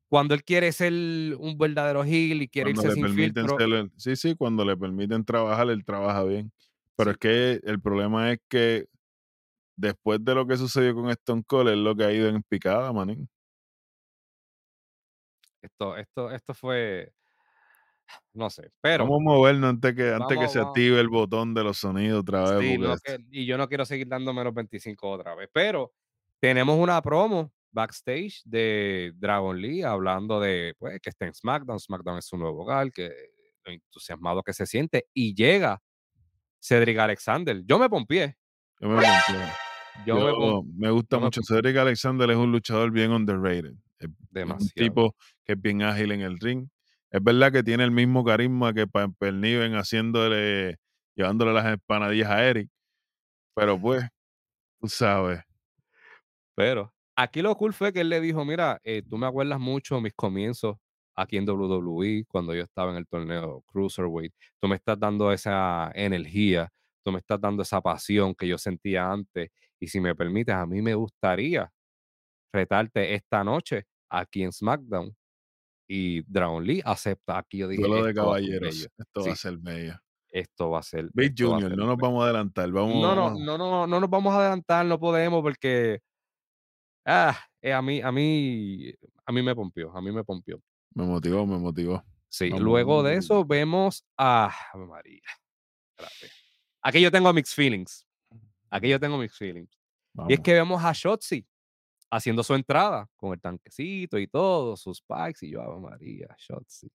cuando 0.09 0.33
él 0.35 0.43
quiere 0.43 0.71
ser 0.71 0.93
un 1.39 1.57
verdadero 1.57 2.03
heel 2.03 2.41
y 2.41 2.47
quiere 2.47 2.71
Cuando 2.71 2.81
irse 2.83 3.01
le 3.01 3.07
sin 3.07 3.15
filtro, 3.15 3.57
el 3.59 3.91
sí, 3.97 4.15
sí, 4.15 4.35
cuando 4.35 4.63
le 4.63 4.77
permiten 4.77 5.25
trabajar, 5.25 5.69
él 5.69 5.83
trabaja 5.83 6.23
bien. 6.23 6.51
Pero 6.97 7.11
es 7.11 7.17
que 7.17 7.61
el 7.63 7.79
problema 7.79 8.31
es 8.31 8.39
que 8.49 8.87
después 9.77 10.23
de 10.25 10.35
lo 10.35 10.47
que 10.47 10.57
sucedió 10.57 10.95
con 10.95 11.09
Stone 11.11 11.43
Cold, 11.45 11.69
es 11.69 11.77
lo 11.77 11.95
que 11.95 12.03
ha 12.03 12.11
ido 12.11 12.27
en 12.27 12.41
picada, 12.43 12.91
manín. 12.91 13.29
esto, 15.61 15.97
esto, 15.97 16.31
esto 16.31 16.53
fue, 16.53 17.13
no 18.33 18.49
sé, 18.49 18.71
pero 18.81 19.03
Vamos 19.03 19.19
a 19.21 19.23
movernos 19.23 19.69
antes 19.69 19.95
que 19.95 20.11
antes 20.11 20.37
que 20.37 20.47
se 20.47 20.59
vamos, 20.59 20.71
active 20.71 20.99
el 20.99 21.09
botón 21.09 21.53
de 21.53 21.63
los 21.63 21.77
sonidos 21.77 22.21
otra 22.21 22.51
vez, 22.51 22.59
sí, 22.61 22.77
no 22.77 22.95
que, 22.97 23.19
y 23.31 23.45
yo 23.45 23.57
no 23.57 23.67
quiero 23.67 23.85
seguir 23.85 24.07
dando 24.07 24.33
menos 24.33 24.53
25 24.53 25.09
otra 25.09 25.35
vez, 25.35 25.49
pero 25.53 25.93
tenemos 26.39 26.77
una 26.79 27.01
promo 27.01 27.51
backstage 27.71 28.41
de 28.45 29.13
Dragon 29.15 29.59
Lee 29.59 29.83
hablando 29.83 30.39
de, 30.39 30.73
pues, 30.79 30.99
que 30.99 31.09
está 31.09 31.27
en 31.27 31.33
SmackDown, 31.33 31.79
SmackDown 31.79 32.17
es 32.17 32.25
su 32.25 32.37
nuevo 32.37 32.63
hogar, 32.63 32.91
que 32.91 33.11
lo 33.63 33.71
entusiasmado 33.71 34.41
que 34.41 34.53
se 34.53 34.65
siente, 34.65 35.07
y 35.13 35.35
llega 35.35 35.81
Cedric 36.67 36.97
Alexander. 36.97 37.61
Yo 37.65 37.79
me 37.79 37.89
pompié, 37.89 38.35
yo 38.79 38.89
me 38.89 38.95
pompié. 38.95 39.45
yo 40.05 40.15
me 40.15 40.87
me 40.87 40.91
gusta 40.91 41.17
yo 41.17 41.21
mucho. 41.21 41.41
Cedric 41.41 41.77
Alexander 41.77 42.29
es 42.29 42.37
un 42.37 42.51
luchador 42.51 42.91
bien 42.91 43.11
underrated. 43.11 43.73
Es, 43.99 44.09
es 44.09 44.09
un 44.09 44.27
demasiado. 44.31 44.71
tipo 44.75 45.15
que 45.45 45.53
es 45.53 45.61
bien 45.61 45.81
ágil 45.81 46.11
en 46.11 46.21
el 46.21 46.37
ring. 46.39 46.67
Es 47.09 47.23
verdad 47.23 47.53
que 47.53 47.63
tiene 47.63 47.85
el 47.85 47.91
mismo 47.91 48.23
carisma 48.25 48.73
que 48.73 48.85
Piper 48.85 49.33
Niven 49.33 49.75
haciéndole, 49.75 50.77
llevándole 51.15 51.53
las 51.53 51.65
empanadillas 51.65 52.29
a 52.29 52.43
Eric. 52.43 52.69
Pero 53.55 53.79
pues, 53.79 54.05
tú 54.81 54.89
sabes. 54.89 55.41
Pero 56.53 56.93
aquí 57.15 57.41
lo 57.41 57.55
cool 57.55 57.73
fue 57.73 57.93
que 57.93 58.01
él 58.01 58.09
le 58.09 58.19
dijo: 58.19 58.43
"Mira, 58.43 58.81
eh, 58.83 59.03
tú 59.09 59.17
me 59.17 59.25
acuerdas 59.25 59.59
mucho 59.59 60.01
mis 60.01 60.13
comienzos 60.13 60.75
aquí 61.17 61.37
en 61.37 61.45
WWE, 61.45 62.25
cuando 62.29 62.55
yo 62.55 62.63
estaba 62.63 62.91
en 62.91 62.97
el 62.99 63.07
torneo 63.07 63.63
Cruiserweight. 63.67 64.33
Tú 64.61 64.69
me 64.69 64.75
estás 64.77 64.99
dando 64.99 65.31
esa 65.33 65.91
energía, 65.95 66.69
tú 67.03 67.11
me 67.13 67.19
estás 67.19 67.41
dando 67.41 67.63
esa 67.63 67.81
pasión 67.81 68.35
que 68.35 68.47
yo 68.49 68.57
sentía 68.59 69.11
antes, 69.11 69.49
y 69.81 69.87
si 69.89 69.99
me 70.01 70.15
permites, 70.15 70.55
a 70.55 70.65
mí 70.67 70.81
me 70.83 70.95
gustaría 70.95 71.71
retarte 72.53 73.13
esta 73.15 73.43
noche 73.43 73.85
aquí 74.09 74.43
en 74.43 74.51
SmackDown". 74.53 75.15
Y 75.89 76.23
Dragon 76.31 76.65
Lee 76.65 76.81
acepta. 76.85 77.37
Aquí 77.39 77.59
yo 77.59 77.67
dije: 77.69 77.87
Duelo 77.87 78.03
de 78.03 78.13
"Esto 78.13 78.25
va 78.27 78.33
a 78.33 78.37
ser 78.37 78.55
caballeros. 78.55 78.59
bello". 78.59 78.89
Esto 78.97 79.25
va 79.25 79.33
a 79.33 79.35
Sí, 79.35 79.37
ser 79.37 79.57
bello. 79.57 79.95
esto 80.29 80.71
va 80.71 80.79
a 80.81 80.83
ser 80.83 81.11
Big 81.13 81.33
Junior, 81.37 81.69
ser 81.69 81.77
no 81.77 81.85
nos 81.87 81.97
bello. 81.97 81.99
vamos 81.99 82.21
a 82.23 82.25
adelantar. 82.25 82.71
Vamos, 82.71 82.95
No, 83.01 83.15
no, 83.15 83.31
vamos. 83.31 83.41
no, 83.45 83.57
no, 83.57 83.87
no 83.87 83.99
nos 83.99 84.09
vamos 84.09 84.33
a 84.33 84.39
adelantar, 84.41 84.85
no 84.85 84.99
podemos 84.99 85.41
porque 85.43 85.99
Ah, 87.05 87.37
eh, 87.61 87.73
a 87.73 87.81
mí 87.81 88.01
a 88.01 88.11
mí 88.11 88.91
a 89.25 89.31
mí 89.31 89.41
me 89.41 89.55
pompió, 89.55 89.95
a 89.95 90.01
mí 90.01 90.11
me 90.11 90.23
pompió. 90.23 90.61
Me 90.97 91.05
motivó, 91.05 91.45
me 91.45 91.59
motivó. 91.59 92.03
Sí, 92.27 92.49
luego 92.49 93.03
de 93.03 93.17
eso 93.17 93.45
vemos 93.45 94.03
a 94.17 94.51
Ave 94.73 94.87
María, 94.87 95.21
espérate. 95.95 96.33
Aquí 96.81 97.01
yo 97.01 97.11
tengo 97.11 97.31
mixed 97.31 97.53
feelings, 97.53 98.07
aquí 98.71 98.89
yo 98.89 98.99
tengo 98.99 99.15
mixed 99.19 99.37
feelings. 99.37 99.77
Y 100.27 100.33
es 100.33 100.39
que 100.39 100.53
vemos 100.53 100.83
a 100.83 100.91
Shotzi 100.93 101.45
haciendo 102.09 102.41
su 102.41 102.55
entrada 102.55 103.07
con 103.15 103.33
el 103.33 103.39
tanquecito 103.39 104.17
y 104.17 104.27
todo, 104.27 104.75
sus 104.75 104.99
packs, 105.03 105.43
y 105.43 105.51
yo, 105.51 105.61
Ave 105.61 105.79
María, 105.79 106.35
Shotzi. 106.39 106.89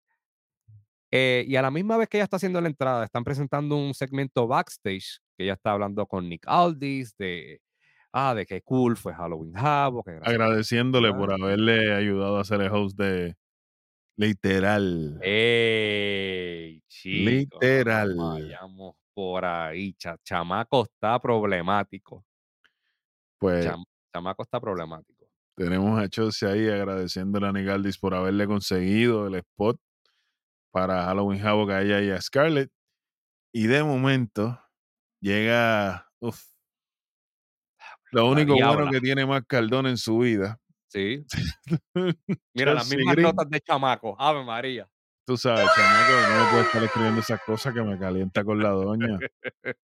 Eh, 1.10 1.44
y 1.46 1.56
a 1.56 1.62
la 1.62 1.70
misma 1.70 1.98
vez 1.98 2.08
que 2.08 2.16
ella 2.16 2.24
está 2.24 2.36
haciendo 2.36 2.58
la 2.58 2.68
entrada, 2.68 3.04
están 3.04 3.22
presentando 3.22 3.76
un 3.76 3.92
segmento 3.92 4.46
backstage, 4.46 5.18
que 5.36 5.44
ella 5.44 5.52
está 5.52 5.72
hablando 5.72 6.06
con 6.06 6.26
Nick 6.26 6.44
Aldis 6.46 7.14
de, 7.18 7.60
ah, 8.12 8.34
de 8.34 8.46
qué 8.46 8.62
cool 8.62 8.96
fue 8.96 9.12
Halloween 9.12 9.52
Havoc, 9.58 10.08
Agradeciéndole 10.22 11.12
por 11.12 11.34
haberle 11.34 11.94
ayudado 11.94 12.38
a 12.38 12.44
ser 12.44 12.62
el 12.62 12.72
host 12.72 12.96
de 12.96 13.36
Literal. 14.20 15.18
¡Ey, 15.22 16.82
chico! 16.88 17.24
No 17.24 17.30
Literal. 17.30 18.16
vayamos 18.18 18.96
por 19.14 19.46
ahí, 19.46 19.94
cha 19.94 20.18
chamaco 20.22 20.82
está 20.82 21.18
problemático. 21.18 22.26
Pues 23.38 23.64
Cham 23.64 23.82
chamaco 24.12 24.42
está 24.42 24.60
problemático. 24.60 25.24
tenemos 25.56 25.98
a 25.98 26.06
Chelsea 26.06 26.50
ahí 26.50 26.68
agradeciéndole 26.68 27.46
a 27.46 27.52
Nigaldis 27.52 27.96
por 27.96 28.14
haberle 28.14 28.46
conseguido 28.46 29.26
el 29.26 29.36
spot 29.36 29.80
para 30.70 31.02
Halloween 31.04 31.40
Havoc 31.40 31.70
a 31.70 31.80
ella 31.80 32.02
y 32.02 32.10
a 32.10 32.20
Scarlett. 32.20 32.70
Y 33.54 33.68
de 33.68 33.82
momento 33.82 34.60
llega, 35.22 36.10
uf, 36.18 36.44
lo 38.12 38.28
único 38.28 38.52
bueno 38.52 38.90
que 38.90 39.00
tiene 39.00 39.24
más 39.24 39.46
Cardona 39.46 39.88
en 39.88 39.96
su 39.96 40.18
vida. 40.18 40.60
Sí. 40.90 41.24
Mira, 42.54 42.74
las 42.74 42.90
mismas 42.90 43.14
Green. 43.14 43.28
notas 43.28 43.48
de 43.48 43.60
chamaco. 43.60 44.16
Ave 44.18 44.44
María. 44.44 44.88
Tú 45.24 45.36
sabes, 45.36 45.68
chamaco, 45.76 46.12
no 46.28 46.44
me 46.44 46.50
puede 46.50 46.62
estar 46.64 46.82
escribiendo 46.84 47.20
esas 47.20 47.40
cosas 47.44 47.72
que 47.72 47.82
me 47.82 47.98
calienta 47.98 48.44
con 48.44 48.62
la 48.62 48.70
doña. 48.70 49.18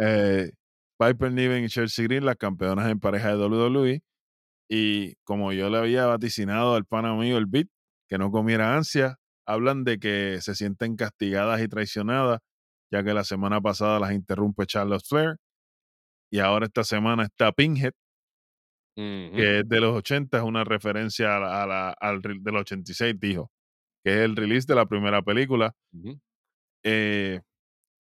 Eh, 0.00 0.52
Piper 0.96 1.32
Niven 1.32 1.64
y 1.64 1.68
Chelsea 1.68 2.04
Green, 2.04 2.24
las 2.24 2.36
campeonas 2.36 2.88
en 2.88 3.00
pareja 3.00 3.36
de 3.36 3.44
WWE. 3.44 4.02
Y 4.70 5.16
como 5.24 5.52
yo 5.52 5.70
le 5.70 5.78
había 5.78 6.06
vaticinado 6.06 6.76
al 6.76 6.84
pana 6.84 7.14
mío, 7.14 7.36
el 7.36 7.46
Beat, 7.46 7.66
que 8.08 8.16
no 8.16 8.30
comiera 8.30 8.76
ansia, 8.76 9.16
hablan 9.46 9.84
de 9.84 9.98
que 9.98 10.38
se 10.40 10.54
sienten 10.54 10.96
castigadas 10.96 11.60
y 11.60 11.68
traicionadas, 11.68 12.40
ya 12.92 13.02
que 13.02 13.12
la 13.12 13.24
semana 13.24 13.60
pasada 13.60 13.98
las 13.98 14.12
interrumpe 14.12 14.66
Charlotte 14.66 15.04
Flair. 15.04 15.36
Y 16.30 16.38
ahora 16.38 16.66
esta 16.66 16.84
semana 16.84 17.24
está 17.24 17.52
Pinhead, 17.52 17.92
Ujú, 19.00 19.36
que 19.36 19.60
es 19.60 19.68
de 19.68 19.80
los 19.80 19.94
80, 19.96 20.38
es 20.38 20.42
una 20.44 20.64
referencia 20.64 21.36
a 21.36 21.40
la, 21.40 21.62
a 21.62 21.66
la- 21.66 21.90
al 21.92 22.20
del 22.20 22.56
86, 22.56 23.14
dijo, 23.20 23.50
que 24.04 24.10
es 24.12 24.18
el 24.20 24.34
release 24.34 24.66
de 24.66 24.74
la 24.74 24.86
primera 24.86 25.22
película. 25.22 25.74
ujú. 25.92 26.18
eh, 26.84 27.40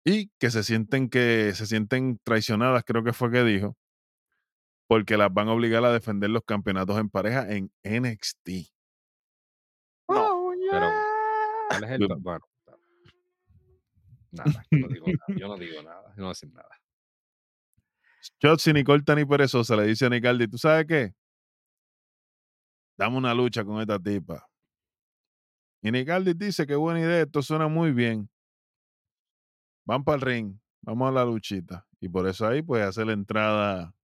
y 0.04 0.30
que 0.38 0.50
se 0.50 0.62
sienten 0.62 1.08
que 1.10 1.52
se 1.54 1.66
sienten 1.66 2.18
traicionadas, 2.24 2.84
creo 2.84 3.02
que 3.04 3.12
fue 3.12 3.30
que 3.30 3.42
dijo, 3.44 3.76
porque 4.88 5.16
las 5.16 5.32
van 5.34 5.48
a 5.48 5.52
obligar 5.52 5.84
a 5.84 5.92
defender 5.92 6.30
los 6.30 6.42
campeonatos 6.44 6.96
en 6.98 7.10
pareja 7.10 7.46
en 7.52 7.70
NXT. 7.82 8.70
No. 10.08 10.52
Pero, 10.70 10.90
¿cuál 11.68 11.84
es 11.84 11.90
el 11.90 12.06
bueno, 12.20 12.46
nada, 14.30 14.64
yo 14.70 14.78
no 14.78 14.88
digo 14.88 15.06
nada, 15.08 15.38
yo 15.40 15.48
no 15.48 15.56
digo 15.56 15.82
nada, 15.82 16.02
yo 16.10 16.16
no 16.16 16.22
voy 16.22 16.26
a 16.26 16.28
decir 16.30 16.52
nada. 16.52 16.68
Shotzi 18.40 18.72
ni 18.72 18.84
corta 18.84 19.14
ni 19.14 19.24
perezosa 19.24 19.76
le 19.76 19.86
dice 19.86 20.06
a 20.06 20.10
Nicaldi, 20.10 20.48
¿tú 20.48 20.58
sabes 20.58 20.86
qué? 20.86 21.14
Dame 22.98 23.16
una 23.16 23.34
lucha 23.34 23.64
con 23.64 23.80
esta 23.80 23.98
tipa. 23.98 24.46
Y 25.82 25.90
Nicaldi 25.90 26.34
dice, 26.34 26.66
qué 26.66 26.74
buena 26.74 27.00
idea, 27.00 27.22
esto 27.22 27.42
suena 27.42 27.68
muy 27.68 27.92
bien. 27.92 28.28
Van 29.86 30.02
para 30.02 30.16
el 30.16 30.22
ring, 30.22 30.58
vamos 30.82 31.08
a 31.08 31.12
la 31.12 31.24
luchita. 31.24 31.86
Y 32.00 32.08
por 32.08 32.26
eso 32.26 32.46
ahí, 32.46 32.62
pues, 32.62 32.82
hace 32.82 33.04
la 33.04 33.12
entrada. 33.12 33.94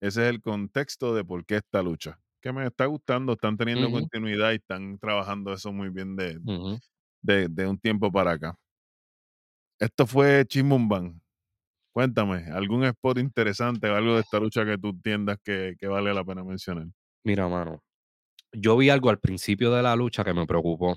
Ese 0.00 0.24
es 0.24 0.30
el 0.30 0.42
contexto 0.42 1.14
de 1.14 1.24
por 1.24 1.44
qué 1.44 1.56
esta 1.56 1.82
lucha. 1.82 2.20
Que 2.40 2.52
me 2.52 2.66
está 2.66 2.86
gustando, 2.86 3.34
están 3.34 3.56
teniendo 3.56 3.90
continuidad 3.90 4.52
y 4.52 4.56
están 4.56 4.98
trabajando 4.98 5.52
eso 5.52 5.72
muy 5.72 5.90
bien 5.90 6.16
de, 6.16 6.38
de, 7.22 7.48
de 7.48 7.66
un 7.66 7.78
tiempo 7.78 8.10
para 8.10 8.32
acá. 8.32 8.58
Esto 9.78 10.06
fue 10.06 10.44
Chimbumban. 10.46 11.20
Cuéntame, 11.96 12.44
¿algún 12.52 12.84
spot 12.84 13.16
interesante 13.16 13.88
o 13.88 13.94
algo 13.94 14.16
de 14.16 14.20
esta 14.20 14.38
lucha 14.38 14.66
que 14.66 14.76
tú 14.76 14.90
entiendas 14.90 15.38
que, 15.42 15.76
que 15.78 15.86
vale 15.86 16.12
la 16.12 16.22
pena 16.22 16.44
mencionar? 16.44 16.88
Mira, 17.24 17.48
mano, 17.48 17.82
yo 18.52 18.76
vi 18.76 18.90
algo 18.90 19.08
al 19.08 19.18
principio 19.18 19.70
de 19.72 19.82
la 19.82 19.96
lucha 19.96 20.22
que 20.22 20.34
me 20.34 20.44
preocupó, 20.44 20.94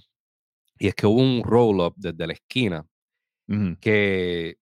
y 0.78 0.88
es 0.90 0.96
que 0.96 1.08
hubo 1.08 1.22
un 1.22 1.42
roll 1.42 1.80
up 1.80 1.94
desde 1.96 2.28
la 2.28 2.34
esquina 2.34 2.86
que 3.80 4.58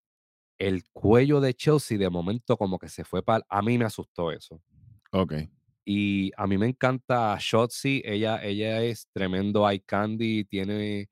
el 0.60 0.84
cuello 0.94 1.42
de 1.42 1.56
Chelsea 1.56 1.98
de 1.98 2.12
momento 2.12 2.56
como 2.56 2.78
que 2.78 2.88
se 2.88 3.04
fue 3.04 3.24
para 3.24 3.44
a 3.50 3.64
mí 3.64 3.80
me 3.80 3.86
asustó 3.86 4.32
eso. 4.32 4.62
Ok, 5.14 5.34
Y 5.86 6.32
a 6.38 6.46
mí 6.46 6.60
me 6.60 6.68
encanta 6.68 7.36
Shotzi, 7.40 8.04
ella 8.06 8.44
ella 8.44 8.84
es 8.84 9.08
tremendo 9.12 9.68
eye 9.68 9.82
candy, 9.84 10.46
tiene 10.46 11.10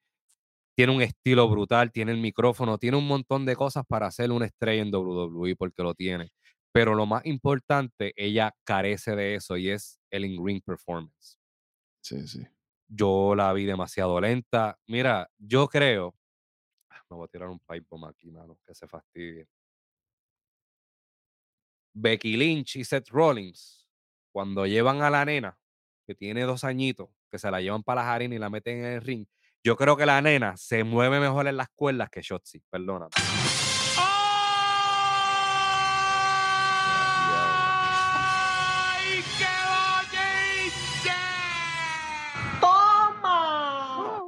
tiene 0.76 0.94
un 0.96 1.02
estilo 1.02 1.48
brutal, 1.50 1.92
tiene 1.92 2.12
el 2.12 2.20
micrófono, 2.20 2.78
tiene 2.78 2.98
un 2.98 3.08
montón 3.08 3.46
de 3.46 3.56
cosas 3.56 3.86
para 3.88 4.12
ser 4.12 4.32
una 4.32 4.46
estrella 4.46 4.82
en 4.82 4.94
WWE 4.94 5.56
porque 5.56 5.84
lo 5.84 5.94
tiene. 5.94 6.30
Pero 6.74 6.94
lo 6.96 7.06
más 7.06 7.26
importante, 7.26 8.14
ella 8.18 8.54
carece 8.66 9.16
de 9.16 9.36
eso 9.36 9.58
y 9.58 9.70
es 9.70 10.00
el 10.12 10.26
in-ring 10.26 10.62
performance. 10.64 11.40
sí, 12.02 12.28
sí. 12.28 12.46
Yo 12.88 13.34
la 13.36 13.52
vi 13.52 13.66
demasiado 13.66 14.22
lenta. 14.22 14.78
Mira, 14.86 15.28
yo 15.40 15.68
creo 15.68 16.14
me 17.10 17.18
voy 17.18 17.26
a 17.26 17.28
tirar 17.28 17.50
un 17.50 17.60
pipe 17.60 17.86
bomb 17.90 18.06
aquí, 18.06 18.32
mano, 18.32 18.58
que 18.66 18.74
se 18.74 18.88
fastidie. 18.88 19.48
Becky 21.94 22.36
Lynch 22.36 22.76
y 22.76 22.84
Seth 22.84 23.10
Rollins, 23.10 23.88
cuando 24.32 24.66
llevan 24.66 25.02
a 25.02 25.10
la 25.10 25.24
nena, 25.24 25.58
que 26.06 26.16
tiene 26.16 26.44
dos 26.44 26.64
añitos, 26.64 27.10
que 27.32 27.40
se 27.40 27.50
la 27.50 27.62
llevan 27.62 27.84
para 27.84 28.02
las 28.02 28.12
arenas 28.12 28.36
y 28.36 28.40
la 28.40 28.50
meten 28.50 28.80
en 28.80 28.86
el 28.86 29.02
ring, 29.02 29.26
Yo 29.66 29.76
creo 29.76 29.98
que 29.98 30.06
la 30.06 30.22
nena 30.22 30.56
se 30.58 30.84
mueve 30.84 31.20
mejor 31.20 31.48
en 31.48 31.58
las 31.58 31.70
cuerdas 31.70 32.12
que 32.12 32.22
Shotzi, 32.22 32.60
perdóname. 32.70 33.10
¡Ay, 33.98 34.04
qué 39.40 39.48
bochinche! 39.66 41.18
¡Toma! 42.62 44.22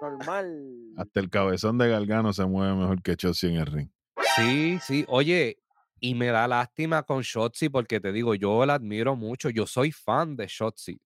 Normal. 0.00 0.74
Hasta 0.96 1.20
el 1.20 1.30
cabezón 1.30 1.78
de 1.78 1.88
Galgano 1.88 2.32
se 2.32 2.44
mueve 2.46 2.74
mejor 2.74 3.00
que 3.02 3.14
Chelsea 3.14 3.50
en 3.50 3.56
el 3.58 3.66
ring. 3.66 3.90
Sí, 4.34 4.80
sí. 4.80 5.04
Oye, 5.06 5.62
y 6.00 6.16
me 6.16 6.26
da 6.26 6.48
lástima 6.48 7.04
con 7.04 7.22
Shotzi 7.22 7.68
porque 7.68 8.00
te 8.00 8.10
digo, 8.10 8.34
yo 8.34 8.66
la 8.66 8.74
admiro 8.74 9.14
mucho. 9.14 9.50
Yo 9.50 9.68
soy 9.68 9.92
fan 9.92 10.34
de 10.34 10.48
Shotzi. 10.48 11.00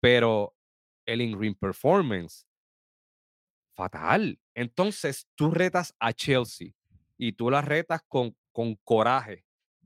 Pero 0.00 0.57
el 1.08 1.22
in-ring 1.22 1.56
performance, 1.58 2.46
fatal. 3.74 4.38
Entonces 4.54 5.26
tú 5.34 5.50
retas 5.50 5.94
a 5.98 6.12
Chelsea 6.12 6.72
y 7.16 7.32
tú 7.32 7.50
la 7.50 7.62
retas 7.62 8.02
con, 8.08 8.36
con 8.52 8.76
coraje. 8.84 9.44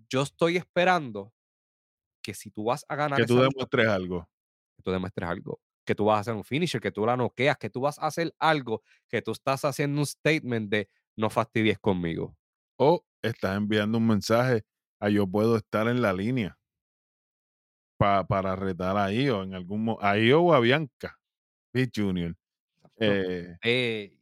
Yo 0.08 0.22
estoy 0.22 0.56
esperando 0.56 1.32
que 2.22 2.34
si 2.34 2.50
tú 2.50 2.64
vas 2.64 2.84
a 2.88 2.96
ganar 2.96 3.18
Que 3.18 3.26
tú 3.26 3.34
lucha, 3.36 3.48
demuestres 3.50 3.88
algo. 3.88 4.28
que 4.76 4.82
tú 4.82 4.90
demuestres 4.90 5.28
algo, 5.28 5.60
que 5.84 5.94
tú 5.94 6.04
vas 6.06 6.16
a 6.18 6.20
hacer 6.20 6.34
un 6.34 6.44
finisher, 6.44 6.80
que 6.80 6.92
tú 6.92 7.04
la 7.06 7.16
noqueas, 7.16 7.56
que 7.58 7.70
tú 7.70 7.80
vas 7.80 7.98
a 7.98 8.06
hacer 8.06 8.34
algo, 8.38 8.82
que 9.08 9.22
tú 9.22 9.32
estás 9.32 9.64
haciendo 9.64 10.00
un 10.00 10.06
statement 10.06 10.70
de 10.70 10.88
no 11.16 11.30
fastidies 11.30 11.78
conmigo. 11.78 12.36
O 12.78 13.04
estás 13.22 13.56
enviando 13.56 13.98
un 13.98 14.06
mensaje 14.06 14.64
a 15.00 15.08
yo 15.08 15.26
puedo 15.26 15.56
estar 15.56 15.88
en 15.88 16.02
la 16.02 16.12
línea 16.12 16.58
pa- 18.02 18.26
para 18.26 18.56
retar 18.56 18.96
a 18.96 19.12
Io 19.12 19.44
en 19.44 19.54
algún 19.54 19.96
a 20.00 20.18
Io 20.18 20.42
o 20.42 20.52
a 20.54 20.58
Bianca 20.60 21.16
Pitt 21.70 21.92
Jr. 21.94 22.34
Eh, 22.98 23.56
Eh, 23.62 24.18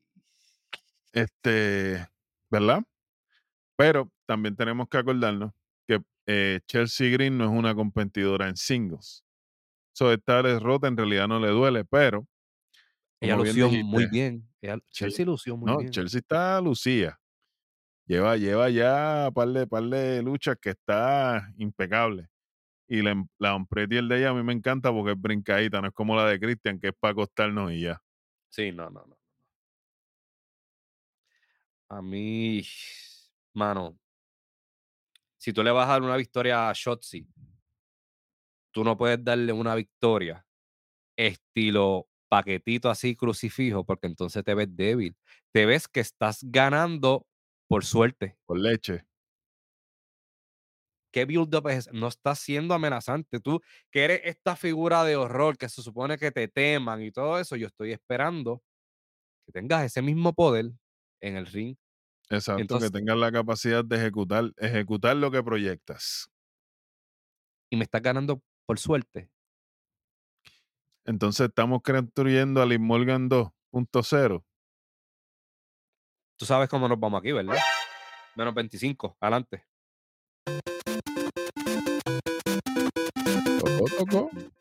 este, 1.12 2.06
¿verdad? 2.50 2.82
Pero 3.76 4.10
también 4.26 4.54
tenemos 4.54 4.86
que 4.88 4.98
acordarnos 4.98 5.52
que 5.86 6.00
eh, 6.26 6.60
Chelsea 6.66 7.10
Green 7.10 7.38
no 7.38 7.44
es 7.44 7.50
una 7.50 7.74
competidora 7.74 8.48
en 8.48 8.56
singles. 8.56 9.24
So, 9.92 10.12
esta 10.12 10.42
derrota 10.42 10.86
en 10.86 10.96
realidad 10.96 11.26
no 11.26 11.40
le 11.40 11.48
duele, 11.48 11.84
pero 11.84 12.26
ella 13.20 13.34
bien 13.36 13.46
lució 13.46 13.70
muy 13.84 14.06
bien. 14.06 14.46
ella- 14.60 14.76
Sí. 14.90 15.04
Chelsea 15.04 15.24
lució 15.26 15.56
muy 15.56 15.66
no, 15.72 15.78
bien. 15.78 15.90
Chelsea 15.90 16.18
está 16.20 16.60
lucía. 16.60 17.18
Lleva, 18.06 18.36
lleva 18.36 18.68
ya 18.70 19.30
par 19.34 19.48
de, 19.48 19.66
par 19.66 19.84
de 19.84 20.22
luchas 20.22 20.56
que 20.60 20.70
está 20.70 21.50
impecable. 21.56 22.28
Y 22.92 23.02
la, 23.02 23.12
em- 23.12 23.28
la 23.38 23.50
Don 23.50 23.66
Pretiel 23.66 24.08
de 24.08 24.18
ella 24.18 24.30
a 24.30 24.34
mí 24.34 24.42
me 24.42 24.52
encanta 24.52 24.90
porque 24.90 25.12
es 25.12 25.20
brincadita, 25.20 25.80
no 25.80 25.86
es 25.86 25.94
como 25.94 26.16
la 26.16 26.26
de 26.26 26.40
Christian, 26.40 26.80
que 26.80 26.88
es 26.88 26.94
para 26.98 27.12
acostarnos 27.12 27.70
y 27.70 27.82
ya. 27.82 28.02
Sí, 28.48 28.72
no, 28.72 28.90
no, 28.90 29.06
no. 29.06 29.16
A 31.88 32.02
mí, 32.02 32.62
mano, 33.54 33.96
si 35.38 35.52
tú 35.52 35.62
le 35.62 35.70
vas 35.70 35.88
a 35.88 35.92
dar 35.92 36.02
una 36.02 36.16
victoria 36.16 36.68
a 36.68 36.72
Shotzi, 36.74 37.28
tú 38.72 38.82
no 38.82 38.96
puedes 38.96 39.22
darle 39.22 39.52
una 39.52 39.76
victoria 39.76 40.44
estilo 41.16 42.08
paquetito 42.28 42.90
así 42.90 43.14
crucifijo, 43.14 43.84
porque 43.84 44.08
entonces 44.08 44.42
te 44.42 44.54
ves 44.54 44.68
débil. 44.76 45.16
Te 45.52 45.64
ves 45.64 45.86
que 45.86 46.00
estás 46.00 46.40
ganando 46.42 47.24
por 47.68 47.84
suerte. 47.84 48.36
Por 48.46 48.58
leche. 48.58 49.04
¿Qué 51.12 51.24
build-up 51.24 51.68
es? 51.68 51.92
No 51.92 52.08
estás 52.08 52.38
siendo 52.38 52.74
amenazante. 52.74 53.40
Tú, 53.40 53.60
que 53.90 54.04
eres 54.04 54.20
esta 54.24 54.56
figura 54.56 55.04
de 55.04 55.16
horror 55.16 55.58
que 55.58 55.68
se 55.68 55.82
supone 55.82 56.16
que 56.18 56.30
te 56.30 56.48
teman 56.48 57.02
y 57.02 57.10
todo 57.10 57.38
eso, 57.38 57.56
yo 57.56 57.66
estoy 57.66 57.92
esperando 57.92 58.62
que 59.46 59.52
tengas 59.52 59.84
ese 59.84 60.02
mismo 60.02 60.32
poder 60.32 60.70
en 61.20 61.36
el 61.36 61.46
ring. 61.46 61.76
Exacto, 62.28 62.60
Entonces- 62.60 62.90
que 62.90 62.98
tengas 62.98 63.16
la 63.16 63.32
capacidad 63.32 63.84
de 63.84 63.96
ejecutar, 63.96 64.52
ejecutar 64.56 65.16
lo 65.16 65.30
que 65.30 65.42
proyectas. 65.42 66.30
y 67.72 67.76
me 67.76 67.84
estás 67.84 68.02
ganando 68.02 68.42
por 68.66 68.80
suerte. 68.80 69.30
Entonces 71.04 71.48
estamos 71.48 71.82
construyendo 71.82 72.60
a 72.60 72.66
Liv 72.66 72.80
Morgan 72.80 73.28
2.0. 73.28 74.44
Tú 76.36 76.46
sabes 76.46 76.68
cómo 76.68 76.88
nos 76.88 76.98
vamos 76.98 77.20
aquí, 77.20 77.30
¿verdad? 77.30 77.56
Menos 78.34 78.54
25, 78.54 79.16
adelante. 79.20 79.64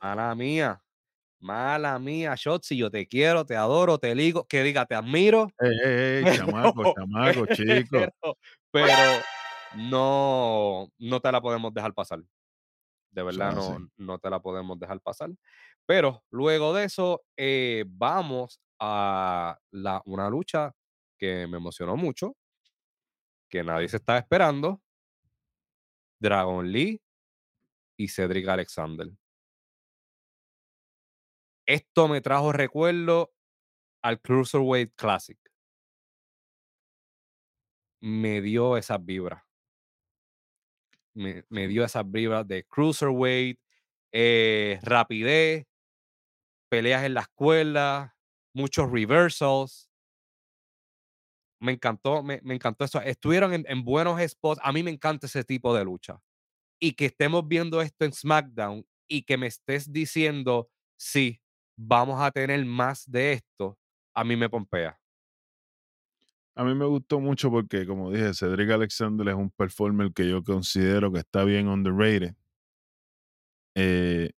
Mala 0.01 0.35
mía. 0.35 0.81
Mala 1.41 1.97
mía, 1.99 2.35
Shotzi, 2.35 2.75
yo 2.77 2.91
te 2.91 3.07
quiero, 3.07 3.45
te 3.45 3.55
adoro, 3.55 3.97
te 3.97 4.13
ligo, 4.13 4.45
que 4.45 4.61
diga, 4.61 4.85
te 4.85 4.95
admiro. 4.95 5.49
Ey, 5.59 5.69
ey, 5.83 6.23
ey, 6.23 6.23
chamaco, 6.73 6.73
pero- 6.75 6.93
chamaco, 6.95 7.45
chico. 7.53 7.87
Pero, 7.91 8.37
pero 8.71 9.21
no, 9.75 10.87
no 10.97 11.19
te 11.21 11.31
la 11.31 11.41
podemos 11.41 11.73
dejar 11.73 11.93
pasar. 11.93 12.19
De 13.11 13.23
verdad, 13.23 13.53
no, 13.55 13.89
no 13.97 14.19
te 14.19 14.29
la 14.29 14.41
podemos 14.41 14.77
dejar 14.79 14.99
pasar. 14.99 15.31
Pero 15.85 16.23
luego 16.29 16.73
de 16.73 16.83
eso, 16.83 17.23
eh, 17.37 17.85
vamos 17.87 18.59
a 18.79 19.57
la, 19.71 20.01
una 20.05 20.29
lucha 20.29 20.73
que 21.17 21.47
me 21.47 21.57
emocionó 21.57 21.95
mucho, 21.95 22.35
que 23.49 23.63
nadie 23.63 23.87
se 23.87 23.97
estaba 23.97 24.19
esperando. 24.19 24.81
Dragon 26.19 26.69
Lee 26.69 27.01
y 27.99 28.07
Cedric 28.07 28.47
Alexander. 28.47 29.09
Esto 31.65 32.09
me 32.09 32.19
trajo 32.19 32.51
recuerdo 32.51 33.31
al 34.03 34.21
Cruiserweight 34.21 34.93
Classic. 34.95 35.39
Me 38.01 38.41
dio 38.41 38.75
esas 38.75 39.03
vibras. 39.05 39.41
Me, 41.13 41.43
me 41.49 41.67
dio 41.67 41.83
esas 41.83 42.09
vibras 42.09 42.47
de 42.47 42.63
Cruiserweight, 42.65 43.59
eh, 44.12 44.79
rapidez, 44.83 45.65
peleas 46.69 47.03
en 47.03 47.13
las 47.13 47.27
cuerdas, 47.29 48.12
muchos 48.53 48.91
reversals. 48.91 49.89
Me 51.62 51.73
encantó, 51.73 52.23
me, 52.23 52.39
me 52.43 52.55
encantó 52.55 52.85
eso. 52.85 53.01
Estuvieron 53.01 53.53
en, 53.53 53.65
en 53.67 53.83
buenos 53.83 54.19
spots. 54.21 54.59
A 54.63 54.71
mí 54.71 54.83
me 54.83 54.91
encanta 54.91 55.25
ese 55.27 55.43
tipo 55.43 55.73
de 55.75 55.83
lucha. 55.83 56.19
Y 56.79 56.93
que 56.93 57.05
estemos 57.05 57.47
viendo 57.47 57.81
esto 57.81 58.05
en 58.05 58.13
SmackDown 58.13 58.85
y 59.07 59.23
que 59.23 59.37
me 59.37 59.47
estés 59.47 59.91
diciendo, 59.91 60.69
sí, 60.97 61.41
vamos 61.77 62.21
a 62.21 62.31
tener 62.31 62.63
más 62.65 63.09
de 63.09 63.33
esto, 63.33 63.77
a 64.13 64.23
mí 64.23 64.35
me 64.35 64.49
pompea. 64.49 64.99
A 66.55 66.63
mí 66.65 66.75
me 66.75 66.85
gustó 66.85 67.21
mucho 67.21 67.49
porque, 67.49 67.85
como 67.85 68.11
dije, 68.11 68.33
Cedric 68.33 68.69
Alexander 68.71 69.29
es 69.29 69.35
un 69.35 69.49
performer 69.49 70.11
que 70.13 70.27
yo 70.27 70.43
considero 70.43 71.11
que 71.11 71.19
está 71.19 71.45
bien 71.45 71.69
underrated. 71.69 72.35
Eh, 73.75 74.31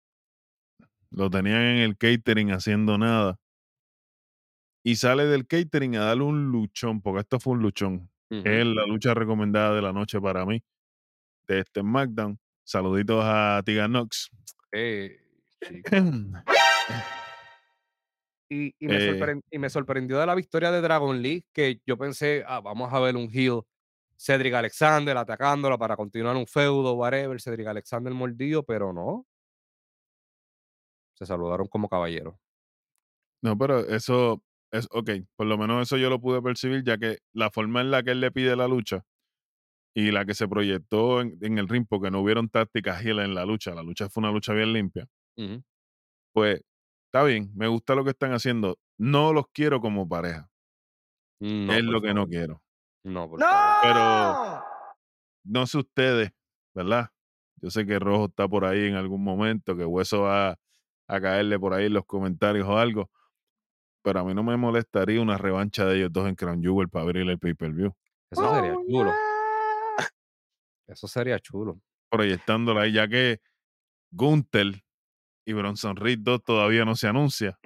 lo 1.10 1.30
tenían 1.30 1.62
en 1.62 1.78
el 1.78 1.98
catering 1.98 2.52
haciendo 2.52 2.98
nada. 2.98 3.40
Y 4.84 4.96
sale 4.96 5.26
del 5.26 5.48
catering 5.48 5.96
a 5.96 6.06
darle 6.06 6.24
un 6.24 6.52
luchón, 6.52 7.02
porque 7.02 7.22
esto 7.22 7.40
fue 7.40 7.54
un 7.54 7.62
luchón. 7.62 8.10
Es 8.30 8.66
la 8.66 8.86
lucha 8.86 9.14
recomendada 9.14 9.76
de 9.76 9.82
la 9.82 9.92
noche 9.92 10.22
para 10.22 10.46
mí, 10.46 10.64
de 11.48 11.60
este 11.60 11.82
SmackDown. 11.82 12.40
Saluditos 12.64 13.24
a 13.26 13.62
Tiga 13.66 13.88
Knox. 13.88 14.30
Eh, 14.72 15.18
chico. 15.62 15.90
Y, 18.54 18.76
y 18.80 18.88
me 18.88 18.98
Eh. 18.98 19.42
y 19.50 19.60
me 19.60 19.70
sorprendió 19.70 20.20
de 20.20 20.26
la 20.26 20.36
victoria 20.36 20.72
de 20.72 20.82
Dragon 20.82 21.22
Lee, 21.22 21.46
que 21.54 21.80
yo 21.86 21.98
pensé, 21.98 22.44
ah, 22.46 22.60
vamos 22.60 22.92
a 22.92 23.00
ver 23.00 23.16
un 23.16 23.30
heel 23.32 23.62
Cedric 24.18 24.54
Alexander 24.54 25.16
atacándolo 25.16 25.80
para 25.80 25.96
continuar 25.96 26.36
un 26.36 26.46
feudo, 26.46 26.94
whatever, 26.96 27.40
Cedric 27.42 27.68
Alexander 27.68 28.14
mordido, 28.14 28.62
pero 28.64 28.92
no. 28.92 29.26
Se 31.14 31.26
saludaron 31.26 31.68
como 31.68 31.88
caballeros. 31.88 32.36
No, 33.42 33.58
pero 33.58 33.80
eso 33.88 34.44
es 34.70 34.86
ok. 34.92 35.12
Por 35.38 35.48
lo 35.48 35.58
menos 35.58 35.84
eso 35.84 35.96
yo 35.96 36.10
lo 36.10 36.20
pude 36.20 36.42
percibir, 36.42 36.84
ya 36.84 36.98
que 36.98 37.20
la 37.34 37.52
forma 37.52 37.80
en 37.80 37.90
la 37.90 38.04
que 38.04 38.12
él 38.12 38.20
le 38.20 38.32
pide 38.32 38.58
la 38.58 38.68
lucha 38.68 39.06
y 39.94 40.12
la 40.12 40.26
que 40.26 40.34
se 40.34 40.48
proyectó 40.48 41.22
en, 41.22 41.38
en 41.42 41.58
el 41.58 41.68
ring, 41.68 41.86
porque 41.88 42.12
no 42.12 42.22
hubieron 42.22 42.50
tácticas 42.50 43.04
heel 43.04 43.20
en 43.20 43.34
la 43.36 43.46
lucha, 43.46 43.74
la 43.76 43.84
lucha 43.84 44.10
fue 44.10 44.22
una 44.22 44.32
lucha 44.32 44.54
bien 44.54 44.72
limpia. 44.74 45.08
Pues 46.34 46.64
está 47.08 47.24
bien, 47.24 47.52
me 47.56 47.68
gusta 47.68 47.96
lo 47.96 48.04
que 48.04 48.12
están 48.12 48.32
haciendo. 48.34 48.78
No 48.98 49.34
los 49.34 49.46
quiero 49.54 49.82
como 49.82 50.08
pareja. 50.08 50.50
No, 51.42 51.74
es 51.74 51.84
lo 51.84 52.02
que 52.02 52.14
no 52.14 52.28
quiero. 52.28 52.62
No, 53.04 53.28
por 53.30 53.40
¡No! 53.40 53.46
favor. 53.48 53.80
Pero- 53.82 54.64
No 55.44 55.66
sé 55.66 55.80
ustedes, 55.80 56.32
¿verdad? 56.76 57.10
Yo 57.62 57.70
sé 57.72 57.86
que 57.86 57.98
Rojo 58.00 58.26
está 58.26 58.48
por 58.48 58.64
ahí 58.64 58.86
en 58.88 58.96
algún 58.96 59.24
momento, 59.24 59.76
que 59.76 59.86
Hueso 59.86 60.22
va 60.22 60.52
a 61.08 61.22
caerle 61.22 61.60
por 61.60 61.74
ahí 61.74 61.88
en 61.88 61.94
los 61.94 62.06
comentarios 62.06 62.68
o 62.68 62.78
algo. 62.78 63.10
Pero 64.04 64.20
a 64.20 64.24
mí 64.24 64.34
no 64.34 64.44
me 64.44 64.56
molestaría 64.58 65.20
una 65.22 65.38
revancha 65.38 65.86
de 65.86 65.98
ellos 65.98 66.14
dos 66.14 66.28
en 66.30 66.36
Crown 66.36 66.62
Jewel 66.62 66.90
para 66.90 67.04
abrir 67.04 67.28
el 67.30 67.38
pay-per-view. 67.40 67.92
Eso 68.32 68.56
sería 68.56 68.74
Oh, 68.76 68.84
chulo. 68.88 69.12
Eso 70.92 71.08
sería 71.08 71.40
chulo. 71.40 71.82
Proyectándola 72.10 72.82
ahí, 72.82 72.94
ya 72.94 73.08
que 73.08 73.40
Gunther 74.12 74.84
y 75.46 75.54
Bronson 75.54 75.96
Reed 75.96 76.20
2 76.22 76.44
todavía 76.44 76.84
no 76.86 76.96
se 76.96 77.08
anuncia. 77.08 77.58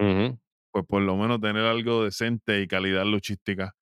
Pues 0.72 0.86
por 0.88 1.02
lo 1.02 1.16
menos 1.16 1.42
tener 1.42 1.64
algo 1.64 2.04
decente 2.04 2.62
y 2.62 2.68
calidad 2.68 3.06
luchística. 3.06 3.76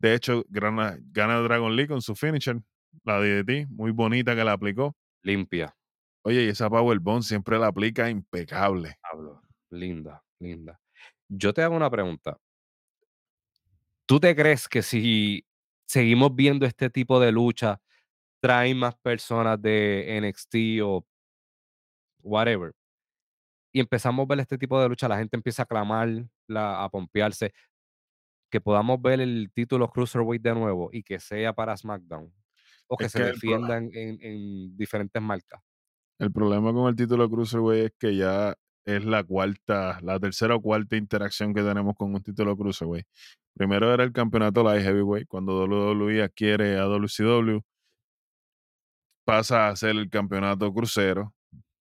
De 0.00 0.14
hecho, 0.14 0.44
gana, 0.48 0.96
gana 1.00 1.38
Dragon 1.40 1.74
Lee 1.74 1.86
con 1.86 2.02
su 2.02 2.14
finisher, 2.14 2.60
la 3.04 3.20
DDT, 3.20 3.68
muy 3.68 3.90
bonita 3.90 4.34
que 4.34 4.44
la 4.44 4.52
aplicó. 4.52 4.96
Limpia. 5.22 5.76
Oye, 6.22 6.44
y 6.44 6.48
esa 6.48 6.68
Powerbomb 6.68 7.22
siempre 7.22 7.58
la 7.58 7.68
aplica 7.68 8.10
impecable. 8.10 8.96
Linda, 9.70 10.22
linda. 10.40 10.80
Yo 11.28 11.52
te 11.52 11.62
hago 11.62 11.76
una 11.76 11.90
pregunta. 11.90 12.38
¿Tú 14.06 14.18
te 14.18 14.34
crees 14.34 14.68
que 14.68 14.82
si 14.82 15.44
seguimos 15.86 16.34
viendo 16.34 16.64
este 16.64 16.90
tipo 16.90 17.20
de 17.20 17.30
lucha, 17.32 17.80
traen 18.40 18.78
más 18.78 18.94
personas 18.96 19.60
de 19.60 20.20
NXT 20.22 20.82
o 20.84 21.06
whatever? 22.22 22.72
Y 23.72 23.80
empezamos 23.80 24.24
a 24.24 24.28
ver 24.28 24.40
este 24.40 24.58
tipo 24.58 24.80
de 24.80 24.88
lucha, 24.88 25.08
la 25.08 25.18
gente 25.18 25.36
empieza 25.36 25.62
a 25.62 25.66
clamar, 25.66 26.08
la, 26.48 26.82
a 26.84 26.88
pompearse, 26.90 27.52
que 28.50 28.60
podamos 28.60 29.00
ver 29.02 29.20
el 29.20 29.50
título 29.54 29.88
Cruiserweight 29.88 30.42
de 30.42 30.54
nuevo 30.54 30.90
y 30.92 31.02
que 31.02 31.20
sea 31.20 31.52
para 31.52 31.76
SmackDown 31.76 32.32
o 32.88 32.98
que 32.98 33.06
Es 33.06 33.12
se 33.12 33.20
que 33.20 33.24
defiendan 33.24 33.90
en, 33.94 34.18
en 34.22 34.76
diferentes 34.76 35.20
marcas. 35.22 35.60
el 36.18 36.32
problema 36.32 36.72
con 36.72 36.88
el 36.88 36.96
título 36.96 37.28
Cruiserweight 37.30 37.86
es 37.86 37.92
que 37.98 38.16
ya 38.16 38.54
es 38.84 39.04
la 39.04 39.22
cuarta, 39.24 40.00
la 40.02 40.18
tercera 40.18 40.56
o 40.56 40.62
cuarta 40.62 40.96
interacción 40.96 41.52
que 41.54 41.62
tenemos 41.62 41.94
con 41.96 42.14
un 42.14 42.22
título 42.22 42.56
Cruiserweight. 42.56 43.06
Primero 43.54 43.92
era 43.92 44.04
el 44.04 44.12
campeonato 44.12 44.62
Light 44.64 44.82
Heavyweight, 44.84 45.28
cuando 45.28 45.64
WWE 45.66 46.22
adquiere 46.22 46.78
a 46.78 46.84
WCW, 46.86 47.60
pasa 49.28 49.68
a 49.68 49.76
ser 49.76 49.90
el 49.90 50.08
campeonato 50.08 50.72
crucero, 50.72 51.34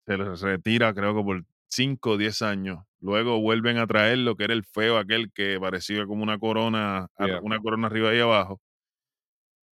se 0.05 0.17
le 0.17 0.35
retira 0.35 0.93
creo 0.93 1.15
que 1.15 1.23
por 1.23 1.45
5 1.69 2.09
o 2.09 2.17
10 2.17 2.41
años. 2.41 2.79
Luego 2.99 3.39
vuelven 3.39 3.77
a 3.77 3.87
traer 3.87 4.17
lo 4.17 4.35
que 4.35 4.43
era 4.43 4.53
el 4.53 4.65
feo 4.65 4.97
aquel 4.97 5.31
que 5.31 5.57
parecía 5.57 6.05
como 6.05 6.23
una 6.23 6.37
corona, 6.37 7.07
Yeah. 7.17 7.39
una 7.41 7.61
corona 7.61 7.87
arriba 7.87 8.13
y 8.13 8.19
abajo. 8.19 8.59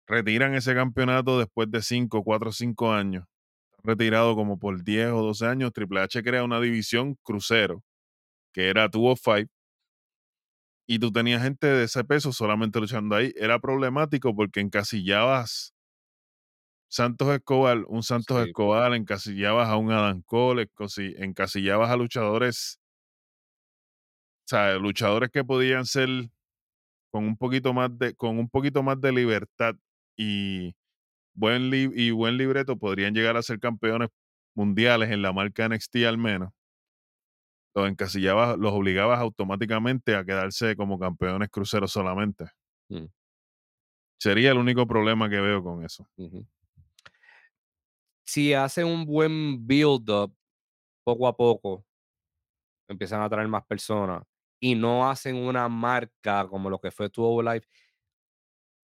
Retiran 0.05 0.53
ese 0.53 0.75
campeonato 0.75 1.39
después 1.39 1.71
de 1.71 1.81
5, 1.81 2.23
4 2.23 2.49
o 2.49 2.53
5 2.53 2.93
años. 2.93 3.25
Retirado 3.83 4.35
como 4.35 4.59
por 4.59 4.83
10 4.83 5.07
o 5.13 5.23
12 5.23 5.47
años. 5.47 5.73
Triple 5.73 6.01
H 6.01 6.21
crea 6.21 6.43
una 6.43 6.61
división 6.61 7.15
crucero, 7.23 7.81
que 8.53 8.69
era 8.69 8.87
205. 8.87 9.51
Y 10.87 10.99
tú 10.99 11.11
tenías 11.11 11.41
gente 11.41 11.65
de 11.65 11.85
ese 11.85 12.03
peso 12.03 12.31
solamente 12.31 12.79
luchando 12.79 13.15
ahí. 13.15 13.33
Era 13.35 13.57
problemático 13.57 14.35
porque 14.35 14.59
encasillabas 14.59 15.73
Santos 16.89 17.29
Escobar, 17.35 17.83
un 17.87 18.03
Santos 18.03 18.41
Sí. 18.43 18.49
Escobar, 18.49 18.93
encasillabas 18.93 19.67
a 19.69 19.75
un 19.77 19.91
Adam 19.91 20.21
Cole, 20.23 20.69
encasillabas 21.17 21.89
a 21.89 21.97
luchadores, 21.97 22.79
o 24.45 24.49
sea, 24.49 24.75
luchadores 24.77 25.29
que 25.31 25.43
podían 25.43 25.85
ser 25.85 26.07
con 27.11 27.25
un 27.25 27.37
poquito 27.37 27.73
más 27.73 27.97
de, 27.97 28.15
con 28.15 28.39
un 28.39 28.49
poquito 28.49 28.83
más 28.83 28.99
de 29.01 29.11
libertad 29.11 29.75
y 30.17 30.73
buen, 31.35 31.69
li- 31.69 31.91
y 31.93 32.11
buen 32.11 32.37
libreto, 32.37 32.77
podrían 32.77 33.13
llegar 33.13 33.37
a 33.37 33.41
ser 33.43 33.59
campeones 33.59 34.09
mundiales 34.55 35.11
en 35.11 35.21
la 35.21 35.33
marca 35.33 35.65
NXT 35.67 35.97
al 36.07 36.17
menos. 36.17 36.51
Los 37.75 37.89
encasillabas, 37.89 38.57
los 38.57 38.73
obligabas 38.73 39.19
automáticamente 39.19 40.15
a 40.15 40.25
quedarse 40.25 40.75
como 40.75 40.97
campeones 40.97 41.49
cruceros 41.49 41.91
solamente. 41.91 42.45
Mm. 42.89 43.05
Sería 44.19 44.51
el 44.51 44.57
único 44.57 44.87
problema 44.87 45.29
que 45.29 45.39
veo 45.39 45.63
con 45.63 45.83
eso. 45.85 46.07
Si 48.27 48.53
hace 48.53 48.83
un 48.83 49.05
buen 49.05 49.65
build-up, 49.65 50.35
poco 51.05 51.27
a 51.27 51.35
poco, 51.37 51.85
empiezan 52.89 53.21
a 53.21 53.29
traer 53.29 53.47
más 53.47 53.65
personas 53.65 54.23
y 54.59 54.75
no 54.75 55.09
hacen 55.09 55.35
una 55.37 55.69
marca 55.69 56.45
como 56.47 56.69
lo 56.69 56.77
que 56.79 56.91
fue 56.91 57.09
tu 57.09 57.41
Life, 57.41 57.67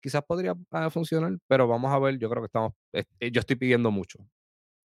quizás 0.01 0.23
podría 0.23 0.55
ah, 0.71 0.89
funcionar, 0.89 1.37
pero 1.47 1.67
vamos 1.67 1.91
a 1.91 1.99
ver, 1.99 2.17
yo 2.17 2.29
creo 2.29 2.41
que 2.41 2.47
estamos, 2.47 2.73
eh, 2.93 3.03
yo 3.31 3.39
estoy 3.41 3.55
pidiendo 3.57 3.91
mucho. 3.91 4.19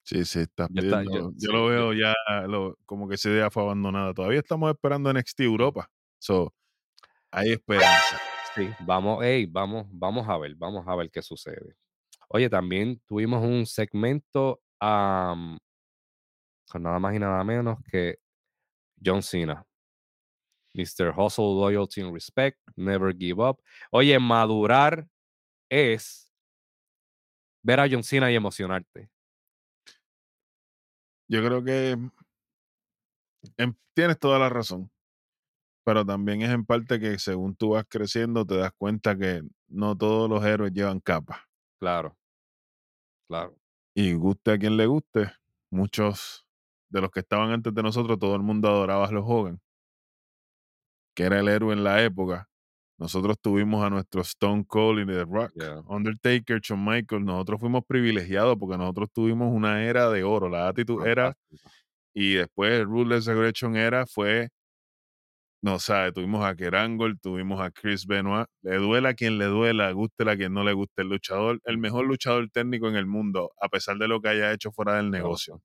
Sí, 0.05 0.25
sí, 0.25 0.41
está, 0.41 0.67
pidiendo. 0.69 1.13
yo- 1.13 1.31
Yo 1.35 1.39
sí, 1.39 1.47
lo 1.53 1.67
veo 1.67 1.93
ya 1.93 2.15
lo- 2.47 2.77
como 2.87 3.09
que 3.09 3.15
esa 3.17 3.29
idea 3.29 3.51
fue 3.51 3.63
abandonada. 3.63 4.15
Todavía 4.15 4.39
estamos 4.41 4.71
esperando 4.71 5.11
NXT 5.11 5.41
Europa. 5.45 5.89
So, 6.19 6.53
hay 7.31 7.53
esperanza. 7.53 8.19
Sí, 8.57 8.71
vamos, 8.81 9.19
hey, 9.23 9.47
vamos, 9.47 9.87
vamos 9.91 10.27
a 10.29 10.37
ver, 10.39 10.55
vamos 10.57 10.87
a 10.89 10.97
ver 10.97 11.11
qué 11.11 11.23
sucede. 11.23 11.77
Oye, 12.31 12.51
también 12.51 13.01
tuvimos 13.07 13.45
un 13.45 13.67
segmento 13.67 14.61
con 14.79 15.59
nada 16.83 16.99
más 16.99 17.15
y 17.15 17.19
nada 17.19 17.43
menos 17.43 17.79
que 17.91 18.19
John 19.03 19.23
Cena. 19.23 19.65
Mr. 20.75 21.13
Hustle, 21.17 21.55
Loyalty 21.55 22.03
and 22.03 22.13
Respect, 22.13 22.59
Never 22.77 23.17
Give 23.17 23.43
Up. 23.43 23.61
Oye, 23.91 24.19
madurar 24.19 25.09
es 25.71 26.33
ver 27.63 27.81
a 27.81 27.89
John 27.91 28.05
Cena 28.05 28.31
y 28.31 28.37
emocionarte. 28.37 29.11
Yo 31.27 31.45
creo 31.45 31.65
que 31.65 31.97
em, 33.57 33.75
tienes 33.95 34.19
toda 34.19 34.39
la 34.39 34.49
razón. 34.49 34.91
Pero 35.85 36.05
también 36.05 36.43
es 36.43 36.51
en 36.51 36.67
parte 36.67 37.01
que 37.01 37.19
según 37.19 37.57
tú 37.57 37.71
vas 37.71 37.85
creciendo, 37.89 38.45
te 38.45 38.57
das 38.57 38.73
cuenta 38.77 39.17
que 39.17 39.43
no 39.69 39.97
todos 39.97 40.29
los 40.29 40.45
héroes 40.45 40.73
llevan 40.73 41.01
capa. 41.01 41.48
Claro, 41.81 42.17
claro. 43.29 43.57
Y 43.95 44.13
guste 44.15 44.53
a 44.53 44.59
quien 44.59 44.77
le 44.77 44.87
guste, 44.87 45.33
muchos 45.71 46.47
de 46.89 47.01
los 47.01 47.11
que 47.11 47.21
estaban 47.21 47.51
antes 47.51 47.75
de 47.75 47.83
nosotros, 47.83 48.19
todo 48.19 48.35
el 48.37 48.43
mundo 48.43 48.69
adoraba 48.69 49.07
a 49.07 49.13
los 49.13 49.25
Hogan, 49.27 49.61
que 51.15 51.25
era 51.25 51.41
el 51.41 51.49
héroe 51.49 51.73
en 51.73 51.85
la 51.85 52.03
época. 52.03 52.49
Nosotros 52.99 53.37
tuvimos 53.41 53.85
a 53.85 53.91
nuestro 53.91 54.23
Stone 54.23 54.65
Cold 54.67 55.01
y 55.01 55.07
The 55.07 55.25
Rock, 55.25 55.53
Yeah. 55.55 55.83
Undertaker, 55.87 56.61
Shawn 56.61 56.85
Michaels. 56.85 57.25
Nosotros 57.25 57.61
fuimos 57.61 57.85
privilegiados 57.87 58.57
porque 58.59 58.77
nosotros 58.77 59.09
tuvimos 59.13 59.53
una 59.55 59.85
era 59.85 60.11
de 60.11 60.25
oro. 60.25 60.49
La 60.49 60.69
actitud 60.69 61.07
era 61.07 61.35
y 62.15 62.35
después 62.35 62.73
el 62.73 62.87
Ruthless 62.87 63.29
Aggression 63.29 63.77
era 63.77 64.07
fue 64.07 64.49
no 65.61 65.79
sabe, 65.79 66.13
tuvimos 66.13 66.45
a 66.45 66.55
Kerangol, 66.55 67.19
tuvimos 67.21 67.61
a 67.61 67.71
Chris 67.71 68.07
Benoit, 68.07 68.47
le 68.63 68.77
duela 68.77 69.11
a 69.11 69.15
quien 69.15 69.39
le 69.39 69.47
duela, 69.47 69.91
guste 69.93 70.29
a 70.31 70.37
quien 70.37 70.53
no 70.55 70.65
le 70.65 70.73
guste, 70.73 71.03
el 71.03 71.09
luchador, 71.09 71.61
el 71.65 71.79
mejor 71.79 72.07
luchador 72.07 72.49
técnico 72.51 72.89
en 72.89 72.97
el 72.97 73.07
mundo, 73.07 73.53
a 73.61 73.69
pesar 73.69 73.97
de 73.99 74.09
lo 74.09 74.21
que 74.21 74.29
haya 74.29 74.53
hecho 74.53 74.71
fuera 74.71 74.97
del 74.97 75.11
negocio. 75.11 75.57
O 75.57 75.61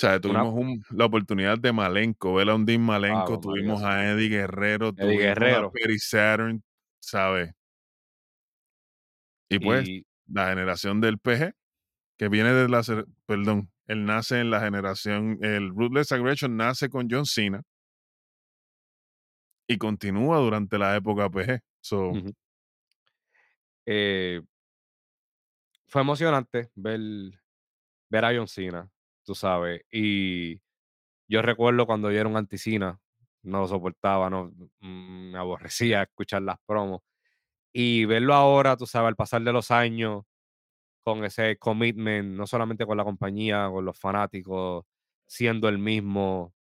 sea, 0.00 0.20
tuvimos 0.20 0.54
un- 0.54 0.80
la 0.90 1.06
oportunidad 1.06 1.58
de 1.58 1.72
Malenko, 1.72 2.34
ver 2.34 2.50
a 2.50 2.54
un 2.54 2.64
Dean 2.64 2.82
Malenko, 2.82 3.40
tuvimos 3.40 3.82
María, 3.82 4.10
a 4.10 4.12
Eddie 4.12 4.28
Guerrero, 4.28 4.92
tuvimos 4.92 5.16
Guerrero. 5.16 5.66
a 5.66 5.72
Perry 5.72 5.98
Saturn, 5.98 6.62
¿sabes? 7.00 7.52
Y 9.50 9.58
pues, 9.58 9.88
Y 9.88 10.06
la 10.28 10.50
generación 10.50 11.00
del 11.00 11.18
PG, 11.18 11.52
que 12.18 12.28
viene 12.28 12.52
de 12.52 12.68
la, 12.68 12.82
perdón, 13.26 13.70
él 13.86 14.04
nace 14.04 14.40
en 14.40 14.50
la 14.50 14.60
generación, 14.60 15.38
el 15.42 15.70
Ruthless 15.70 16.12
Aggression 16.12 16.56
nace 16.56 16.88
con 16.90 17.08
John 17.10 17.26
Cena 17.26 17.62
y 19.68 19.78
continúa 19.78 20.38
durante 20.38 20.78
la 20.78 20.96
época 20.96 21.30
PG. 21.30 21.60
So, 21.82 22.18
Ujú. 22.18 22.32
eh, 23.86 24.42
fue 25.86 26.02
emocionante 26.02 26.70
ver, 26.74 27.00
ver 28.10 28.24
a 28.24 28.34
John 28.36 28.48
Cena, 28.48 28.90
tú 29.24 29.34
sabes. 29.34 29.82
Y 29.90 30.60
yo 31.28 31.42
recuerdo 31.42 31.86
cuando 31.86 32.10
yo 32.12 32.22
anticina, 32.38 33.00
no 33.42 33.60
lo 33.62 33.68
soportaba, 33.68 34.30
no, 34.30 34.52
mm, 34.80 35.32
me 35.32 35.38
aborrecía 35.38 36.02
escuchar 36.04 36.42
las 36.42 36.58
promos. 36.66 37.02
Y 37.72 38.06
verlo 38.06 38.34
ahora, 38.34 38.76
tú 38.76 38.86
sabes, 38.86 39.08
al 39.10 39.16
pasar 39.16 39.42
de 39.42 39.52
los 39.52 39.70
años, 39.70 40.24
con 41.04 41.24
ese 41.24 41.58
commitment, 41.58 42.36
no 42.36 42.46
solamente 42.46 42.86
con 42.86 42.96
la 42.98 43.04
compañía, 43.04 43.68
con 43.72 43.84
los 43.84 43.98
fanáticos, 43.98 44.84
siendo 45.26 45.68
el 45.68 45.78
mismo, 45.78 46.54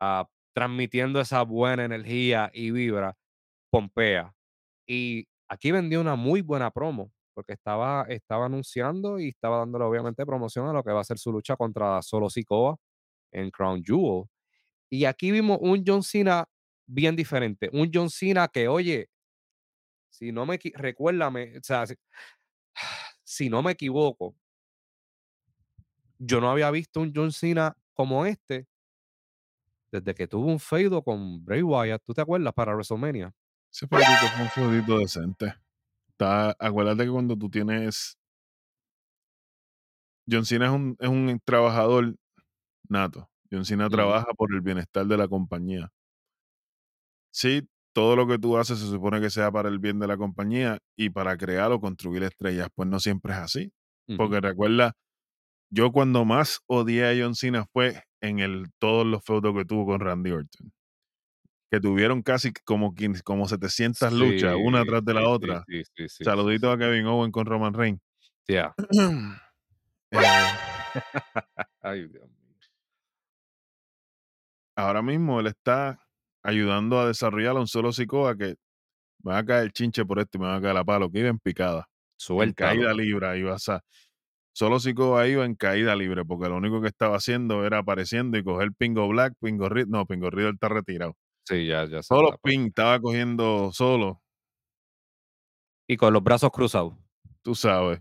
ah, 0.00 0.28
transmitiendo 0.56 1.20
esa 1.20 1.42
buena 1.42 1.84
energía 1.84 2.50
y 2.54 2.70
vibra, 2.70 3.14
pompea. 3.70 4.34
Y 4.86 5.28
aquí 5.48 5.70
vendió 5.70 6.00
una 6.00 6.16
muy 6.16 6.40
buena 6.40 6.70
promo, 6.70 7.12
porque 7.34 7.52
estaba, 7.52 8.06
estaba 8.08 8.46
anunciando 8.46 9.20
y 9.20 9.28
estaba 9.28 9.58
dándole 9.58 9.84
obviamente 9.84 10.24
promoción 10.24 10.66
a 10.66 10.72
lo 10.72 10.82
que 10.82 10.92
va 10.92 11.02
a 11.02 11.04
ser 11.04 11.18
su 11.18 11.30
lucha 11.30 11.56
contra 11.56 12.00
Solo 12.00 12.30
Sikoa 12.30 12.78
en 13.32 13.50
Crown 13.50 13.82
Jewel. 13.84 14.24
Y 14.88 15.04
aquí 15.04 15.30
vimos 15.30 15.58
un 15.60 15.84
John 15.86 16.02
Cena 16.02 16.46
bien 16.86 17.16
diferente, 17.16 17.68
un 17.74 17.90
John 17.92 18.08
Cena 18.08 18.48
que, 18.48 18.66
oye, 18.66 19.10
si 20.08 20.32
no 20.32 20.46
me 20.46 20.58
recuérdame, 20.72 21.60
si 23.24 23.50
no 23.50 23.62
me 23.62 23.72
equivoco, 23.72 24.34
yo 26.18 26.40
no 26.40 26.50
había 26.50 26.70
visto 26.70 27.00
un 27.00 27.12
John 27.14 27.30
Cena 27.30 27.76
como 27.92 28.24
este 28.24 28.66
desde 29.92 30.14
que 30.14 30.26
tuvo 30.26 30.46
un 30.46 30.58
feudo 30.58 31.02
con 31.02 31.44
Bray 31.44 31.62
Wyatt, 31.62 32.02
¿tú 32.04 32.14
te 32.14 32.20
acuerdas? 32.20 32.52
Para 32.54 32.72
WrestleMania. 32.72 33.32
ese 33.72 33.86
feudito 33.86 34.28
fue 34.34 34.42
un 34.42 34.50
feudito 34.50 34.98
decente. 34.98 35.54
Está, 36.08 36.56
acuérdate 36.58 37.04
que 37.04 37.10
cuando 37.10 37.36
tú 37.36 37.50
tienes. 37.50 38.18
John 40.28 40.44
Cena 40.44 40.66
es 40.66 40.72
un, 40.72 40.96
es 40.98 41.08
un 41.08 41.40
trabajador 41.44 42.16
nato. 42.88 43.28
John 43.50 43.64
Cena 43.64 43.88
trabaja 43.88 44.32
por 44.36 44.52
el 44.52 44.60
bienestar 44.60 45.06
de 45.06 45.16
la 45.16 45.28
compañía. 45.28 45.90
sí, 47.30 47.68
todo 47.96 48.14
lo 48.14 48.26
que 48.26 48.38
tú 48.38 48.58
haces 48.58 48.78
se 48.78 48.86
supone 48.88 49.22
que 49.22 49.30
sea 49.30 49.50
para 49.50 49.70
el 49.70 49.78
bien 49.78 49.98
de 49.98 50.06
la 50.06 50.18
compañía 50.18 50.78
y 50.98 51.08
para 51.08 51.34
crear 51.38 51.72
o 51.72 51.80
construir 51.80 52.22
estrellas. 52.24 52.68
Pues 52.74 52.86
no 52.90 53.00
siempre 53.00 53.32
es 53.32 53.38
así. 53.38 53.72
Porque 54.18 54.38
recuerda, 54.38 54.92
yo 55.70 55.90
cuando 55.92 56.26
más 56.26 56.60
odié 56.66 57.06
a 57.06 57.14
John 57.18 57.34
Cena 57.34 57.64
fue 57.72 58.02
en 58.26 58.38
el, 58.40 58.66
todos 58.78 59.06
los 59.06 59.24
feudos 59.24 59.54
que 59.54 59.64
tuvo 59.64 59.86
con 59.86 60.00
Randy 60.00 60.32
Orton. 60.32 60.72
Que 61.70 61.80
tuvieron 61.80 62.22
casi 62.22 62.52
como, 62.64 62.94
15 62.94 63.22
como 63.22 63.48
700 63.48 64.12
luchas, 64.12 64.54
una 64.62 64.84
tras 64.84 65.04
de 65.04 65.14
la 65.14 65.22
sí, 65.22 65.26
otra. 65.26 65.64
sí, 65.66 66.08
Saludito 66.22 66.70
a 66.70 66.78
Kevin 66.78 67.06
Owen 67.06 67.32
con 67.32 67.46
Roman 67.46 67.74
Reigns. 67.74 68.00
Yeah. 68.46 68.74
Eh, 70.12 70.18
Ay, 71.82 72.06
Dios 72.06 72.22
mío. 72.28 72.46
ahora 74.76 75.02
mismo 75.02 75.40
él 75.40 75.48
está 75.48 75.98
ayudando 76.44 77.00
a 77.00 77.08
desarrollar 77.08 77.56
a 77.56 77.60
un 77.60 77.66
solo 77.66 77.92
Sikoa 77.92 78.36
que 78.36 78.54
me 79.24 79.32
va 79.32 79.38
a 79.38 79.44
caer 79.44 79.72
chinche 79.72 80.04
por 80.04 80.20
esto 80.20 80.38
y 80.38 80.40
me 80.42 80.46
va 80.46 80.56
a 80.56 80.60
caer 80.60 80.76
a 80.76 80.84
palo, 80.84 81.10
que 81.10 81.18
iba 81.18 81.28
en 81.28 81.40
picada, 81.40 81.88
en 82.28 82.52
caída 82.52 82.94
libre, 82.94 83.38
iba 83.38 83.54
a 83.54 83.80
Solo 84.58 84.80
Sikoa 84.80 85.28
iba 85.28 85.44
en 85.44 85.54
caída 85.54 85.94
libre, 85.94 86.24
porque 86.24 86.48
lo 86.48 86.56
único 86.56 86.80
que 86.80 86.88
estaba 86.88 87.16
haciendo 87.16 87.66
era 87.66 87.76
apareciendo 87.80 88.38
y 88.38 88.42
coger 88.42 88.72
Pingo 88.72 89.06
Black, 89.06 89.34
Pingo 89.38 89.68
Riddle, 89.68 89.90
no, 89.90 90.06
Pingo 90.06 90.30
Riddle 90.30 90.52
está 90.52 90.70
retirado. 90.70 91.14
Sí, 91.44 91.66
ya, 91.66 91.84
ya 91.84 92.02
se 92.02 92.08
Todos 92.08 92.22
los 92.22 92.32
está. 92.32 92.40
pin 92.42 92.66
estaba 92.68 92.98
cogiendo 92.98 93.70
solo, 93.72 94.22
Y 95.88 95.96
con 95.96 96.12
los 96.14 96.22
brazos 96.22 96.50
cruzados. 96.50 96.94
tú 97.42 97.54
sabes. 97.54 98.00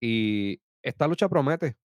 Y 0.00 0.60
esta 0.82 1.06
lucha 1.08 1.28
promete. 1.28 1.76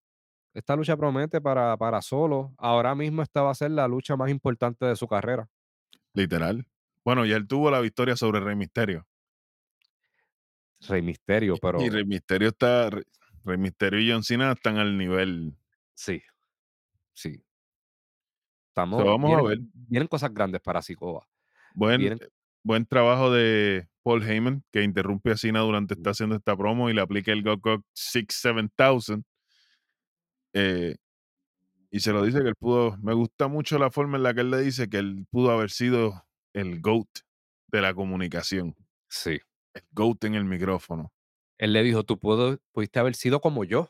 Esta 0.55 0.77
lucha 0.77 0.97
promete 0.97 1.41
para, 1.41 1.77
para 1.77 2.03
solo. 2.03 2.55
Ahora 2.59 2.95
mismo 2.95 3.23
esta 3.23 3.43
va 3.43 3.51
a 3.51 3.55
ser 3.55 3.71
la 3.73 3.89
lucha 3.89 4.17
más 4.17 4.31
importante 4.31 4.87
de 4.87 4.97
su 4.97 5.09
carrera. 5.09 5.49
Literal. 6.15 6.67
Bueno, 7.05 7.27
ya 7.27 7.37
él 7.37 7.47
tuvo 7.47 7.71
la 7.71 7.81
victoria 7.81 8.17
sobre 8.17 8.41
Rey 8.41 8.57
Misterio. 8.57 9.07
Rey 10.89 11.03
Misterio, 11.03 11.57
pero 11.61 11.81
Y 11.81 11.91
Rey 11.91 12.05
Misterio 12.05 12.49
está. 12.49 12.91
Rey 13.45 13.59
Misterio 13.59 14.01
y 14.01 14.11
John 14.11 14.23
Cena 14.23 14.53
están 14.53 14.79
al 14.79 14.97
nivel. 14.97 15.55
sí, 15.95 16.23
sí. 17.13 17.43
Estamos, 18.69 19.05
vamos 19.05 19.39
a 19.39 19.43
ver. 19.43 19.59
vienen 19.75 20.09
cosas 20.09 20.33
grandes 20.33 20.63
para 20.63 20.81
Sikoa. 20.81 21.29
Buen, 21.75 22.01
Vienen, 22.01 22.19
buen 22.63 22.87
trabajo 22.87 23.31
de 23.31 23.87
Paul 24.03 24.23
Heyman, 24.23 24.65
que 24.73 24.83
interrumpe 24.83 25.31
a 25.33 25.37
Cena 25.37 25.61
durante 25.61 25.93
está 25.95 26.11
haciendo 26.11 26.37
esta 26.37 26.57
promo 26.57 26.89
y 26.89 26.95
le 26.95 27.03
aplica 27.03 27.33
el 27.33 27.43
Go 27.43 27.59
Go 27.59 27.85
6-7000. 27.95 29.25
Eh, 30.55 30.97
y 31.91 32.01
se 32.01 32.13
lo 32.13 32.25
dice 32.25 32.41
que 32.41 32.49
él 32.49 32.57
pudo. 32.57 32.97
Me 33.03 33.13
gusta 33.13 33.49
mucho 33.49 33.79
la 33.79 33.91
forma 33.91 34.17
en 34.17 34.23
la 34.23 34.33
que 34.33 34.41
él 34.41 34.51
le 34.51 34.63
dice 34.63 34.89
que 34.89 34.97
él 34.97 35.27
pudo 35.31 35.51
haber 35.51 35.71
sido 35.71 36.25
el 36.55 36.81
GOAT 36.81 37.09
de 37.69 37.83
la 37.83 37.95
comunicación. 37.95 38.75
sí. 39.09 39.39
El 39.75 39.83
GOAT 39.93 40.25
en 40.25 40.35
el 40.35 40.45
micrófono. 40.45 41.13
Él 41.59 41.73
le 41.73 41.83
dijo, 41.83 42.05
tú 42.05 42.19
puedo, 42.19 42.59
pudiste 42.73 42.99
haber 42.99 43.15
sido 43.15 43.41
como 43.41 43.65
yo. 43.65 43.89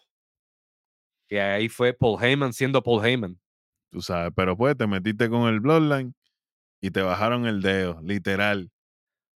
Y 1.28 1.36
ahí 1.36 1.68
fue 1.68 1.94
Paul 1.94 2.22
Heyman 2.22 2.52
siendo 2.52 2.82
Paul 2.82 3.04
Heyman. 3.04 3.40
Tú 3.90 4.00
sabes, 4.00 4.32
pero 4.36 4.56
pues 4.56 4.76
te 4.76 4.86
metiste 4.86 5.28
con 5.28 5.48
el 5.48 5.60
Bloodline 5.60 6.14
y 6.80 6.90
te 6.90 7.02
bajaron 7.02 7.46
el 7.46 7.62
dedo, 7.62 8.00
literal. 8.02 8.70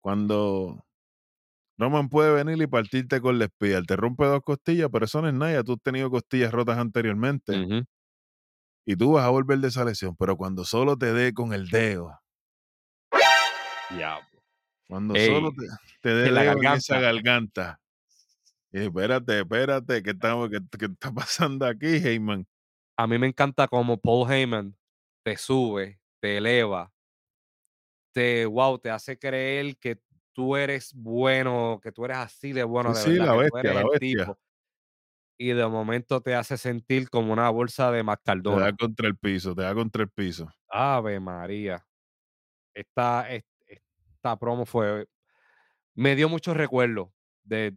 Cuando 0.03 0.85
Roman 1.79 2.09
puede 2.09 2.33
venir 2.33 2.63
y 2.63 2.67
partirte 2.67 3.21
con 3.21 3.39
la 3.39 3.47
espía, 3.47 3.83
te 3.83 3.97
rompe 3.97 4.25
dos 4.25 4.43
costillas, 4.43 4.89
pero 4.91 5.05
eso 5.05 5.21
no 5.21 5.29
es 5.29 5.35
nada, 5.35 5.63
tú 5.63 5.75
has 5.75 5.83
tenido 5.83 6.11
costillas 6.11 6.53
rotas 6.53 6.79
anteriormente 6.79 7.87
y 8.87 8.97
tú 8.97 9.13
vas 9.13 9.25
a 9.25 9.31
volver 9.31 9.59
de 9.59 9.69
esa 9.69 9.85
lesión, 9.85 10.17
pero 10.17 10.37
cuando 10.37 10.65
solo 10.65 10.97
te 10.97 11.13
dé 11.13 11.35
con 11.35 11.53
el 11.53 11.69
dedo, 11.69 12.19
Diablo. 13.91 14.36
Cuando 14.87 15.17
Ey, 15.17 15.27
solo 15.27 15.51
te, 15.53 15.67
te 16.01 16.15
dé 16.15 16.31
la 16.31 16.45
dedo 16.45 16.63
en 16.63 16.73
esa 16.75 16.99
garganta. 17.01 17.81
y 18.73 18.81
espérate, 18.81 19.41
espérate, 19.41 20.03
¿qué, 20.03 20.11
estamos, 20.11 20.51
qué, 20.51 20.59
qué 20.79 20.87
está 20.87 21.13
pasando 21.15 21.67
aquí, 21.67 21.87
Heyman? 21.97 22.47
A 22.99 23.07
mí 23.07 23.19
me 23.19 23.27
encanta 23.27 23.69
como 23.69 23.97
Paul 23.99 24.31
Heyman 24.31 24.77
te 25.23 25.37
sube, 25.37 25.99
te 26.21 26.37
eleva, 26.39 26.93
te, 28.13 28.47
wow, 28.47 28.79
te 28.79 28.91
hace 28.91 29.19
creer 29.19 29.77
que 29.79 30.01
tú 30.33 30.57
eres 30.57 30.93
bueno, 30.95 31.81
que 31.83 31.93
tú 31.93 32.05
eres 32.05 32.19
así 32.19 32.53
de 32.53 32.65
bueno, 32.65 32.95
Sí, 32.95 32.95
de 32.95 33.03
sí, 33.03 33.19
verdad, 33.19 33.27
la 33.27 33.33
que 33.33 33.39
tú 33.39 33.43
bestia, 33.43 33.75
la 33.75 33.83
bestia. 33.91 34.25
tipo. 34.25 34.39
Y 35.39 35.49
de 35.53 35.67
momento 35.67 36.21
te 36.23 36.35
hace 36.35 36.57
sentir 36.57 37.11
como 37.11 37.33
una 37.33 37.51
bolsa 37.51 37.91
de 37.91 38.03
Te 38.43 38.51
da 38.57 38.73
contra 38.73 39.09
el 39.09 39.17
piso, 39.17 39.55
te 39.55 39.63
da 39.63 39.75
contra 39.75 40.03
el 40.03 40.11
piso. 40.11 40.49
Ave 40.69 41.19
María. 41.21 41.85
Esta, 42.75 43.31
es- 43.35 43.45
esta 44.27 44.39
promo 44.39 44.67
fue. 44.67 45.07
Me 45.95 46.17
dio 46.17 46.29
muchos 46.29 46.57
recuerdos. 46.57 47.09
De, 47.45 47.77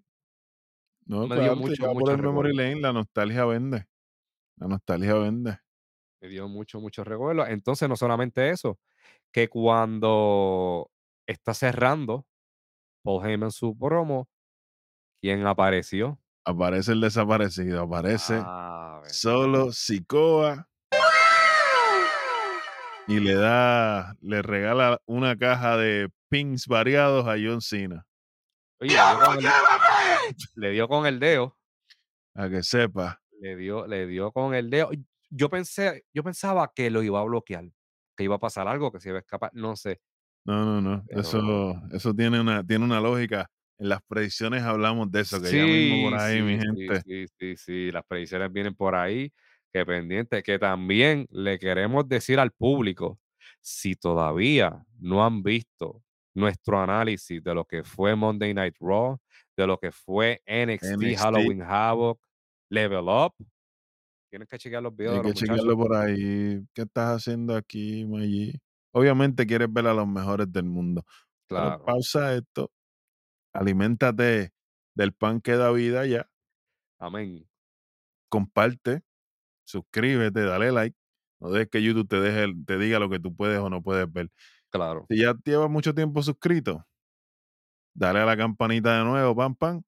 No, 1.06 1.28
me 1.28 1.36
dio 1.36 1.54
claro, 1.54 1.56
mucho, 1.56 1.94
por 1.94 2.12
el 2.12 2.18
memory 2.22 2.56
lane, 2.56 2.82
la 2.82 2.92
nostalgia 2.92 3.46
vende. 3.46 3.88
La 4.58 4.68
nostalgia 4.68 5.14
vende. 5.14 5.60
Me 6.22 6.28
dio 6.28 6.48
mucho, 6.48 6.80
muchos 6.80 7.08
recuerdos. 7.08 7.48
Entonces, 7.50 7.88
no 7.88 7.96
solamente 7.96 8.50
eso, 8.50 8.80
que 9.32 9.48
cuando 9.48 10.90
está 11.28 11.54
cerrando 11.54 12.26
Paul 13.04 13.26
Heyman 13.26 13.52
su 13.52 13.78
promo, 13.78 14.28
¿quién 15.22 15.46
apareció? 15.46 16.20
Aparece 16.46 16.94
el 16.94 17.02
desaparecido, 17.02 17.82
aparece 17.84 18.42
Ave 18.44 19.10
solo 19.10 19.72
Sikoa 19.72 20.68
y 23.08 23.20
le 23.20 23.36
da, 23.36 24.16
le 24.22 24.42
regala 24.42 25.00
una 25.06 25.38
caja 25.38 25.78
de 25.78 26.10
pins 26.30 26.68
variados 26.68 27.28
a 27.28 27.32
John 27.32 27.62
Cena. 27.62 28.06
Oye, 28.82 28.94
le 28.94 28.98
dio, 28.98 29.26
con 29.26 29.38
el, 29.38 30.36
le 30.56 30.72
dio 30.72 30.88
con 30.88 31.06
el 31.06 31.20
dedo. 31.20 31.58
A 32.36 32.50
que 32.50 32.64
sepa. 32.64 33.22
Le 33.42 33.56
dio, 33.56 33.88
le 33.88 34.08
dio 34.08 34.32
con 34.32 34.54
el 34.54 34.70
dedo. 34.70 34.92
Yo 35.30 35.50
pensé, 35.50 36.06
yo 36.14 36.24
pensaba 36.24 36.72
que 36.74 36.90
lo 36.90 37.04
iba 37.04 37.20
a 37.20 37.24
bloquear, 37.24 37.66
que 38.16 38.24
iba 38.24 38.36
a 38.36 38.40
pasar 38.40 38.68
algo, 38.68 38.92
que 38.92 39.00
se 39.00 39.10
iba 39.10 39.18
a 39.18 39.22
escapar, 39.22 39.52
no 39.54 39.76
sé. 39.76 40.00
No, 40.46 40.64
no, 40.64 40.82
no. 40.82 41.04
Pero- 41.08 41.22
Eso, 41.22 41.82
eso 41.92 42.14
tiene 42.14 42.40
una, 42.40 42.66
tiene 42.66 42.86
una 42.86 43.02
lógica. 43.02 43.50
En 43.78 43.90
las 43.90 44.02
predicciones 44.08 44.64
hablamos 44.64 45.10
de 45.12 45.22
eso, 45.22 45.42
que 45.42 45.52
ya 45.52 45.64
mismo 45.64 46.10
por 46.10 46.20
ahí, 46.20 46.42
mi 46.42 46.60
sí, 46.60 46.66
gente. 46.66 47.02
Sí, 47.02 47.26
sí, 47.40 47.56
sí, 47.56 47.92
las 47.92 48.04
predicciones 48.06 48.52
vienen 48.52 48.76
por 48.76 48.94
ahí, 48.96 49.32
que 49.72 49.86
pendiente, 49.86 50.44
que 50.44 50.60
también 50.60 51.28
le 51.30 51.60
queremos 51.60 52.08
decir 52.08 52.40
al 52.40 52.52
público, 52.52 53.20
si 53.62 53.96
todavía 53.96 54.84
no 54.98 55.26
han 55.26 55.44
visto 55.44 56.04
nuestro 56.40 56.80
análisis 56.82 57.44
de 57.44 57.54
lo 57.54 57.66
que 57.66 57.84
fue 57.84 58.16
Monday 58.16 58.54
Night 58.54 58.76
Raw, 58.80 59.18
de 59.56 59.68
lo 59.68 59.78
que 59.78 59.92
fue 59.92 60.42
NXT, 60.46 60.98
NXT. 60.98 61.20
Halloween 61.20 61.62
Havoc, 61.62 62.20
Level 62.70 63.06
Up, 63.08 63.34
tienen 64.30 64.48
que 64.48 64.58
chequear 64.58 64.84
los 64.84 64.96
videos 64.96 65.16
de 65.16 65.22
que 65.22 65.28
muchachos. 65.30 65.50
checarlo 65.56 65.78
por 65.78 65.96
ahí. 65.96 66.64
¿Qué 66.74 66.84
estás 66.84 67.18
haciendo 67.18 67.56
aquí, 67.56 68.06
Maggi? 68.06 68.54
Obviamente 68.92 69.46
quieres 69.46 69.72
ver 69.72 69.88
a 69.88 69.94
los 69.94 70.08
mejores 70.08 70.52
del 70.52 70.66
mundo. 70.66 71.04
Pero 71.48 71.62
Claro, 71.62 71.86
pausa 71.86 72.36
esto. 72.36 72.72
Aliméntate 73.54 74.52
del 74.96 75.14
pan 75.14 75.42
que 75.42 75.54
da 75.54 75.72
vida 75.72 76.06
ya. 76.06 76.30
amén. 77.00 77.48
Comparte, 78.30 79.02
suscríbete, 79.64 80.42
dale 80.42 80.72
like. 80.72 80.96
No 81.40 81.50
dejes 81.50 81.70
que 81.70 81.82
YouTube 81.82 82.08
te, 82.08 82.20
deje, 82.20 82.54
te 82.68 82.78
diga 82.78 83.00
lo 83.00 83.10
que 83.10 83.20
tú 83.20 83.36
puedes 83.36 83.58
o 83.60 83.70
no 83.70 83.82
puedes 83.82 84.12
ver. 84.12 84.30
Claro, 84.72 85.06
Si 85.10 85.18
ya 85.18 85.34
llevas 85.44 85.70
mucho 85.70 85.94
tiempo 85.94 86.22
suscrito, 86.22 86.86
dale 87.94 88.20
a 88.20 88.26
la 88.26 88.38
campanita 88.38 89.00
de 89.00 89.04
nuevo, 89.04 89.36
pam, 89.36 89.56
pam. 89.56 89.82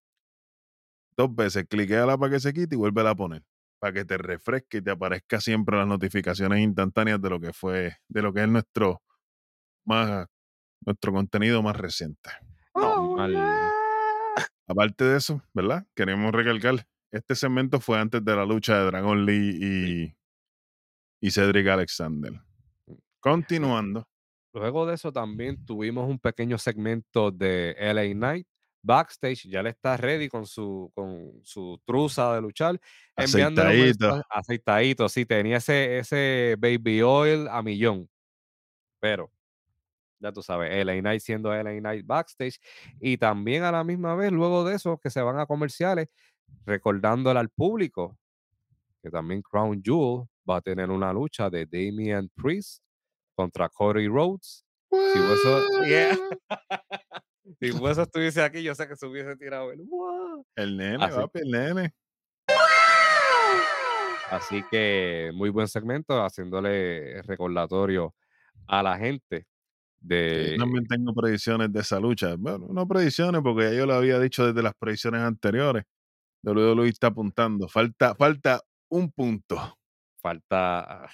Dos 1.16 1.36
veces, 1.36 1.66
cliqueala 1.70 2.18
para 2.18 2.32
que 2.32 2.40
se 2.40 2.54
quite 2.54 2.76
y 2.76 2.78
vuelve 2.78 3.08
a 3.08 3.16
poner. 3.16 3.44
Para 3.80 3.94
que 3.94 4.06
te 4.06 4.18
refresque 4.18 4.78
y 4.78 4.82
te 4.82 4.92
aparezca 4.92 5.40
siempre 5.40 5.78
las 5.78 5.88
notificaciones 5.88 6.60
instantáneas 6.62 7.22
de 7.22 7.30
lo 7.30 7.40
que 7.40 7.54
fue, 7.54 7.98
de 8.08 8.22
lo 8.22 8.34
que 8.34 8.44
es 8.44 8.50
nuestro 8.50 9.02
más, 9.86 10.28
nuestro 10.86 11.12
contenido 11.12 11.62
más 11.62 11.76
reciente. 11.76 12.30
normal. 12.74 13.34
Aparte 14.68 15.04
de 15.04 15.18
eso, 15.18 15.42
¿verdad? 15.54 15.86
Queremos 15.96 16.32
recalcar, 16.32 16.86
este 17.12 17.36
segmento 17.36 17.80
fue 17.80 18.00
antes 18.00 18.24
de 18.24 18.36
la 18.36 18.46
lucha 18.46 18.80
de 18.80 18.86
Dragon 18.86 19.26
Lee 19.26 19.60
y, 19.62 20.16
y 21.28 21.32
Cedric 21.32 21.68
Alexander. 21.68 22.42
Continuando, 23.20 24.08
Luego 24.54 24.86
de 24.86 24.96
eso 24.96 25.12
también 25.12 25.66
tuvimos 25.66 26.10
un 26.10 26.20
pequeño 26.20 26.58
segmento 26.58 27.32
de 27.32 27.76
LA 27.80 28.14
Knight 28.14 28.48
backstage, 28.84 29.48
ya 29.48 29.62
le 29.62 29.70
está 29.70 29.96
ready 29.98 30.28
con 30.28 30.46
su 30.46 30.92
con 30.96 31.40
su 31.44 31.80
truza 31.86 32.34
de 32.36 32.42
luchar, 32.42 32.80
aceitadito. 33.16 34.22
aceitadito, 34.30 35.10
sí, 35.10 35.26
tenía 35.26 35.58
ese 35.58 36.00
ese 36.00 36.56
baby 36.60 37.02
oil 37.02 37.48
a 37.48 37.62
millón. 37.62 38.10
Pero 39.00 39.32
ya 40.20 40.32
tú 40.32 40.42
sabes, 40.42 40.86
LA 40.86 41.00
Knight 41.00 41.22
siendo 41.22 41.54
LA 41.54 41.80
Knight 41.80 42.06
backstage 42.06 42.60
y 43.00 43.18
también 43.18 43.64
a 43.64 43.72
la 43.72 43.84
misma 43.84 44.16
vez 44.16 44.32
luego 44.32 44.64
de 44.64 44.76
eso 44.76 44.98
que 44.98 45.10
se 45.10 45.22
van 45.22 45.40
a 45.40 45.46
comerciales 45.46 46.10
recordándole 46.66 47.40
al 47.40 47.50
público 47.50 48.18
que 49.02 49.10
también 49.10 49.42
Crown 49.42 49.82
Jewel 49.84 50.28
va 50.48 50.58
a 50.58 50.62
tener 50.62 50.92
una 50.92 51.12
lucha 51.12 51.50
de 51.50 51.66
Damian 51.66 52.30
Priest 52.36 52.84
contra 53.42 53.70
Cody 53.70 54.08
Rhodes. 54.08 54.64
Si 54.92 55.20
Hueso, 55.20 55.84
yeah, 55.86 56.16
si 57.60 57.72
Hueso 57.72 58.04
estuviese 58.04 58.44
aquí, 58.44 58.62
yo 58.62 58.76
sé 58.76 58.88
que 58.88 58.96
se 58.96 59.06
hubiese 59.08 59.36
tirado 59.36 59.72
el 59.72 59.82
"What". 59.88 60.44
El 60.56 60.78
nene, 60.78 61.04
Así. 61.04 61.16
papi, 61.16 61.40
el 61.40 61.52
nene. 61.52 61.94
Así 64.30 64.64
que 64.70 65.32
muy 65.34 65.50
buen 65.50 65.68
segmento, 65.68 66.24
haciéndole 66.24 67.22
recordatorio 67.24 68.16
a 68.68 68.82
la 68.84 68.98
gente 68.98 69.46
de 70.00 70.52
Yo 70.52 70.58
también 70.58 70.88
tengo 70.88 71.14
predicciones 71.14 71.72
de 71.72 71.80
esa 71.82 72.00
lucha. 72.00 72.36
Bueno, 72.38 72.68
no 72.72 72.88
predicciones, 72.88 73.42
porque 73.42 73.64
ya 73.72 73.74
yo 73.74 73.86
lo 73.86 73.94
había 73.96 74.20
dicho 74.20 74.46
desde 74.46 74.64
las 74.64 74.74
predicciones 74.76 75.22
anteriores. 75.22 75.84
WWE 76.44 76.88
está 76.88 77.08
apuntando. 77.08 77.68
Falta, 77.68 78.16
falta 78.16 78.62
un 78.90 79.12
punto. 79.12 79.78
falta. 80.22 81.10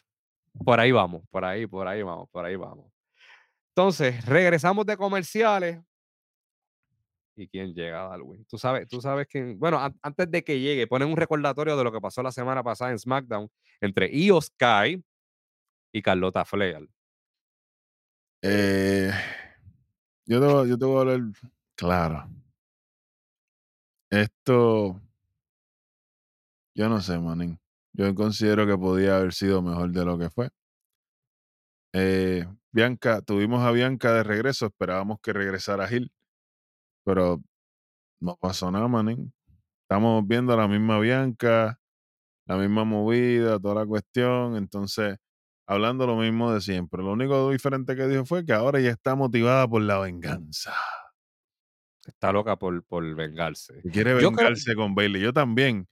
Por 0.63 0.79
ahí 0.79 0.91
vamos, 0.91 1.23
por 1.29 1.45
ahí, 1.45 1.65
por 1.67 1.87
ahí 1.87 2.01
vamos, 2.03 2.29
por 2.29 2.45
ahí 2.45 2.55
vamos. 2.55 2.91
Entonces, 3.75 4.25
regresamos 4.25 4.85
de 4.85 4.97
comerciales. 4.97 5.79
¿Y 7.35 7.47
quién 7.47 7.73
llega, 7.73 8.07
Darwin? 8.07 8.43
Tú 8.45 8.57
sabes, 8.57 8.87
tú 8.87 8.99
sabes 8.99 9.27
quién. 9.27 9.59
Bueno, 9.59 9.79
an- 9.79 9.95
antes 10.01 10.29
de 10.31 10.43
que 10.43 10.59
llegue, 10.59 10.87
ponen 10.87 11.07
un 11.09 11.17
recordatorio 11.17 11.77
de 11.77 11.83
lo 11.83 11.91
que 11.91 12.01
pasó 12.01 12.23
la 12.23 12.31
semana 12.31 12.63
pasada 12.63 12.91
en 12.91 12.97
SmackDown 12.99 13.47
entre 13.79 14.09
Io 14.11 14.41
Sky 14.41 15.03
y 15.93 16.01
Carlota 16.01 16.43
Flair. 16.45 16.89
Eh, 18.41 19.11
yo, 20.25 20.39
te, 20.63 20.69
yo 20.69 20.77
te 20.77 20.85
hablar 20.85 21.19
claro. 21.75 22.27
Esto, 24.09 24.99
yo 26.73 26.89
no 26.89 27.01
sé, 27.01 27.19
manín. 27.19 27.59
Yo 27.97 28.13
considero 28.15 28.67
que 28.67 28.77
podía 28.77 29.17
haber 29.17 29.33
sido 29.33 29.61
mejor 29.61 29.91
de 29.91 30.05
lo 30.05 30.17
que 30.19 30.29
fue. 30.29 30.49
Eh, 31.93 32.45
Bianca, 32.71 33.21
tuvimos 33.21 33.63
a 33.63 33.71
Bianca 33.71 34.13
de 34.13 34.23
regreso, 34.23 34.67
esperábamos 34.67 35.17
que 35.21 35.33
regresara 35.33 35.87
Gil, 35.87 36.11
pero 37.03 37.41
no 38.21 38.35
pasó 38.37 38.69
nada, 38.71 38.87
manín. 38.87 39.33
Estamos 39.83 40.27
viendo 40.27 40.53
a 40.53 40.57
la 40.57 40.67
misma 40.67 40.99
Bianca, 40.99 41.79
la 42.45 42.57
misma 42.57 42.83
movida, 42.83 43.57
toda 43.59 43.75
la 43.75 43.85
cuestión. 43.85 44.57
Entonces, 44.57 45.17
hablando 45.65 46.05
lo 46.05 46.17
mismo 46.17 46.51
de 46.53 46.61
siempre. 46.61 47.01
Lo 47.01 47.13
único 47.13 47.49
diferente 47.51 47.95
que 47.95 48.07
dijo 48.07 48.25
fue 48.25 48.45
que 48.45 48.53
ahora 48.53 48.79
ya 48.79 48.91
está 48.91 49.15
motivada 49.15 49.67
por 49.67 49.81
la 49.81 49.97
venganza. 49.99 50.73
Está 52.05 52.31
loca 52.31 52.57
por, 52.57 52.83
por 52.85 53.03
vengarse. 53.15 53.81
Que 53.81 53.89
quiere 53.89 54.15
creo- 54.17 54.29
vengarse 54.29 54.75
con 54.75 54.93
Bailey. 54.93 55.21
Yo 55.21 55.33
también. 55.33 55.87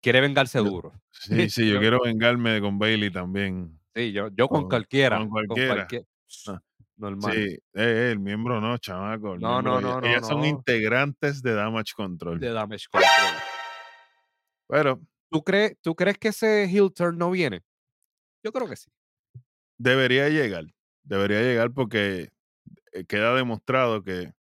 Quiere 0.00 0.20
vengarse 0.20 0.58
duro. 0.58 0.92
Sí, 1.12 1.50
sí, 1.50 1.66
yo 1.68 1.74
Yo- 1.74 1.80
quiero 1.80 1.98
vengarme 2.04 2.60
con 2.60 2.78
Bailey 2.78 3.10
también. 3.10 3.78
Sí, 3.94 4.12
yo, 4.12 4.28
yo 4.28 4.46
con 4.48 4.62
Con- 4.62 4.68
cualquiera. 4.70 5.16
con 5.18 5.28
Con 5.28 5.46
cualquiera. 5.46 5.74
cualquier- 5.74 6.06
Ah, 6.46 6.60
Normal. 6.96 7.32
Sí, 7.32 7.40
eh, 7.40 7.58
eh, 7.74 8.10
el 8.12 8.18
miembro 8.20 8.60
no, 8.60 8.76
chamaco. 8.78 9.34
el 9.34 9.40
No, 9.40 9.60
no, 9.62 9.80
no, 9.80 10.00
no, 10.00 10.06
Ellas 10.06 10.26
son 10.26 10.44
integrantes 10.44 11.42
de 11.42 11.54
Damage 11.54 11.92
Control. 11.96 12.38
De 12.40 12.50
Damage 12.52 12.86
Control. 12.90 13.42
Pero 14.68 15.00
¿Tú 15.30 15.42
crees, 15.42 15.76
¿Tú 15.82 15.94
crees 15.94 16.18
que 16.18 16.28
ese 16.28 16.64
heel 16.64 16.92
turn 16.94 17.18
no 17.18 17.30
viene? 17.30 17.62
Yo 18.42 18.52
creo 18.52 18.68
que 18.68 18.76
sí. 18.76 18.90
debería 19.78 20.28
llegar. 20.28 20.64
Debería 21.02 21.40
llegar 21.42 21.70
porque 21.72 22.30
eh, 22.92 23.04
queda 23.04 23.34
demostrado 23.34 24.02
que 24.02 24.32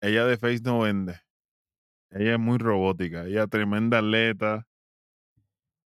ella 0.00 0.24
de 0.26 0.36
Face 0.38 0.60
no 0.62 0.80
vende. 0.80 1.20
Ella 2.12 2.34
es 2.34 2.38
muy 2.38 2.58
robótica. 2.58 3.24
Ella 3.24 3.44
es 3.44 3.50
tremenda 3.50 3.98
atleta. 3.98 4.66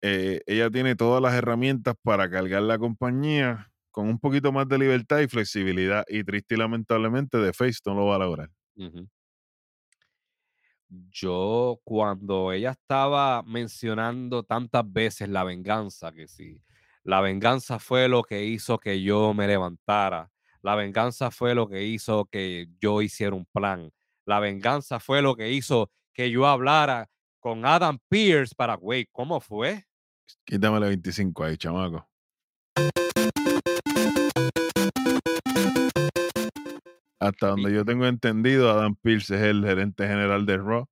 Eh, 0.01 0.41
ella 0.47 0.71
tiene 0.71 0.97
todas 0.97 1.23
las 1.23 1.35
herramientas 1.35 1.95
para 2.03 2.29
cargar 2.31 2.63
la 2.63 2.79
compañía 2.79 3.73
con 3.91 4.09
un 4.09 4.19
poquito 4.19 4.53
más 4.53 4.69
de 4.69 4.79
libertad 4.79 5.21
y 5.21 5.29
flexibilidad. 5.29 6.05
Y 6.09 6.25
triste 6.25 6.55
y 6.55 6.59
lamentablemente 6.59 7.39
de 7.39 7.53
Face 7.53 7.81
no 7.87 7.95
lo 7.95 8.07
va 8.07 8.17
a 8.17 8.19
lograr. 8.19 8.51
Yo, 11.11 11.81
cuando 11.85 12.53
ella 12.53 12.73
estaba 12.73 13.43
mencionando 13.45 14.43
tantas 14.43 14.91
veces 14.91 15.29
la 15.29 15.43
venganza, 15.43 16.13
que 16.13 16.29
sí, 16.29 16.61
la 17.03 17.21
venganza 17.21 17.79
fue 17.79 18.09
lo 18.09 18.23
que 18.23 18.45
hizo 18.45 18.79
que 18.79 19.03
yo 19.03 19.33
me 19.33 19.47
levantara, 19.47 20.31
la 20.61 20.75
venganza 20.75 21.31
fue 21.31 21.55
lo 21.55 21.67
que 21.69 21.85
hizo 21.85 22.27
que 22.27 22.69
yo 22.79 23.01
hiciera 23.01 23.35
un 23.35 23.47
plan, 23.47 23.91
la 24.27 24.39
venganza 24.39 25.01
fue 25.01 25.23
lo 25.23 25.35
que 25.35 25.51
hizo 25.51 25.91
que 26.13 26.31
yo 26.31 26.47
hablara 26.47 27.09
con 27.41 27.65
Adam 27.65 27.99
Pierce 28.09 28.55
para, 28.55 28.75
güey, 28.75 29.07
¿cómo 29.13 29.41
fue? 29.41 29.85
Quítame 30.45 30.81
la 30.81 30.89
25 30.89 31.45
ahí, 31.45 31.57
chamaco. 31.57 32.09
Hasta 37.19 37.49
donde 37.49 37.73
yo 37.73 37.85
tengo 37.85 38.07
entendido, 38.07 38.71
Adam 38.71 38.97
Pierce 38.97 39.37
es 39.37 39.43
el 39.43 39.65
gerente 39.65 40.07
general 40.07 40.45
de 40.45 40.57
Raw 40.59 40.87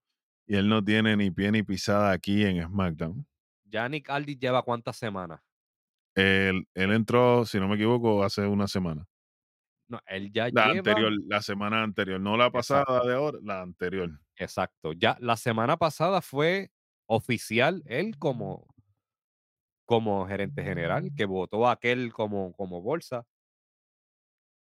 y 0.47 0.57
él 0.57 0.69
no 0.69 0.85
tiene 0.85 1.17
ni 1.17 1.31
pie 1.31 1.51
ni 1.51 1.63
pisada 1.63 2.13
aquí 2.13 2.45
en 2.45 2.63
SmackDown. 2.63 3.27
Yannick 3.65 4.11
Aldis 4.11 4.39
lleva 4.39 4.63
cuántas 4.63 4.97
semanas. 4.97 5.41
Él, 6.15 6.67
él 6.75 6.93
entró, 6.93 7.45
si 7.47 7.59
no 7.59 7.69
me 7.69 7.77
equivoco, 7.77 8.23
hace 8.23 8.47
una 8.47 8.67
semana. 8.67 9.07
No, 9.91 10.01
él 10.07 10.31
ya 10.33 10.49
La 10.53 10.73
lleva. 10.73 10.79
anterior, 10.79 11.13
la 11.27 11.43
semana 11.43 11.83
anterior, 11.83 12.21
no 12.21 12.37
la 12.37 12.51
pasada 12.53 12.83
Exacto. 12.83 13.09
de 13.09 13.15
ahora, 13.15 13.39
la 13.43 13.61
anterior. 13.63 14.11
Exacto. 14.37 14.93
Ya 14.93 15.17
la 15.21 15.37
semana 15.37 15.77
pasada 15.77 16.23
fue 16.23 16.71
oficial 17.07 17.83
él 17.87 18.17
como, 18.17 18.73
como 19.85 20.27
gerente 20.29 20.63
general, 20.63 21.11
que 21.17 21.25
votó 21.25 21.67
a 21.67 21.73
aquel 21.73 22.13
como, 22.13 22.53
como 22.55 22.81
bolsa. 22.83 23.25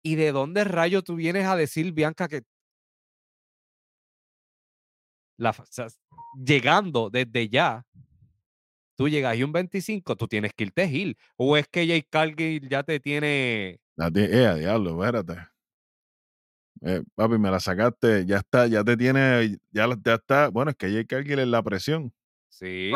¿Y 0.05 0.17
de 0.17 0.33
dónde 0.33 0.65
rayo 0.65 1.03
tú 1.03 1.15
vienes 1.15 1.47
a 1.47 1.55
decir, 1.55 1.93
Bianca, 1.93 2.27
que 2.27 2.43
la, 5.39 5.53
fa- 5.53 5.63
o 5.63 5.67
sea, 5.71 5.87
llegando 6.35 7.11
desde 7.11 7.49
ya, 7.49 7.87
tú 8.97 9.09
llegas 9.09 9.37
y 9.37 9.43
un 9.43 9.53
25, 9.53 10.17
tú 10.17 10.29
tienes 10.29 10.53
que 10.55 10.65
irte 10.65 10.89
Gil? 10.89 11.17
¿O 11.37 11.57
es 11.57 11.69
que 11.69 11.87
Jay 11.87 12.03
Cargill 12.03 12.69
ya 12.69 12.83
te 12.83 13.01
tiene 13.01 13.81
La 13.97 14.11
eh, 14.15 14.47
a 14.47 14.55
diablo, 14.55 15.03
espérate. 15.03 15.49
Eh, 16.81 17.03
papi, 17.15 17.39
me 17.39 17.51
la 17.51 17.61
sacaste, 17.61 18.27
ya 18.27 18.39
está, 18.39 18.67
ya 18.67 18.83
te 18.83 18.97
tiene, 18.97 19.59
ya, 19.71 19.87
ya 20.05 20.15
está. 20.15 20.49
Bueno, 20.49 20.71
es 20.73 20.77
que 20.77 20.91
Jake 20.93 21.07
Cargill 21.07 21.39
es 21.39 21.49
la 21.49 21.63
presión. 21.63 22.13
Sí. 22.49 22.93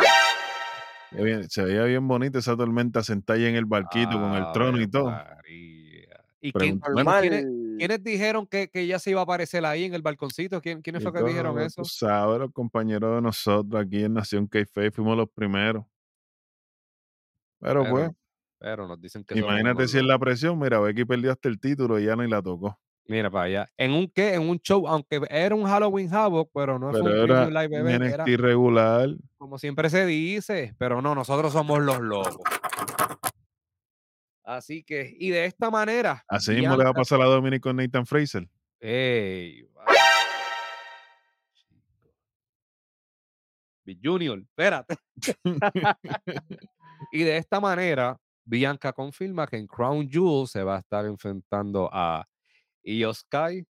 Se 1.48 1.62
veía 1.64 1.84
bien 1.84 2.06
bonita 2.08 2.38
esa 2.38 2.56
tormenta 2.56 3.02
sentada 3.02 3.38
ahí 3.38 3.46
en 3.46 3.54
el 3.54 3.64
barquito 3.64 4.12
con 4.12 4.34
el 4.34 4.44
trono 4.52 4.80
y 4.80 4.88
todo. 4.88 5.10
María. 5.10 6.24
¿Y 6.40 6.52
quién- 6.52 6.78
bueno, 6.80 6.94
Normal. 6.96 7.20
¿quiénes, 7.20 7.44
quiénes 7.78 8.04
dijeron 8.04 8.46
que, 8.46 8.68
que 8.68 8.86
ya 8.86 8.98
se 8.98 9.10
iba 9.10 9.20
a 9.20 9.22
aparecer 9.22 9.64
ahí 9.64 9.84
en 9.84 9.94
el 9.94 10.02
balconcito? 10.02 10.60
¿Quién, 10.60 10.82
¿Quiénes 10.82 11.02
fue 11.02 11.12
que 11.12 11.22
dijeron 11.22 11.58
eso? 11.60 11.84
Sabes, 11.84 12.40
los 12.40 12.52
compañeros 12.52 13.16
de 13.16 13.22
nosotros 13.22 13.80
aquí 13.80 14.04
en 14.04 14.14
Nación 14.14 14.46
k 14.46 14.64
fuimos 14.92 15.16
los 15.16 15.30
primeros. 15.30 15.84
Pero, 17.60 17.82
Pero, 17.82 17.90
pues, 17.90 18.10
pero 18.58 18.86
nos 18.86 19.00
dicen 19.00 19.24
que 19.24 19.38
imagínate 19.38 19.88
si 19.88 19.98
es 19.98 20.04
la 20.04 20.18
presión. 20.18 20.58
Mira, 20.58 20.80
Becky 20.80 21.04
perdió 21.04 21.32
hasta 21.32 21.48
el 21.48 21.60
título 21.60 21.98
y 21.98 22.06
ya 22.06 22.16
ni 22.16 22.28
la 22.28 22.42
tocó. 22.42 22.78
Mira 23.08 23.30
para 23.30 23.44
allá. 23.44 23.68
¿En 23.76 23.92
un 23.92 24.10
qué? 24.10 24.34
En 24.34 24.48
un 24.48 24.58
show, 24.58 24.86
aunque 24.88 25.20
era 25.30 25.54
un 25.54 25.64
Halloween 25.64 26.12
Havoc, 26.12 26.50
pero 26.52 26.78
no 26.78 26.90
fue 26.90 27.02
Pero 27.04 27.24
un 27.24 27.30
era 27.30 27.46
preview 27.46 27.62
live 27.62 27.80
un 27.80 27.88
event, 27.88 28.14
era 28.14 28.24
regular. 28.24 29.08
como 29.36 29.58
siempre 29.58 29.88
se 29.90 30.04
dice, 30.06 30.74
pero 30.78 31.00
no, 31.00 31.14
nosotros 31.14 31.52
somos 31.52 31.80
los 31.80 32.00
locos. 32.00 32.36
Así 34.42 34.82
que, 34.84 35.14
y 35.18 35.30
de 35.30 35.44
esta 35.44 35.70
manera, 35.70 36.24
Así 36.28 36.52
mismo 36.52 36.76
le 36.76 36.84
va 36.84 36.90
a 36.90 36.94
pasar 36.94 37.20
a 37.20 37.24
Dominic 37.26 37.62
con 37.62 37.76
Nathan 37.76 38.06
Fraser. 38.06 38.48
Ey. 38.80 39.68
Big 43.84 44.00
Junior, 44.02 44.40
espérate. 44.40 44.96
y 47.12 47.22
de 47.22 47.36
esta 47.36 47.60
manera, 47.60 48.18
Bianca 48.46 48.92
confirma 48.92 49.46
que 49.46 49.56
en 49.56 49.66
Crown 49.66 50.08
Jewel 50.08 50.46
se 50.46 50.62
va 50.62 50.76
a 50.76 50.78
estar 50.78 51.04
enfrentando 51.04 51.90
a 51.92 52.26
Io 52.84 53.12
Sky 53.12 53.66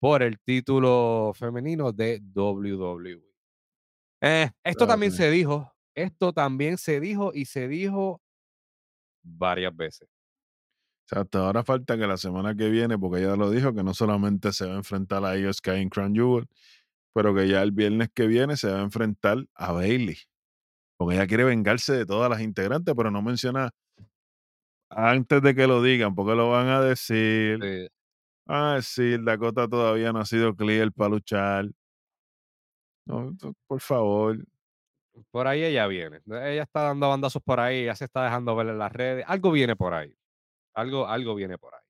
por 0.00 0.22
el 0.22 0.38
título 0.40 1.32
femenino 1.34 1.92
de 1.92 2.20
WWE. 2.34 3.22
Eh, 4.22 4.50
esto 4.64 4.86
también 4.86 5.12
se 5.12 5.30
dijo, 5.30 5.70
esto 5.94 6.32
también 6.32 6.78
se 6.78 7.00
dijo 7.00 7.32
y 7.34 7.44
se 7.44 7.68
dijo 7.68 8.22
varias 9.22 9.76
veces. 9.76 10.08
Exacto, 11.06 11.44
ahora 11.44 11.62
falta 11.62 11.98
que 11.98 12.06
la 12.06 12.16
semana 12.16 12.56
que 12.56 12.70
viene, 12.70 12.98
porque 12.98 13.20
ella 13.22 13.36
lo 13.36 13.50
dijo, 13.50 13.74
que 13.74 13.82
no 13.82 13.92
solamente 13.92 14.52
se 14.52 14.66
va 14.66 14.72
a 14.72 14.76
enfrentar 14.78 15.22
a 15.22 15.36
Io 15.36 15.52
Sky 15.52 15.72
en 15.72 15.90
Crown 15.90 16.14
Jewel, 16.14 16.48
pero 17.12 17.34
que 17.34 17.46
ya 17.46 17.62
el 17.62 17.72
viernes 17.72 18.08
que 18.14 18.26
viene 18.26 18.56
se 18.56 18.70
va 18.70 18.80
a 18.80 18.82
enfrentar 18.82 19.46
a 19.54 19.72
Bailey. 19.72 20.16
Porque 20.96 21.16
ella 21.16 21.26
quiere 21.26 21.44
vengarse 21.44 21.92
de 21.92 22.06
todas 22.06 22.30
las 22.30 22.40
integrantes, 22.40 22.94
pero 22.96 23.10
no 23.10 23.20
menciona 23.20 23.70
antes 24.90 25.42
de 25.42 25.54
que 25.54 25.66
lo 25.66 25.82
digan, 25.82 26.14
porque 26.14 26.34
lo 26.34 26.50
van 26.50 26.68
a 26.68 26.80
decir. 26.80 27.58
Sí, 27.62 27.88
Van 28.46 28.62
a 28.62 28.74
decir, 28.76 29.22
Dakota 29.24 29.66
todavía 29.68 30.12
no 30.12 30.20
ha 30.20 30.26
sido 30.26 30.54
clear 30.54 30.92
para 30.92 31.10
luchar. 31.10 31.66
No, 33.06 33.32
por 33.66 33.80
favor. 33.80 34.38
por 35.30 35.46
ahí 35.46 35.64
ella 35.64 35.86
viene. 35.86 36.20
Ella 36.26 36.62
está 36.62 36.82
dando 36.82 37.08
bandazos 37.08 37.42
por 37.42 37.60
ahí, 37.60 37.86
ya 37.86 37.94
se 37.94 38.04
está 38.04 38.24
dejando 38.24 38.54
ver 38.56 38.68
en 38.68 38.78
las 38.78 38.92
redes. 38.92 39.24
Algo 39.28 39.50
viene 39.50 39.76
por 39.76 39.94
ahí. 39.94 40.14
Algo, 40.74 41.06
algo 41.06 41.34
viene 41.34 41.58
por 41.58 41.74
ahí. 41.74 41.80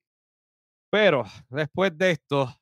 Pero 0.89 1.25
después 1.49 1.97
de 1.97 2.11
esto, 2.11 2.55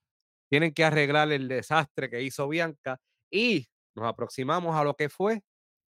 tienen 0.50 0.74
que 0.74 0.84
arreglar 0.84 1.32
el 1.32 1.48
desastre 1.48 2.10
que 2.10 2.24
hizo 2.24 2.48
Bianca 2.48 3.00
y 3.32 3.68
nos 3.96 4.08
aproximamos 4.08 4.76
a 4.76 4.84
lo 4.84 4.96
que 4.96 5.10
fue 5.10 5.42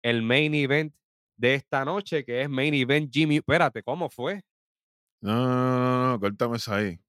el 0.03 0.23
main 0.23 0.53
event 0.55 0.93
de 1.41 1.55
esta 1.55 1.83
noche, 1.83 2.23
que 2.23 2.43
es 2.43 2.49
main 2.49 2.73
event 2.75 3.11
Jimmy. 3.11 3.37
Espérate, 3.37 3.81
¿cómo 3.81 4.09
fue? 4.11 4.41
No, 5.21 5.33
no, 5.35 5.47
no, 5.47 5.79
no, 5.89 6.11
no, 6.11 6.19
córtame 6.19 6.57
eso 6.57 6.73
ahí. 6.73 6.99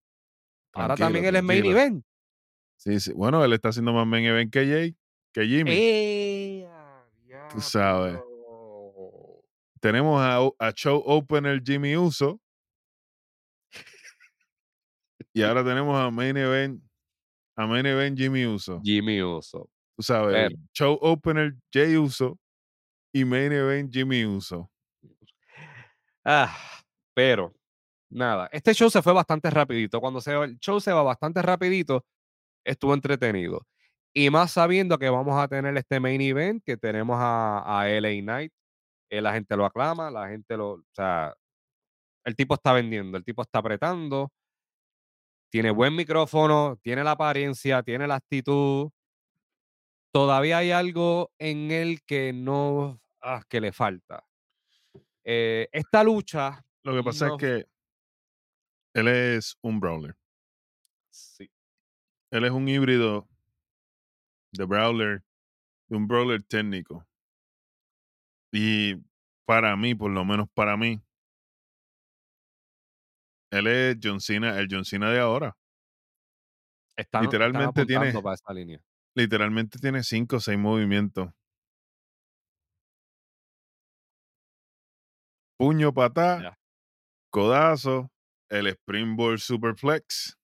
Ahora 0.72 0.94
Tranquilo, 0.96 1.06
también 1.06 1.24
él 1.26 1.36
es 1.36 1.42
main 1.42 1.64
event. 1.66 2.04
Sí, 2.76 2.98
sí. 2.98 3.12
Bueno, 3.12 3.44
él 3.44 3.52
está 3.52 3.68
haciendo 3.68 3.92
más 3.92 4.06
main 4.06 4.24
event 4.24 4.50
que 4.50 4.66
Jay, 4.66 4.96
que 5.32 5.46
Jimmy. 5.46 5.70
¡Eh, 5.72 6.68
Tú 7.52 7.60
sabes. 7.60 8.18
Tenemos 9.80 10.20
a, 10.20 10.38
a 10.66 10.72
show 10.72 11.02
opener 11.04 11.62
Jimmy 11.64 11.96
Uso. 11.96 12.40
y 15.34 15.42
ahora 15.42 15.62
tenemos 15.64 15.96
a 15.98 16.10
main 16.10 16.36
event, 16.36 16.82
a 17.56 17.66
main 17.66 17.84
event 17.84 18.16
Jimmy 18.18 18.46
Uso. 18.46 18.80
Jimmy 18.82 19.22
Uso. 19.22 19.68
Tú 19.96 20.02
sabes, 20.02 20.32
Pero- 20.34 20.56
show 20.72 20.98
opener 21.02 21.54
Jay 21.72 21.96
Uso 21.96 22.38
y 23.12 23.24
main 23.24 23.52
event 23.52 23.92
Jimmy 23.92 24.24
Uso. 24.24 24.70
Ah, 26.24 26.56
pero 27.14 27.54
nada, 28.10 28.48
este 28.52 28.74
show 28.74 28.90
se 28.90 29.02
fue 29.02 29.12
bastante 29.12 29.50
rapidito. 29.50 30.00
Cuando 30.00 30.20
se, 30.20 30.32
el 30.34 30.58
show 30.58 30.80
se 30.80 30.92
va 30.92 31.02
bastante 31.02 31.42
rapidito, 31.42 32.04
estuvo 32.64 32.94
entretenido. 32.94 33.66
Y 34.14 34.30
más 34.30 34.52
sabiendo 34.52 34.98
que 34.98 35.10
vamos 35.10 35.40
a 35.42 35.48
tener 35.48 35.76
este 35.76 36.00
main 36.00 36.20
event, 36.20 36.62
que 36.64 36.76
tenemos 36.76 37.16
a, 37.20 37.80
a 37.80 37.88
LA 37.88 38.20
Knight, 38.22 38.52
eh, 39.10 39.20
la 39.22 39.34
gente 39.34 39.56
lo 39.56 39.66
aclama, 39.66 40.10
la 40.10 40.28
gente 40.28 40.56
lo, 40.56 40.72
o 40.72 40.84
sea, 40.92 41.34
el 42.24 42.36
tipo 42.36 42.54
está 42.54 42.72
vendiendo, 42.72 43.18
el 43.18 43.24
tipo 43.24 43.42
está 43.42 43.58
apretando, 43.60 44.30
tiene 45.52 45.70
buen 45.70 45.94
micrófono, 45.94 46.78
tiene 46.82 47.04
la 47.04 47.10
apariencia, 47.12 47.82
tiene 47.82 48.06
la 48.06 48.14
actitud. 48.16 48.90
Todavía 50.10 50.58
hay 50.58 50.70
algo 50.70 51.30
en 51.38 51.70
él 51.70 52.00
que 52.06 52.32
no, 52.32 53.01
ah, 53.22 53.42
que 53.48 53.60
le 53.60 53.72
falta. 53.72 54.24
Eh, 55.24 55.68
esta 55.72 56.02
lucha, 56.02 56.64
Lo 56.84 56.94
que 56.94 57.02
pasa 57.04 57.28
no- 57.28 57.36
es 57.36 57.40
que 57.40 57.66
él 58.94 59.08
es 59.08 59.56
un 59.62 59.80
brawler. 59.80 60.16
sí, 61.10 61.50
Él 62.30 62.44
es 62.44 62.50
un 62.50 62.66
híbrido 62.68 63.28
de 64.52 64.64
brawler, 64.64 65.22
de 65.88 65.96
un 65.96 66.06
brawler 66.06 66.42
técnico. 66.42 67.06
Y 68.52 68.96
para 69.46 69.76
mí, 69.76 69.94
por 69.94 70.10
lo 70.10 70.24
menos 70.24 70.48
para 70.54 70.76
mí, 70.76 71.02
él 73.50 73.66
es 73.66 73.96
John 74.02 74.20
Cena, 74.20 74.58
el 74.58 74.68
John 74.70 74.84
Cena 74.84 75.10
de 75.10 75.20
ahora. 75.20 75.56
Están, 76.96 77.24
están 77.24 77.24
Literalmente 77.24 77.86
tiene- 77.86 77.96
apuntando 78.08 78.22
para 78.22 78.34
esa 78.34 78.52
línea. 78.52 78.82
Literalmente 79.14 79.78
tiene 79.78 80.02
cinco 80.02 80.36
o 80.36 80.40
seis 80.40 80.58
movimientos. 80.58 81.30
Puño, 85.62 85.94
patá, 85.94 86.58
codazo, 87.30 88.10
el 88.48 88.66
Springboard 88.66 89.38
Superflex 89.38 90.36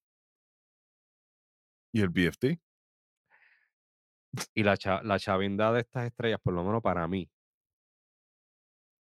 y 1.93 2.03
el 2.03 2.11
BFT. 2.11 2.61
Y 4.55 4.63
la, 4.63 4.77
cha- 4.77 5.03
la 5.03 5.19
chavindad 5.19 5.75
de 5.75 5.81
estas 5.81 6.07
estrellas, 6.07 6.39
por 6.41 6.55
lo 6.55 6.63
menos 6.63 6.81
para 6.83 7.09
mí. 7.09 7.29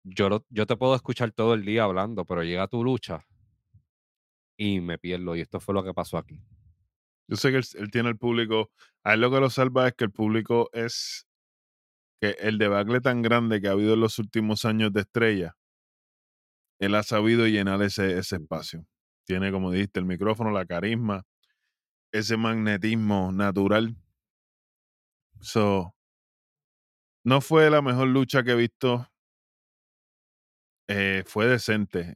Yo, 0.03 0.31
lo- 0.31 0.47
yo 0.49 0.65
te 0.65 0.75
puedo 0.79 0.95
escuchar 0.95 1.33
todo 1.33 1.53
el 1.53 1.67
día 1.67 1.85
hablando, 1.85 2.25
pero 2.25 2.43
llega 2.45 2.67
tu 2.67 2.83
lucha 2.83 3.27
y 4.57 4.81
me 4.81 4.97
pierdo. 4.97 5.37
Y 5.37 5.43
esto 5.43 5.61
fue 5.61 5.75
lo 5.75 5.85
que 5.85 5.93
pasó 5.93 6.17
aquí. 6.17 6.43
Yo 7.29 7.37
sé 7.37 7.51
que 7.51 7.59
él, 7.59 7.65
él 7.75 7.91
tiene 7.91 8.09
el 8.09 8.17
público. 8.17 8.71
A 9.05 9.13
él 9.13 9.21
lo 9.21 9.31
que 9.31 9.39
lo 9.41 9.51
salva 9.51 9.89
es 9.89 9.93
que 9.93 10.05
el 10.05 10.13
público 10.13 10.71
es 10.73 11.27
que 12.23 12.31
el 12.41 12.57
debacle 12.57 13.03
tan 13.03 13.21
grande 13.21 13.61
que 13.61 13.69
ha 13.69 13.73
habido 13.73 13.93
en 13.93 14.01
los 14.01 14.19
últimos 14.19 14.65
años 14.65 14.95
de 14.95 15.03
estrella, 15.03 15.57
él 16.81 16.95
ha 16.97 17.05
sabido 17.05 17.47
llenar 17.49 17.83
ese, 17.83 18.19
ese 18.19 18.37
espacio. 18.39 18.87
Tiene, 19.27 19.53
como 19.53 19.73
dijiste, 19.73 20.01
el 20.01 20.07
micrófono, 20.07 20.51
la 20.53 20.67
carisma, 20.67 21.25
ese 22.13 22.37
magnetismo 22.37 23.33
natural. 23.33 23.97
So, 25.43 25.93
no 27.25 27.41
fue 27.41 27.71
la 27.71 27.81
mejor 27.83 28.09
lucha 28.09 28.43
que 28.43 28.53
he 28.53 28.57
visto. 28.57 29.07
Eh, 30.89 31.23
fue 31.27 31.47
decente. 31.47 32.15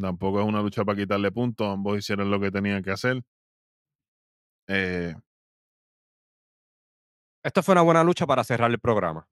Tampoco 0.00 0.40
es 0.40 0.46
una 0.46 0.60
lucha 0.62 0.84
para 0.84 0.98
quitarle 0.98 1.32
puntos. 1.32 1.66
Ambos 1.68 1.98
hicieron 1.98 2.30
lo 2.30 2.40
que 2.40 2.50
tenían 2.50 2.82
que 2.82 2.90
hacer. 2.90 3.22
Eh, 4.68 5.14
Esta 7.42 7.62
fue 7.62 7.72
una 7.72 7.82
buena 7.82 8.02
lucha 8.02 8.26
para 8.26 8.44
cerrar 8.44 8.70
el 8.70 8.78
programa. 8.80 9.28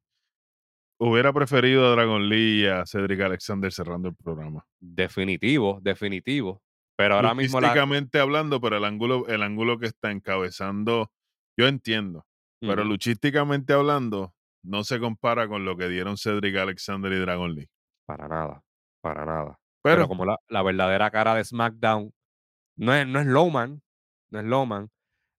Hubiera 0.98 1.32
preferido 1.32 1.86
a 1.86 1.90
Dragon 1.90 2.28
Lee 2.28 2.62
y 2.62 2.66
a 2.66 2.84
Cedric 2.86 3.20
Alexander 3.20 3.72
cerrando 3.72 4.08
el 4.08 4.16
programa. 4.16 4.64
Definitivo, 4.80 5.78
definitivo. 5.82 6.62
Pero 6.96 7.14
ahora 7.14 7.34
mismo 7.34 7.60
la. 7.60 7.68
Luchísticamente 7.68 8.18
hablando, 8.18 8.60
pero 8.60 8.76
el 8.76 8.84
ángulo, 8.84 9.26
el 9.28 9.42
ángulo 9.42 9.78
que 9.78 9.86
está 9.86 10.10
encabezando, 10.10 11.12
yo 11.56 11.68
entiendo. 11.68 12.26
Pero 12.60 12.82
luchísticamente 12.82 13.72
hablando, 13.72 14.34
no 14.64 14.82
se 14.82 14.98
compara 14.98 15.46
con 15.46 15.64
lo 15.64 15.76
que 15.76 15.88
dieron 15.88 16.16
Cedric 16.16 16.56
Alexander 16.56 17.12
y 17.12 17.18
Dragon 17.18 17.54
Lee. 17.54 17.68
Para 18.04 18.26
nada, 18.26 18.64
para 19.00 19.24
nada. 19.24 19.60
Pero, 19.80 19.96
Pero, 19.96 20.08
como 20.08 20.24
la, 20.24 20.38
la 20.48 20.62
verdadera 20.64 21.08
cara 21.12 21.36
de 21.36 21.44
SmackDown 21.44 22.12
no 22.76 22.94
es, 22.94 23.06
no 23.06 23.20
es 23.20 23.26
Lowman, 23.26 23.80
no 24.30 24.40
es 24.40 24.44
Lowman. 24.44 24.90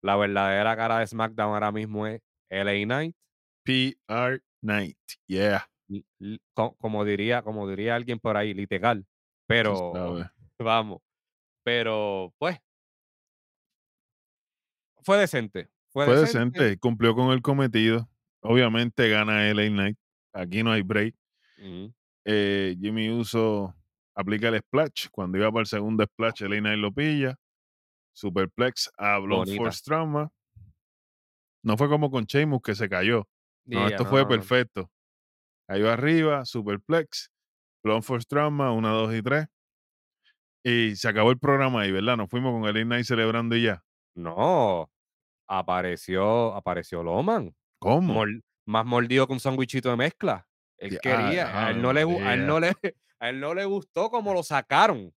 La 0.02 0.16
verdadera 0.16 0.78
cara 0.78 1.00
de 1.00 1.08
SmackDown 1.08 1.54
ahora 1.54 1.74
mismo 1.74 2.08
es 2.08 2.22
LA 2.50 2.86
Knight. 2.86 3.16
PR 3.64 4.42
Night. 4.62 4.98
Yeah. 5.28 5.68
como 6.54 7.06
diría, 7.06 7.42
como 7.42 7.68
diría 7.68 7.96
alguien 7.96 8.20
por 8.20 8.38
ahí, 8.38 8.54
literal. 8.54 9.06
Pero 9.48 9.94
vamos. 10.60 11.02
Pero 11.64 12.34
pues 12.38 12.60
fue 15.02 15.18
decente. 15.18 15.70
Fue, 15.92 16.06
Fue 16.06 16.20
decente. 16.20 16.60
decente, 16.60 16.80
cumplió 16.80 17.16
con 17.16 17.32
el 17.32 17.42
cometido. 17.42 18.10
Obviamente 18.42 19.10
gana 19.10 19.52
LA 19.54 19.70
Knight. 19.70 19.98
Aquí 20.34 20.64
no 20.64 20.72
hay 20.72 20.82
break. 20.82 21.16
Eh, 22.26 22.78
Jimmy 22.80 23.10
Uso 23.10 23.76
aplica 24.16 24.50
el 24.50 24.60
splash. 24.60 25.08
Cuando 25.12 25.38
iba 25.38 25.52
para 25.52 25.62
el 25.62 25.68
segundo 25.68 26.04
splash, 26.06 26.42
LA 26.44 26.60
Knight 26.60 26.80
lo 26.80 26.92
pilla. 26.92 27.36
Superplex 28.14 28.92
a 28.98 29.18
Blood. 29.18 29.56
Force 29.56 29.82
Trauma. 29.84 30.32
No 31.64 31.78
fue 31.78 31.90
como 31.90 32.12
con 32.12 32.26
Sheamus 32.26 32.62
que 32.62 32.76
se 32.76 32.88
cayó. 32.88 33.28
No, 33.76 33.88
esto 33.88 34.06
fue 34.06 34.22
no, 34.22 34.28
perfecto. 34.30 34.92
Cayó 35.68 35.92
arriba, 35.92 36.46
Superplex, 36.46 37.32
Blood 37.84 38.02
Force 38.02 38.26
Trauma, 38.28 38.72
1, 38.72 38.94
2 38.94 39.16
y 39.16 39.22
3. 39.22 39.48
Y 40.64 40.96
se 40.96 41.08
acabó 41.08 41.32
el 41.32 41.40
programa 41.40 41.82
ahí, 41.82 41.92
¿verdad? 41.92 42.18
Nos 42.18 42.30
fuimos 42.30 42.52
con 42.54 42.76
el 42.76 42.88
Night 42.88 43.06
celebrando 43.06 43.56
y 43.56 43.64
ya. 43.64 43.84
No, 44.16 44.90
apareció, 45.48 46.54
apareció 46.56 47.04
Loman. 47.04 47.56
¿Cómo? 47.80 48.14
mol- 48.14 48.44
más 48.66 48.86
mordido 48.86 49.26
que 49.28 49.34
un 49.34 49.40
sándwichito 49.40 49.90
de 49.90 49.96
mezcla. 49.98 50.48
Él 50.78 51.00
quería, 51.00 51.68
a 51.68 51.72
él, 51.72 51.82
no 51.82 51.94
le, 51.94 52.02
a, 52.02 52.34
él 52.34 52.46
no 52.48 52.60
le, 52.60 52.70
a 53.20 53.30
él 53.30 53.40
no 53.40 53.54
le 53.54 53.66
gustó 53.66 54.10
como 54.10 54.34
lo 54.34 54.44
sacaron. 54.44 55.14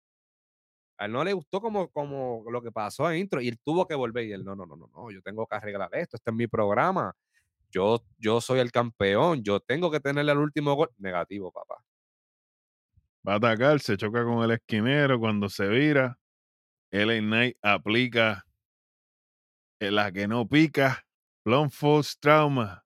A 0.98 1.06
él 1.06 1.12
no 1.12 1.24
le 1.24 1.32
gustó 1.32 1.60
como, 1.60 1.88
como 1.90 2.44
lo 2.50 2.62
que 2.62 2.70
pasó 2.70 3.10
en 3.10 3.18
intro 3.18 3.40
y 3.40 3.48
él 3.48 3.58
tuvo 3.64 3.86
que 3.86 3.94
volver 3.94 4.24
y 4.26 4.32
él, 4.32 4.44
no, 4.44 4.54
no, 4.54 4.66
no, 4.66 4.76
no, 4.76 4.88
no, 4.94 5.10
yo 5.10 5.20
tengo 5.22 5.46
que 5.46 5.56
arreglar 5.56 5.90
esto, 5.94 6.16
este 6.16 6.30
es 6.30 6.36
mi 6.36 6.46
programa. 6.46 7.12
Yo, 7.72 8.04
yo 8.18 8.40
soy 8.40 8.60
el 8.60 8.70
campeón, 8.70 9.42
yo 9.42 9.60
tengo 9.60 9.90
que 9.90 9.98
tenerle 9.98 10.32
el 10.32 10.38
último 10.38 10.74
gol. 10.74 10.90
Negativo, 10.98 11.50
papá. 11.50 11.82
Va 13.26 13.34
a 13.34 13.36
atacar, 13.36 13.80
se 13.80 13.96
choca 13.96 14.24
con 14.24 14.44
el 14.44 14.50
esquinero. 14.50 15.18
Cuando 15.18 15.48
se 15.48 15.68
vira, 15.68 16.18
LA 16.90 17.20
Knight 17.20 17.56
aplica 17.62 18.44
en 19.80 19.94
la 19.96 20.12
que 20.12 20.28
no 20.28 20.46
pica, 20.46 21.04
Blood 21.44 21.70
Force 21.70 22.16
Trauma. 22.20 22.84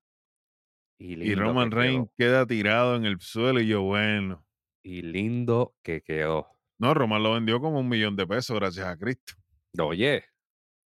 Y, 0.99 1.35
Roman 1.35 1.69
que 1.69 1.75
Reigns 1.75 2.09
queda 2.17 2.47
tirado 2.47 2.95
en 2.95 3.05
el 3.05 3.19
suelo. 3.19 3.59
Y 3.59 3.67
yo, 3.67 3.81
bueno. 3.83 4.45
Y 4.83 5.01
lindo 5.01 5.75
que 5.83 6.01
quedó. 6.01 6.47
No, 6.79 6.93
Roman 6.93 7.21
lo 7.21 7.33
vendió 7.33 7.59
como 7.59 7.79
un 7.79 7.89
millón 7.89 8.15
de 8.15 8.25
pesos, 8.25 8.57
gracias 8.57 8.87
a 8.87 8.97
Cristo. 8.97 9.33
Oye, 9.79 10.23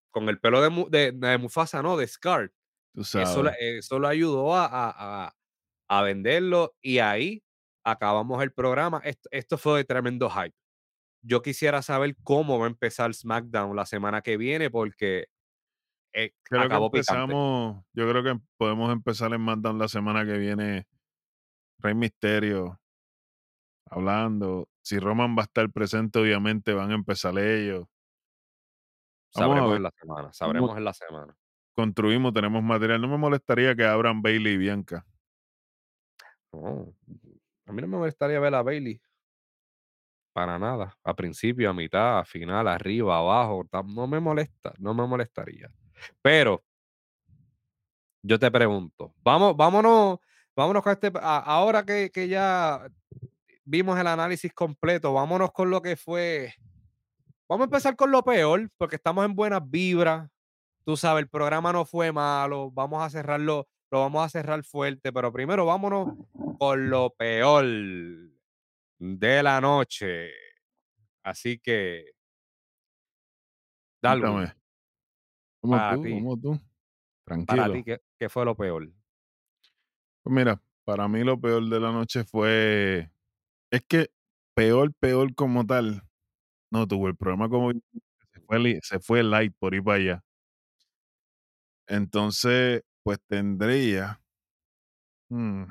con 0.10 0.30
el 0.30 0.40
pelo 0.40 0.62
de, 0.62 0.86
de, 0.90 1.12
de 1.12 1.38
Mufasa, 1.38 1.82
no, 1.84 1.98
de 1.98 2.08
Scar. 2.08 2.52
Tú 2.94 3.02
Eso, 3.02 3.24
sabes. 3.26 3.56
eso 3.60 4.00
le 4.00 4.08
ayudó 4.08 4.56
a, 4.56 4.66
a- 4.66 5.34
a- 5.90 6.02
venderlo 6.04 6.76
y 6.82 7.00
ahí 7.00 7.44
acabamos 7.84 8.42
el 8.44 8.52
programa. 8.52 9.02
Esto, 9.04 9.28
esto 9.32 9.58
fue 9.58 9.78
de 9.80 9.86
tremendo 9.86 10.30
hype. 10.30 10.56
Yo 11.22 11.42
quisiera 11.42 11.82
saber 11.82 12.16
cómo 12.24 12.60
va 12.60 12.66
a 12.66 12.70
empezar 12.70 13.14
SmackDown 13.14 13.76
la 13.76 13.86
semana 13.86 14.22
que 14.22 14.38
viene 14.38 14.70
porque 14.70 15.28
eh, 16.14 16.32
Creo 16.44 16.62
que 16.62 16.66
acabó 16.68 16.90
picante. 16.92 17.12
empezamos, 17.22 17.84
yo 17.94 18.10
creo 18.10 18.24
que 18.24 18.40
podemos 18.58 18.92
empezar 18.92 19.34
en 19.34 19.40
SmackDown 19.42 19.78
la 19.80 19.88
semana 19.88 20.26
que 20.26 20.38
viene. 20.38 20.88
Rey 21.80 21.94
Misterio 21.96 22.80
hablando. 23.90 24.68
Si 24.82 25.00
Roman 25.00 25.36
va 25.38 25.42
a 25.42 25.46
estar 25.46 25.70
presente, 25.72 26.20
obviamente 26.20 26.74
van 26.74 26.92
a 26.92 26.96
empezar 26.96 27.38
ellos. 27.38 27.86
Vamos 29.36 29.56
Sabremos 29.58 29.76
en 29.78 29.84
la 29.84 29.92
semana, 29.92 30.34
sabremos 30.34 30.78
en 30.78 30.84
la 30.84 30.94
semana. 30.94 31.38
Construimos, 31.80 32.34
tenemos 32.34 32.62
material. 32.62 33.00
No 33.00 33.08
me 33.08 33.18
molestaría 33.18 33.74
que 33.74 33.86
abran 33.86 34.22
Bailey 34.22 34.56
y 34.56 34.58
Bianca. 34.58 35.06
No, 36.52 36.94
a 37.66 37.72
mí 37.72 37.82
no 37.82 37.88
me 37.88 37.98
molestaría 38.00 38.38
ver 38.38 38.54
a 38.54 38.62
Bailey. 38.62 39.02
Para 40.34 40.60
nada. 40.60 40.94
A 41.06 41.14
principio, 41.16 41.70
a 41.70 41.74
mitad, 41.74 42.20
a 42.20 42.26
final, 42.26 42.68
arriba, 42.68 43.18
abajo. 43.18 43.66
No 43.86 44.08
me 44.08 44.20
molesta, 44.20 44.74
no 44.78 44.94
me 44.94 45.08
molestaría. 45.08 45.72
Pero 46.22 46.62
yo 48.24 48.38
te 48.38 48.52
pregunto, 48.52 49.14
vamos, 49.24 49.56
vámonos, 49.56 50.20
vámonos 50.58 50.84
con 50.84 50.92
este. 50.92 51.14
ahora 51.22 51.86
que, 51.86 52.12
que 52.12 52.28
ya 52.28 52.92
vimos 53.64 53.98
el 53.98 54.08
análisis 54.08 54.52
completo, 54.54 55.14
vámonos 55.14 55.54
con 55.54 55.70
lo 55.70 55.82
que 55.82 55.96
fue. 55.96 56.54
Vamos 57.48 57.64
a 57.64 57.68
empezar 57.68 57.96
con 57.96 58.12
lo 58.12 58.22
peor, 58.22 58.70
porque 58.76 58.98
estamos 58.98 59.24
en 59.24 59.34
buenas 59.34 59.62
vibras. 59.70 60.30
Tú 60.86 60.98
sabes, 60.98 61.24
el 61.24 61.30
programa 61.30 61.72
no 61.72 61.86
fue 61.86 62.12
malo. 62.12 62.72
Vamos 62.72 63.04
a 63.04 63.10
cerrarlo, 63.10 63.68
lo 63.92 64.00
vamos 64.00 64.26
a 64.26 64.30
cerrar 64.30 64.64
fuerte, 64.64 65.12
pero 65.14 65.32
primero 65.32 65.66
vámonos 65.66 66.14
con 66.58 66.90
lo 66.90 67.12
peor 67.12 67.66
de 69.00 69.44
la 69.44 69.62
noche. 69.62 70.32
Así 71.24 71.60
que, 71.60 72.06
Cuéntame. 74.02 74.54
¿Cómo 75.62 75.74
para 75.76 75.96
tú? 75.96 76.04
¿Cómo 76.04 76.38
tú? 76.40 76.60
para 77.26 77.46
Tranquilo. 77.46 77.74
ti, 77.74 77.84
¿qué, 77.84 78.02
qué 78.18 78.30
fue 78.30 78.46
lo 78.46 78.56
peor? 78.56 78.90
Pues 80.24 80.34
mira, 80.36 80.62
para 80.86 81.08
mí 81.08 81.24
lo 81.24 81.40
peor 81.40 81.68
de 81.70 81.80
la 81.80 81.92
noche 81.92 82.24
fue. 82.24 83.12
Es 83.72 83.82
que 83.88 84.10
peor, 84.56 84.94
peor 85.00 85.36
como 85.36 85.66
tal. 85.66 86.04
No 86.72 86.88
tuvo 86.88 87.08
el 87.08 87.16
programa 87.16 87.50
como. 87.50 87.72
Se 87.72 88.40
fue, 88.46 88.80
se 88.82 89.00
fue 89.00 89.24
light 89.24 89.54
por 89.60 89.74
ir 89.74 89.84
para 89.84 89.98
allá. 89.98 90.24
Entonces, 91.90 92.84
pues 93.04 93.20
tendría. 93.28 94.22
hmm, 95.30 95.64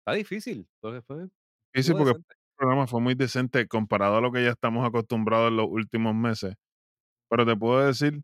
Está 0.00 0.14
difícil. 0.16 0.66
porque 0.80 1.02
fue, 1.02 1.28
estuvo 1.74 1.98
porque 1.98 2.10
el 2.18 2.56
programa 2.56 2.86
fue 2.86 3.00
muy 3.00 3.14
decente 3.14 3.68
comparado 3.68 4.16
a 4.16 4.20
lo 4.22 4.32
que 4.32 4.42
ya 4.42 4.50
estamos 4.50 4.86
acostumbrados 4.86 5.50
en 5.50 5.58
los 5.58 5.66
últimos 5.68 6.14
meses. 6.14 6.54
Pero 7.28 7.46
te 7.46 7.56
puedo 7.56 7.86
decir 7.86 8.22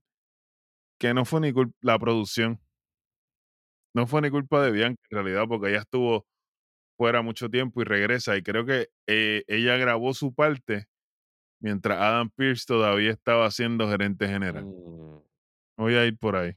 que 0.99 1.15
no 1.15 1.25
fue 1.25 1.41
ni 1.41 1.53
culpa 1.53 1.77
la 1.83 1.99
producción. 1.99 2.61
No 3.95 4.07
fue 4.07 4.23
ni 4.23 4.31
culpa 4.31 4.63
de 4.63 4.71
Bianca 4.73 5.03
en 5.11 5.17
realidad, 5.17 5.45
porque 5.49 5.69
ella 5.71 5.81
estuvo 5.81 6.27
fuera 6.99 7.23
mucho 7.23 7.51
tiempo 7.51 7.83
y 7.83 7.85
regresa. 7.85 8.37
Y 8.37 8.43
creo 8.43 8.65
que 8.65 8.89
eh, 9.07 9.45
ella 9.49 9.77
grabó 9.77 10.15
su 10.15 10.35
parte 10.35 10.87
mientras 11.61 11.99
Adam 12.01 12.31
Pierce 12.31 12.65
todavía 12.67 13.11
estaba 13.11 13.51
siendo 13.51 13.89
gerente 13.89 14.29
general. 14.29 14.65
Mm, 14.65 15.21
Voy 15.77 15.95
a 15.95 16.05
ir 16.07 16.19
por 16.19 16.37
ahí. 16.37 16.57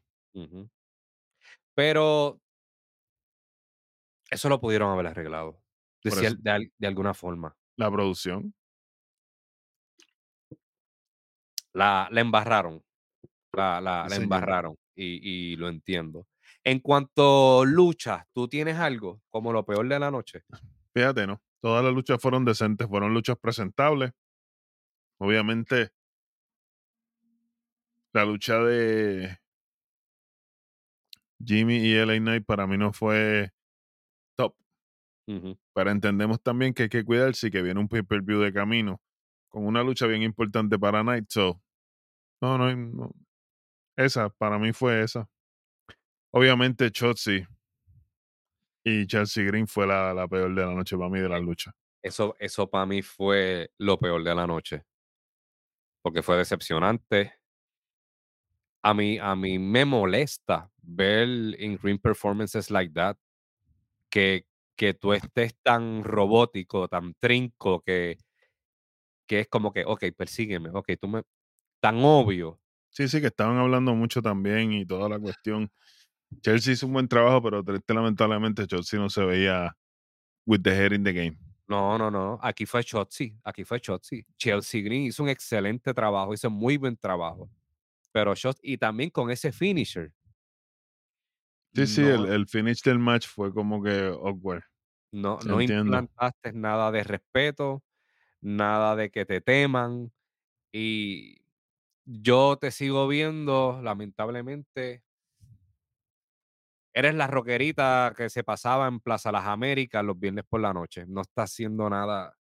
Pero 1.76 2.40
eso 4.30 4.50
lo 4.50 4.60
pudieron 4.60 4.92
haber 4.92 5.08
arreglado. 5.08 5.62
De, 6.04 6.12
de 6.40 6.50
al- 6.52 6.72
de 6.78 6.88
alguna 6.88 7.14
forma. 7.14 7.56
la 7.76 7.92
producción. 7.92 8.54
La, 11.74 12.08
la 12.12 12.22
embarraron. 12.22 12.84
La, 13.54 13.80
la, 13.82 14.06
la 14.08 14.16
embarraron. 14.16 14.76
Y, 14.96 15.52
y 15.54 15.56
lo 15.56 15.68
entiendo. 15.70 16.28
En 16.64 16.80
cuanto 16.80 17.64
lucha, 17.66 18.28
¿tú 18.34 18.48
tienes 18.48 18.78
algo 18.78 19.22
como 19.30 19.54
lo 19.54 19.66
peor 19.66 19.88
de 19.88 20.00
la 20.00 20.12
noche? 20.12 20.44
Fíjate, 20.94 21.26
¿no? 21.28 21.42
Todas 21.62 21.84
las 21.84 21.94
luchas 21.94 22.22
fueron 22.22 22.44
decentes, 22.46 22.88
fueron 22.88 23.14
luchas 23.14 23.38
presentables. 23.40 24.12
Obviamente, 25.20 25.92
la 28.14 28.26
lucha 28.26 28.60
de 28.60 29.38
Jimmy 31.44 31.78
y 31.78 31.96
LA 31.96 32.18
Knight 32.20 32.46
para 32.46 32.68
mí 32.68 32.78
no 32.78 32.92
fue 32.94 33.52
top. 34.36 34.56
Pero 35.74 35.92
entendemos 35.92 36.42
también 36.42 36.74
que 36.74 36.84
hay 36.84 36.90
que 36.90 37.06
cuidarse 37.06 37.48
y 37.48 37.52
que 37.52 37.62
viene 37.62 37.80
un 37.80 37.88
pay-per-view 37.88 38.40
de 38.42 38.54
camino 38.54 39.02
con 39.50 39.66
una 39.66 39.84
lucha 39.84 40.08
bien 40.08 40.24
importante 40.24 40.78
para 40.78 41.02
Knight. 41.02 41.26
So, 41.30 41.62
no, 42.42 42.58
no, 42.58 42.76
no. 42.76 43.12
Esa, 43.98 44.30
para 44.30 44.58
mí 44.58 44.72
fue 44.72 45.04
esa. 45.04 45.30
Obviamente, 46.32 46.92
Chotzi 46.92 47.46
y 48.84 49.08
Chelsea 49.08 49.44
Green 49.44 49.68
fue 49.68 49.88
la, 49.88 50.14
la 50.14 50.28
peor 50.28 50.54
de 50.54 50.66
la 50.66 50.74
noche 50.74 50.96
para 50.98 51.10
mí 51.10 51.20
de 51.20 51.30
la 51.30 51.40
lucha. 51.40 51.76
Eso, 52.02 52.36
eso 52.40 52.70
para 52.70 52.86
mí 52.86 53.02
fue 53.02 53.72
lo 53.78 53.98
peor 54.00 54.24
de 54.24 54.36
la 54.36 54.48
noche. 54.48 54.84
Porque 56.02 56.22
fue 56.24 56.38
decepcionante. 56.38 57.39
A 58.82 58.94
mí, 58.94 59.18
a 59.20 59.36
mí 59.36 59.60
me 59.60 59.86
molesta 59.86 60.72
ver 60.82 61.28
in-ring 61.60 62.00
performances 62.00 62.72
like 62.72 62.94
that. 62.94 63.18
Que, 64.10 64.46
que 64.76 64.94
tú 64.94 65.14
estés 65.14 65.56
tan 65.62 66.04
robótico, 66.04 66.88
tan 66.88 67.14
trinco, 67.20 67.82
que, 67.82 68.18
que 69.28 69.42
es 69.42 69.48
como 69.48 69.72
que, 69.72 69.84
ok, 69.86 70.06
persígueme, 70.16 70.70
ok, 70.74 70.92
tú 71.00 71.08
me. 71.08 71.24
Tan 71.82 71.98
obvio. 72.04 72.60
Sí, 72.90 73.08
sí, 73.08 73.22
que 73.22 73.28
estaban 73.28 73.58
hablando 73.58 73.94
mucho 73.96 74.22
también 74.22 74.74
y 74.74 74.86
toda 74.86 75.08
la 75.08 75.20
cuestión. 75.20 75.72
Chelsea 76.42 76.74
hizo 76.74 76.88
un 76.88 76.94
buen 76.94 77.08
trabajo, 77.08 77.42
pero 77.42 77.64
triste, 77.64 77.94
lamentablemente 77.94 78.68
Chelsea 78.68 79.00
no 79.00 79.10
se 79.10 79.24
veía 79.26 79.76
with 80.46 80.62
the 80.64 80.72
head 80.72 80.92
in 80.94 81.04
the 81.04 81.14
game. 81.14 81.38
No, 81.68 81.98
no, 81.98 82.10
no. 82.10 82.40
Aquí 82.42 82.66
fue 82.66 82.84
Chotzi. 82.84 83.38
Aquí 83.44 83.64
fue 83.64 83.80
Chotzi. 83.80 84.26
Chelsea 84.38 84.82
Green 84.82 85.04
hizo 85.04 85.22
un 85.22 85.30
excelente 85.30 85.94
trabajo, 85.94 86.34
hizo 86.34 86.50
muy 86.50 86.78
buen 86.78 86.98
trabajo. 86.98 87.50
Pero 88.12 88.36
Chotzi, 88.36 88.60
y 88.64 88.78
también 88.78 89.10
con 89.10 89.30
ese 89.30 89.52
finisher. 89.52 90.12
Sí, 91.74 91.86
sí, 91.86 92.02
el, 92.02 92.48
finish 92.48 92.82
del 92.82 93.00
match 93.00 93.28
fue 93.28 93.54
como 93.54 93.82
que 93.82 94.08
awkward. 94.08 94.64
no, 95.12 95.38
no 95.46 95.62
entiendo. 95.62 95.84
implantaste 95.84 96.52
nada 96.54 96.92
de 96.92 97.04
respeto, 97.04 97.84
nada 98.42 98.96
de 98.96 99.12
que 99.12 99.26
te 99.26 99.40
teman. 99.40 100.12
Y 100.72 101.42
yo 102.06 102.58
te 102.58 102.72
sigo 102.72 103.08
viendo, 103.08 103.82
lamentablemente. 103.84 105.04
Eres 106.94 107.14
la 107.14 107.28
roquerita 107.28 108.14
que 108.18 108.30
se 108.30 108.44
pasaba 108.44 108.88
en 108.88 109.00
Plaza 109.00 109.32
Las 109.32 109.46
Américas 109.46 110.04
los 110.04 110.20
viernes 110.20 110.44
por 110.50 110.60
la 110.60 110.74
noche. 110.74 111.06
No 111.08 111.22
estás 111.22 111.52
haciendo 111.52 111.88
nada. 111.90 112.36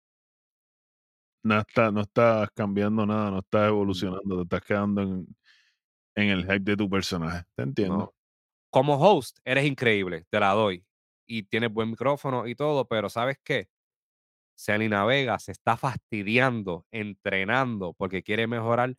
No, 1.43 1.59
está, 1.59 1.91
no 1.91 2.01
estás 2.01 2.49
cambiando 2.53 3.05
nada, 3.05 3.31
no 3.31 3.39
estás 3.39 3.63
No, 3.63 3.67
evolucionando, 3.67 4.37
te 4.37 4.43
estás 4.43 4.61
quedando 4.61 5.01
en, 5.01 5.27
en 6.15 6.29
el 6.29 6.43
hype 6.43 6.59
de 6.59 6.77
tu 6.77 6.89
personaje. 6.89 7.45
Te 7.55 7.63
entiendo. 7.63 7.97
no. 7.97 8.13
Como 8.71 8.95
host, 8.95 9.39
eres 9.45 9.65
increíble, 9.65 10.25
te 10.29 10.39
la 10.39 10.51
doy. 10.51 10.85
Y 11.27 11.43
tienes 11.43 11.71
buen 11.71 11.89
micrófono 11.89 12.45
y 12.47 12.55
todo, 12.55 12.87
pero 12.87 13.09
¿sabes 13.09 13.37
qué? 13.43 13.69
Selena 14.55 15.05
Vega 15.05 15.39
se 15.39 15.51
está 15.51 15.77
fastidiando, 15.77 16.85
entrenando, 16.91 17.93
porque 17.93 18.23
quiere 18.23 18.47
mejorar 18.47 18.95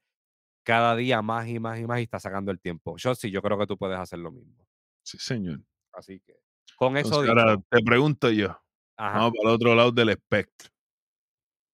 cada 0.65 0.97
día 0.97 1.23
más 1.23 1.47
y 1.49 1.59
más 1.59 1.79
y 1.79 1.87
más 1.87 2.01
y 2.01 2.03
está 2.03 2.19
sacando 2.19 2.51
el 2.51 2.61
tiempo. 2.61 2.97
Yo 2.97 3.15
sí, 3.15 3.31
yo 3.31 3.43
creo 3.43 3.59
que 3.59 3.67
tú 3.67 3.77
puedes 3.77 3.99
hacer 3.99 4.19
lo 4.19 4.33
mismo. 4.33 4.67
Sí, 5.03 5.19
señor. 5.19 5.61
Así 5.93 6.21
que, 6.21 6.37
con 6.77 6.97
eso 6.97 7.09
Entonces, 7.09 7.31
ahora 7.31 7.57
te 7.71 7.83
pregunto 7.83 8.31
yo, 8.31 8.49
ajá, 8.97 9.19
vamos 9.19 9.33
para 9.37 9.51
el 9.51 9.55
otro 9.55 9.75
lado 9.75 9.93
del 9.93 10.11
espectro. 10.11 10.71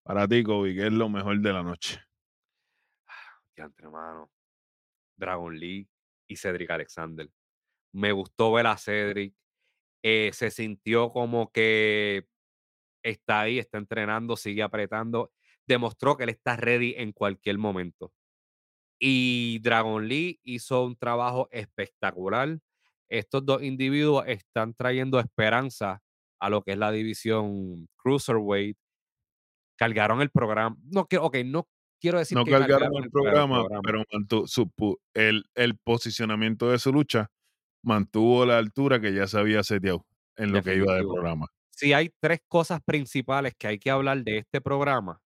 Para 0.04 0.28
ti, 0.28 0.42
Kobe, 0.42 0.74
¿qué 0.74 0.86
es 0.88 0.92
lo 0.92 1.08
mejor 1.08 1.40
de 1.40 1.52
la 1.52 1.62
noche? 1.62 2.00
diantre, 3.54 3.86
hermano. 3.86 4.30
Dragon 5.22 5.56
Lee 5.58 5.88
y 6.28 6.36
Cedric 6.36 6.70
Alexander. 6.70 7.28
Me 7.94 8.12
gustó 8.12 8.52
ver 8.52 8.66
a 8.66 8.76
Cedric. 8.76 9.34
eh, 10.04 10.30
se 10.34 10.50
sintió 10.50 11.10
como 11.12 11.52
que 11.52 12.26
está 13.04 13.42
ahí, 13.42 13.58
está 13.60 13.78
entrenando, 13.78 14.36
sigue 14.36 14.62
apretando. 14.62 15.32
Demostró 15.66 16.16
que 16.16 16.24
él 16.24 16.30
está 16.30 16.56
ready 16.56 16.94
en 16.98 17.12
cualquier 17.12 17.58
momento. 17.58 18.12
Y 19.00 19.60
Dragon 19.60 20.06
Lee 20.08 20.40
hizo 20.44 20.84
un 20.84 20.96
trabajo 20.96 21.48
espectacular. 21.52 22.58
Estos 23.10 23.44
dos 23.44 23.62
individuos 23.62 24.24
están 24.28 24.74
trayendo 24.74 25.20
esperanza 25.20 26.00
a 26.40 26.50
lo 26.50 26.62
que 26.62 26.72
es 26.72 26.78
la 26.78 26.90
división 26.92 27.88
Cruiserweight. 27.96 28.76
Cargaron 29.76 30.20
el 30.22 30.30
programa. 30.30 30.76
No 30.84 31.06
quiero, 31.06 31.26
ok, 31.26 31.38
no 31.44 31.68
quiero 32.02 32.18
decir 32.18 32.36
No 32.36 32.44
que 32.44 32.50
cargaron 32.50 32.78
cargaron 32.78 32.98
el 32.98 33.04
el, 33.04 33.10
pro- 33.10 33.20
el 33.22 33.30
programa, 33.32 33.60
programa. 33.60 33.82
pero 33.84 34.04
mantuvo 34.12 34.46
su, 34.46 34.70
el, 35.14 35.44
el 35.54 35.78
posicionamiento 35.78 36.70
de 36.70 36.78
su 36.78 36.92
lucha 36.92 37.30
mantuvo 37.82 38.44
la 38.44 38.58
altura 38.58 39.00
que 39.00 39.14
ya 39.14 39.26
se 39.26 39.38
había 39.38 39.62
seteado 39.62 40.04
en 40.36 40.52
lo 40.52 40.62
que 40.62 40.74
iba 40.76 40.92
de 40.92 40.98
Definitivo. 40.98 41.14
programa. 41.14 41.46
Si 41.70 41.92
hay 41.94 42.10
tres 42.20 42.40
cosas 42.48 42.80
principales 42.84 43.54
que 43.58 43.66
hay 43.68 43.78
que 43.78 43.90
hablar 43.90 44.22
de 44.22 44.38
este 44.38 44.60
programa, 44.60 45.20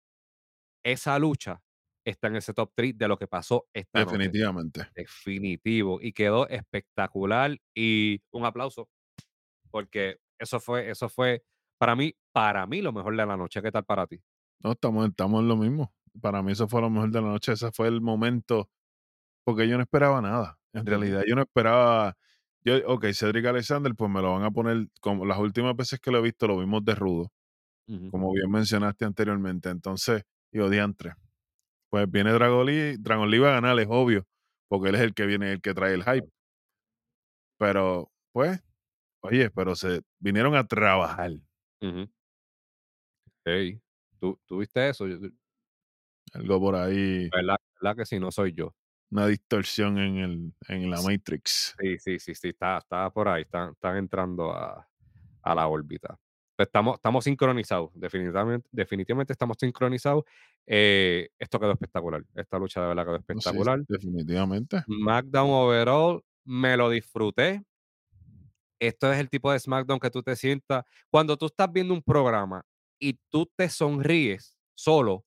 esa 0.84 1.18
lucha 1.18 1.60
está 2.04 2.28
en 2.28 2.36
ese 2.36 2.54
top 2.54 2.70
3 2.74 2.96
de 2.96 3.08
lo 3.08 3.18
que 3.18 3.26
pasó 3.26 3.66
esta 3.74 4.04
noche. 4.04 4.16
Definitivamente. 4.16 4.86
Definitivo. 4.94 5.98
Y 6.00 6.12
quedó 6.12 6.48
espectacular. 6.48 7.58
Y 7.74 8.20
un 8.30 8.44
aplauso. 8.44 8.88
Porque 9.70 10.18
eso 10.38 10.60
fue, 10.60 10.88
eso 10.90 11.08
fue 11.08 11.42
Para 11.78 11.96
mí 11.96 12.14
para 12.32 12.66
mí, 12.66 12.80
lo 12.82 12.92
mejor 12.92 13.16
de 13.16 13.26
la 13.26 13.36
noche, 13.36 13.60
¿qué 13.60 13.72
tal 13.72 13.84
para 13.84 14.06
ti? 14.06 14.20
No, 14.62 14.72
estamos 14.72 15.08
estamos 15.08 15.40
en 15.42 15.48
lo 15.48 15.56
mismo. 15.56 15.92
Para 16.20 16.42
mí 16.42 16.52
eso 16.52 16.68
fue 16.68 16.80
lo 16.80 16.90
mejor 16.90 17.10
de 17.10 17.20
la 17.20 17.28
noche, 17.28 17.52
ese 17.52 17.70
fue 17.72 17.88
el 17.88 18.00
momento, 18.00 18.70
porque 19.44 19.68
yo 19.68 19.76
no 19.78 19.82
esperaba 19.84 20.20
nada. 20.22 20.58
En 20.74 20.86
realidad, 20.86 21.22
yo 21.26 21.36
no 21.36 21.42
esperaba 21.42 22.16
yo, 22.64 22.76
okey, 22.86 23.14
Cedric 23.14 23.46
Alexander, 23.46 23.94
pues 23.96 24.10
me 24.10 24.22
lo 24.22 24.32
van 24.34 24.44
a 24.44 24.50
poner 24.52 24.88
como 25.00 25.26
las 25.26 25.38
últimas 25.38 25.76
veces 25.76 26.00
que 26.00 26.10
lo 26.12 26.18
he 26.18 26.22
visto, 26.22 26.48
lo 26.48 26.58
vimos 26.58 26.84
de 26.84 26.94
rudo, 26.96 27.32
como 28.08 28.32
bien 28.32 28.50
mencionaste 28.50 29.04
anteriormente. 29.06 29.70
Entonces, 29.70 30.24
digo: 30.52 30.70
"Diantre, 30.70 31.14
pues 31.90 32.10
viene 32.10 32.32
Dragon 32.32 32.66
Lee, 32.66 32.96
Dragon 33.00 33.30
Lee 33.30 33.38
va 33.40 33.50
a 33.50 33.54
ganar, 33.60 33.78
es 33.80 33.88
obvio, 33.90 34.26
porque 34.68 34.90
él 34.90 34.96
es 34.96 35.02
el 35.02 35.14
que 35.14 35.26
viene, 35.26 35.52
el 35.52 35.60
que 35.62 35.74
trae 35.74 35.94
el 35.94 36.04
hype". 36.04 36.28
Pero, 37.60 38.10
pues, 38.32 38.60
oye, 39.22 39.50
pero 39.50 39.76
se 39.76 40.02
vinieron 40.20 40.56
a 40.56 40.66
trabajar. 40.66 41.32
Ujú. 41.82 42.08
Ey, 43.44 43.80
¿tú 44.20 44.38
tú 44.46 44.58
viste 44.58 44.88
eso? 44.88 45.06
Yo 45.06 45.18
Algo 46.36 46.60
por 46.60 46.76
ahí, 46.76 47.28
verdad 47.30 47.56
verdad 47.80 47.96
que 47.96 48.06
sí, 48.06 48.18
no 48.18 48.30
soy 48.30 48.52
yo. 48.52 48.74
una 49.10 49.26
distorsión 49.26 49.98
en 49.98 50.16
el 50.18 50.52
en 50.68 50.90
la 50.90 51.00
Matrix. 51.02 51.74
Sí, 51.80 51.98
sí, 51.98 52.18
sí, 52.18 52.34
sí, 52.34 52.48
está 52.48 52.78
está 52.78 53.10
por 53.10 53.28
ahí, 53.28 53.42
están 53.42 53.72
están 53.72 53.96
entrando 53.96 54.52
a 54.52 54.86
a 55.42 55.54
la 55.54 55.66
órbita. 55.68 56.18
Pues 56.56 56.68
estamos 56.68 56.96
estamos 56.96 57.22
sincronizados, 57.24 57.90
definitivamente 57.94 58.66
definitivamente 58.72 59.32
estamos 59.34 59.58
sincronizados. 59.60 60.24
Eh, 60.66 61.28
esto 61.38 61.60
quedó 61.60 61.72
espectacular. 61.72 62.24
Esta 62.34 62.58
lucha 62.58 62.80
de 62.80 62.88
verdad 62.88 63.04
quedó 63.04 63.16
sí, 63.18 63.24
espectacular. 63.28 63.80
definitivamente. 63.86 64.82
SmackDown 64.84 65.50
overall, 65.50 66.22
me 66.44 66.76
lo 66.76 66.88
disfruté. 66.88 67.62
Esto 68.80 69.12
es 69.12 69.18
el 69.20 69.28
tipo 69.28 69.52
de 69.52 69.58
SmackDown 69.58 70.00
que 70.00 70.10
tú 70.10 70.22
te 70.22 70.34
sientas 70.34 70.84
cuando 71.10 71.36
tú 71.36 71.46
estás 71.46 71.70
viendo 71.70 71.92
un 71.94 72.02
programa 72.02 72.64
y 72.98 73.18
tú 73.30 73.50
te 73.54 73.68
sonríes 73.68 74.56
solo, 74.74 75.25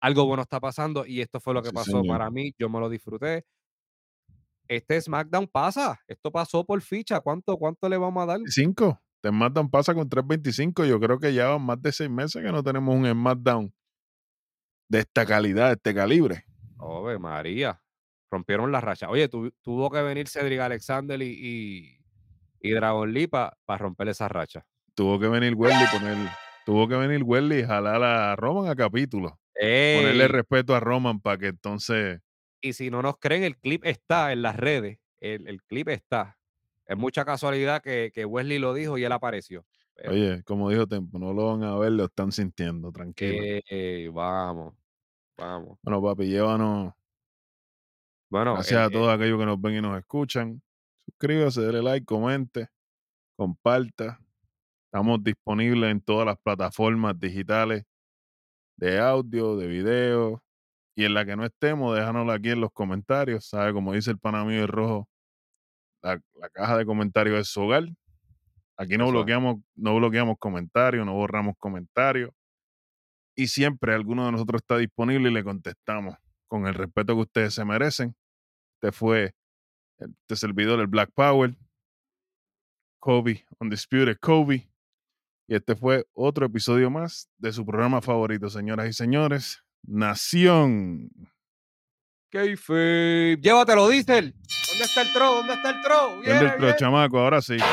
algo 0.00 0.26
bueno 0.26 0.42
está 0.42 0.60
pasando, 0.60 1.06
y 1.06 1.20
esto 1.20 1.40
fue 1.40 1.54
lo 1.54 1.62
que 1.62 1.70
Sí, 1.70 1.74
pasó 1.74 2.00
señor. 2.02 2.06
para 2.06 2.30
mí, 2.30 2.52
yo 2.58 2.68
me 2.68 2.80
lo 2.80 2.88
disfruté. 2.88 3.44
Este 4.68 5.00
SmackDown 5.00 5.46
pasa, 5.48 5.98
esto 6.06 6.30
pasó 6.30 6.64
por 6.64 6.80
ficha, 6.82 7.20
¿cuánto 7.20 7.56
cuánto 7.56 7.88
le 7.88 7.96
vamos 7.96 8.22
a 8.22 8.26
dar? 8.26 8.40
5. 8.44 9.00
The 9.22 9.30
SmackDown 9.30 9.70
pasa 9.70 9.94
con 9.94 10.08
3.25. 10.08 10.86
Yo 10.86 11.00
creo 11.00 11.18
que 11.18 11.32
ya 11.32 11.48
van 11.48 11.62
más 11.62 11.80
de 11.80 11.90
6 11.90 12.10
meses 12.10 12.42
que 12.42 12.52
no 12.52 12.62
tenemos 12.62 12.94
un 12.94 13.06
SmackDown 13.10 13.72
de 14.88 14.98
esta 15.00 15.26
calidad, 15.26 15.68
de 15.68 15.72
este 15.74 15.94
calibre. 15.94 16.44
Ave 16.78 17.18
María, 17.18 17.82
rompieron 18.30 18.70
la 18.70 18.80
racha. 18.80 19.08
Oye, 19.08 19.28
tu 19.28 19.50
tuvo 19.62 19.90
que 19.90 20.02
venir 20.02 20.28
Cedric 20.28 20.60
Alexander 20.60 21.20
y 21.20 21.26
y 21.26 21.98
y 22.60 22.70
Dragon 22.72 23.12
Lee 23.12 23.26
para 23.28 23.56
romper 23.78 24.08
esa 24.08 24.28
racha. 24.28 24.66
Tuvo 24.94 25.18
que 25.18 25.28
venir 25.28 25.54
Welly 25.54 25.84
poner 25.92 26.16
tuvo 26.66 26.88
que 26.88 26.96
venir 26.96 27.22
Welly 27.24 27.60
y 27.60 27.64
jalar 27.64 28.02
a 28.02 28.36
Roman 28.36 28.68
a 28.70 28.74
capítulo. 28.76 29.38
Ponerle 29.60 30.28
respeto 30.28 30.74
a 30.74 30.80
Roman 30.80 31.20
para 31.20 31.38
que 31.38 31.46
entonces 31.48 32.20
Y 32.60 32.72
si 32.74 32.90
no 32.90 33.02
nos 33.02 33.18
creen, 33.18 33.42
el 33.42 33.56
clip 33.56 33.84
está 33.84 34.32
en 34.32 34.42
las 34.42 34.56
redes, 34.56 34.98
el 35.20 35.48
el 35.48 35.62
clip 35.62 35.88
está. 35.88 36.38
Es 36.86 36.96
mucha 36.96 37.24
casualidad 37.24 37.82
que 37.82 38.10
que 38.14 38.24
Wesley 38.24 38.58
lo 38.58 38.72
dijo 38.74 38.98
y 38.98 39.04
él 39.04 39.12
apareció, 39.12 39.66
pero, 39.94 40.12
oye, 40.12 40.42
como 40.44 40.70
dijo 40.70 40.86
Tempo, 40.86 41.18
no 41.18 41.32
lo 41.32 41.46
van 41.48 41.64
a 41.64 41.76
ver, 41.76 41.90
lo 41.92 42.04
están 42.04 42.30
sintiendo, 42.30 42.92
tranquilo. 42.92 43.42
eh, 43.42 44.08
vamos, 44.12 44.74
vamos. 45.36 45.78
Bueno, 45.82 46.00
papi, 46.00 46.26
llévanos. 46.26 46.92
Bueno, 48.30 48.54
Gracias 48.54 48.80
eh 48.80 48.84
a 48.84 48.86
eh, 48.86 48.90
todos 48.92 49.08
aquellos 49.08 49.38
que 49.40 49.46
nos 49.46 49.60
ven 49.60 49.74
y 49.76 49.80
nos 49.80 49.98
escuchan. 49.98 50.62
Suscríbase, 51.04 51.62
dele 51.62 51.82
like, 51.82 52.06
comente, 52.06 52.68
comparta. 53.36 54.20
Estamos 54.84 55.22
disponibles 55.24 55.90
en 55.90 56.00
todas 56.00 56.26
las 56.26 56.38
plataformas 56.38 57.18
digitales 57.18 57.84
de 58.78 58.98
audio, 58.98 59.56
de 59.56 59.66
video. 59.66 60.42
Y 60.96 61.04
en 61.04 61.14
la 61.14 61.24
que 61.24 61.36
no 61.36 61.44
estemos, 61.44 61.94
déjanoslo 61.94 62.32
aquí 62.32 62.50
en 62.50 62.60
los 62.60 62.72
comentarios. 62.72 63.46
¿Sabe? 63.48 63.72
Como 63.72 63.92
dice 63.92 64.10
el 64.10 64.18
pana 64.18 64.44
mío 64.44 64.62
de 64.62 64.66
rojo, 64.66 65.08
la, 66.02 66.20
la 66.34 66.48
caja 66.48 66.78
de 66.78 66.86
comentarios 66.86 67.38
es 67.38 67.48
su 67.48 67.60
hogar. 67.62 67.84
Aquí 68.76 68.96
no 68.96 69.10
bloqueamos, 69.10 69.56
no 69.74 69.96
bloqueamos 69.96 70.36
comentarios, 70.38 71.04
no 71.04 71.14
borramos 71.14 71.54
comentarios. 71.58 72.30
Y 73.36 73.48
siempre 73.48 73.94
alguno 73.94 74.26
de 74.26 74.32
nosotros 74.32 74.62
está 74.62 74.78
disponible 74.78 75.30
y 75.30 75.34
le 75.34 75.44
contestamos 75.44 76.16
con 76.46 76.66
el 76.66 76.74
respeto 76.74 77.14
que 77.14 77.22
ustedes 77.22 77.54
se 77.54 77.64
merecen. 77.64 78.14
Este 78.74 78.92
fue 78.92 79.34
este 79.98 80.36
servidor, 80.36 80.80
el 80.80 80.86
Black 80.86 81.10
Power, 81.12 81.56
Kobe, 83.00 83.44
Undisputed 83.58 84.16
Kobe. 84.20 84.68
Y 85.48 85.54
este 85.56 85.74
fue 85.74 86.04
otro 86.12 86.46
episodio 86.46 86.90
más 86.90 87.28
de 87.38 87.52
su 87.52 87.64
programa 87.64 88.02
favorito, 88.02 88.50
señoras 88.50 88.88
y 88.88 88.92
señores, 88.92 89.64
Nación. 89.82 91.08
Kayfabe, 92.30 93.38
llévatelo, 93.40 93.88
Diesel. 93.88 94.34
¿Dónde 94.68 94.84
está 94.84 95.00
el 95.00 95.12
tro? 95.14 95.34
¿Dónde 95.36 95.54
está 95.54 95.70
el 95.70 95.80
tro? 95.80 96.08
Prende 96.20 96.30
el 96.32 96.38
Viene, 96.38 96.50
pro, 96.50 96.60
viene. 96.66 96.76
chamaco, 96.78 97.18
ahora 97.18 97.40
sí. 97.40 97.56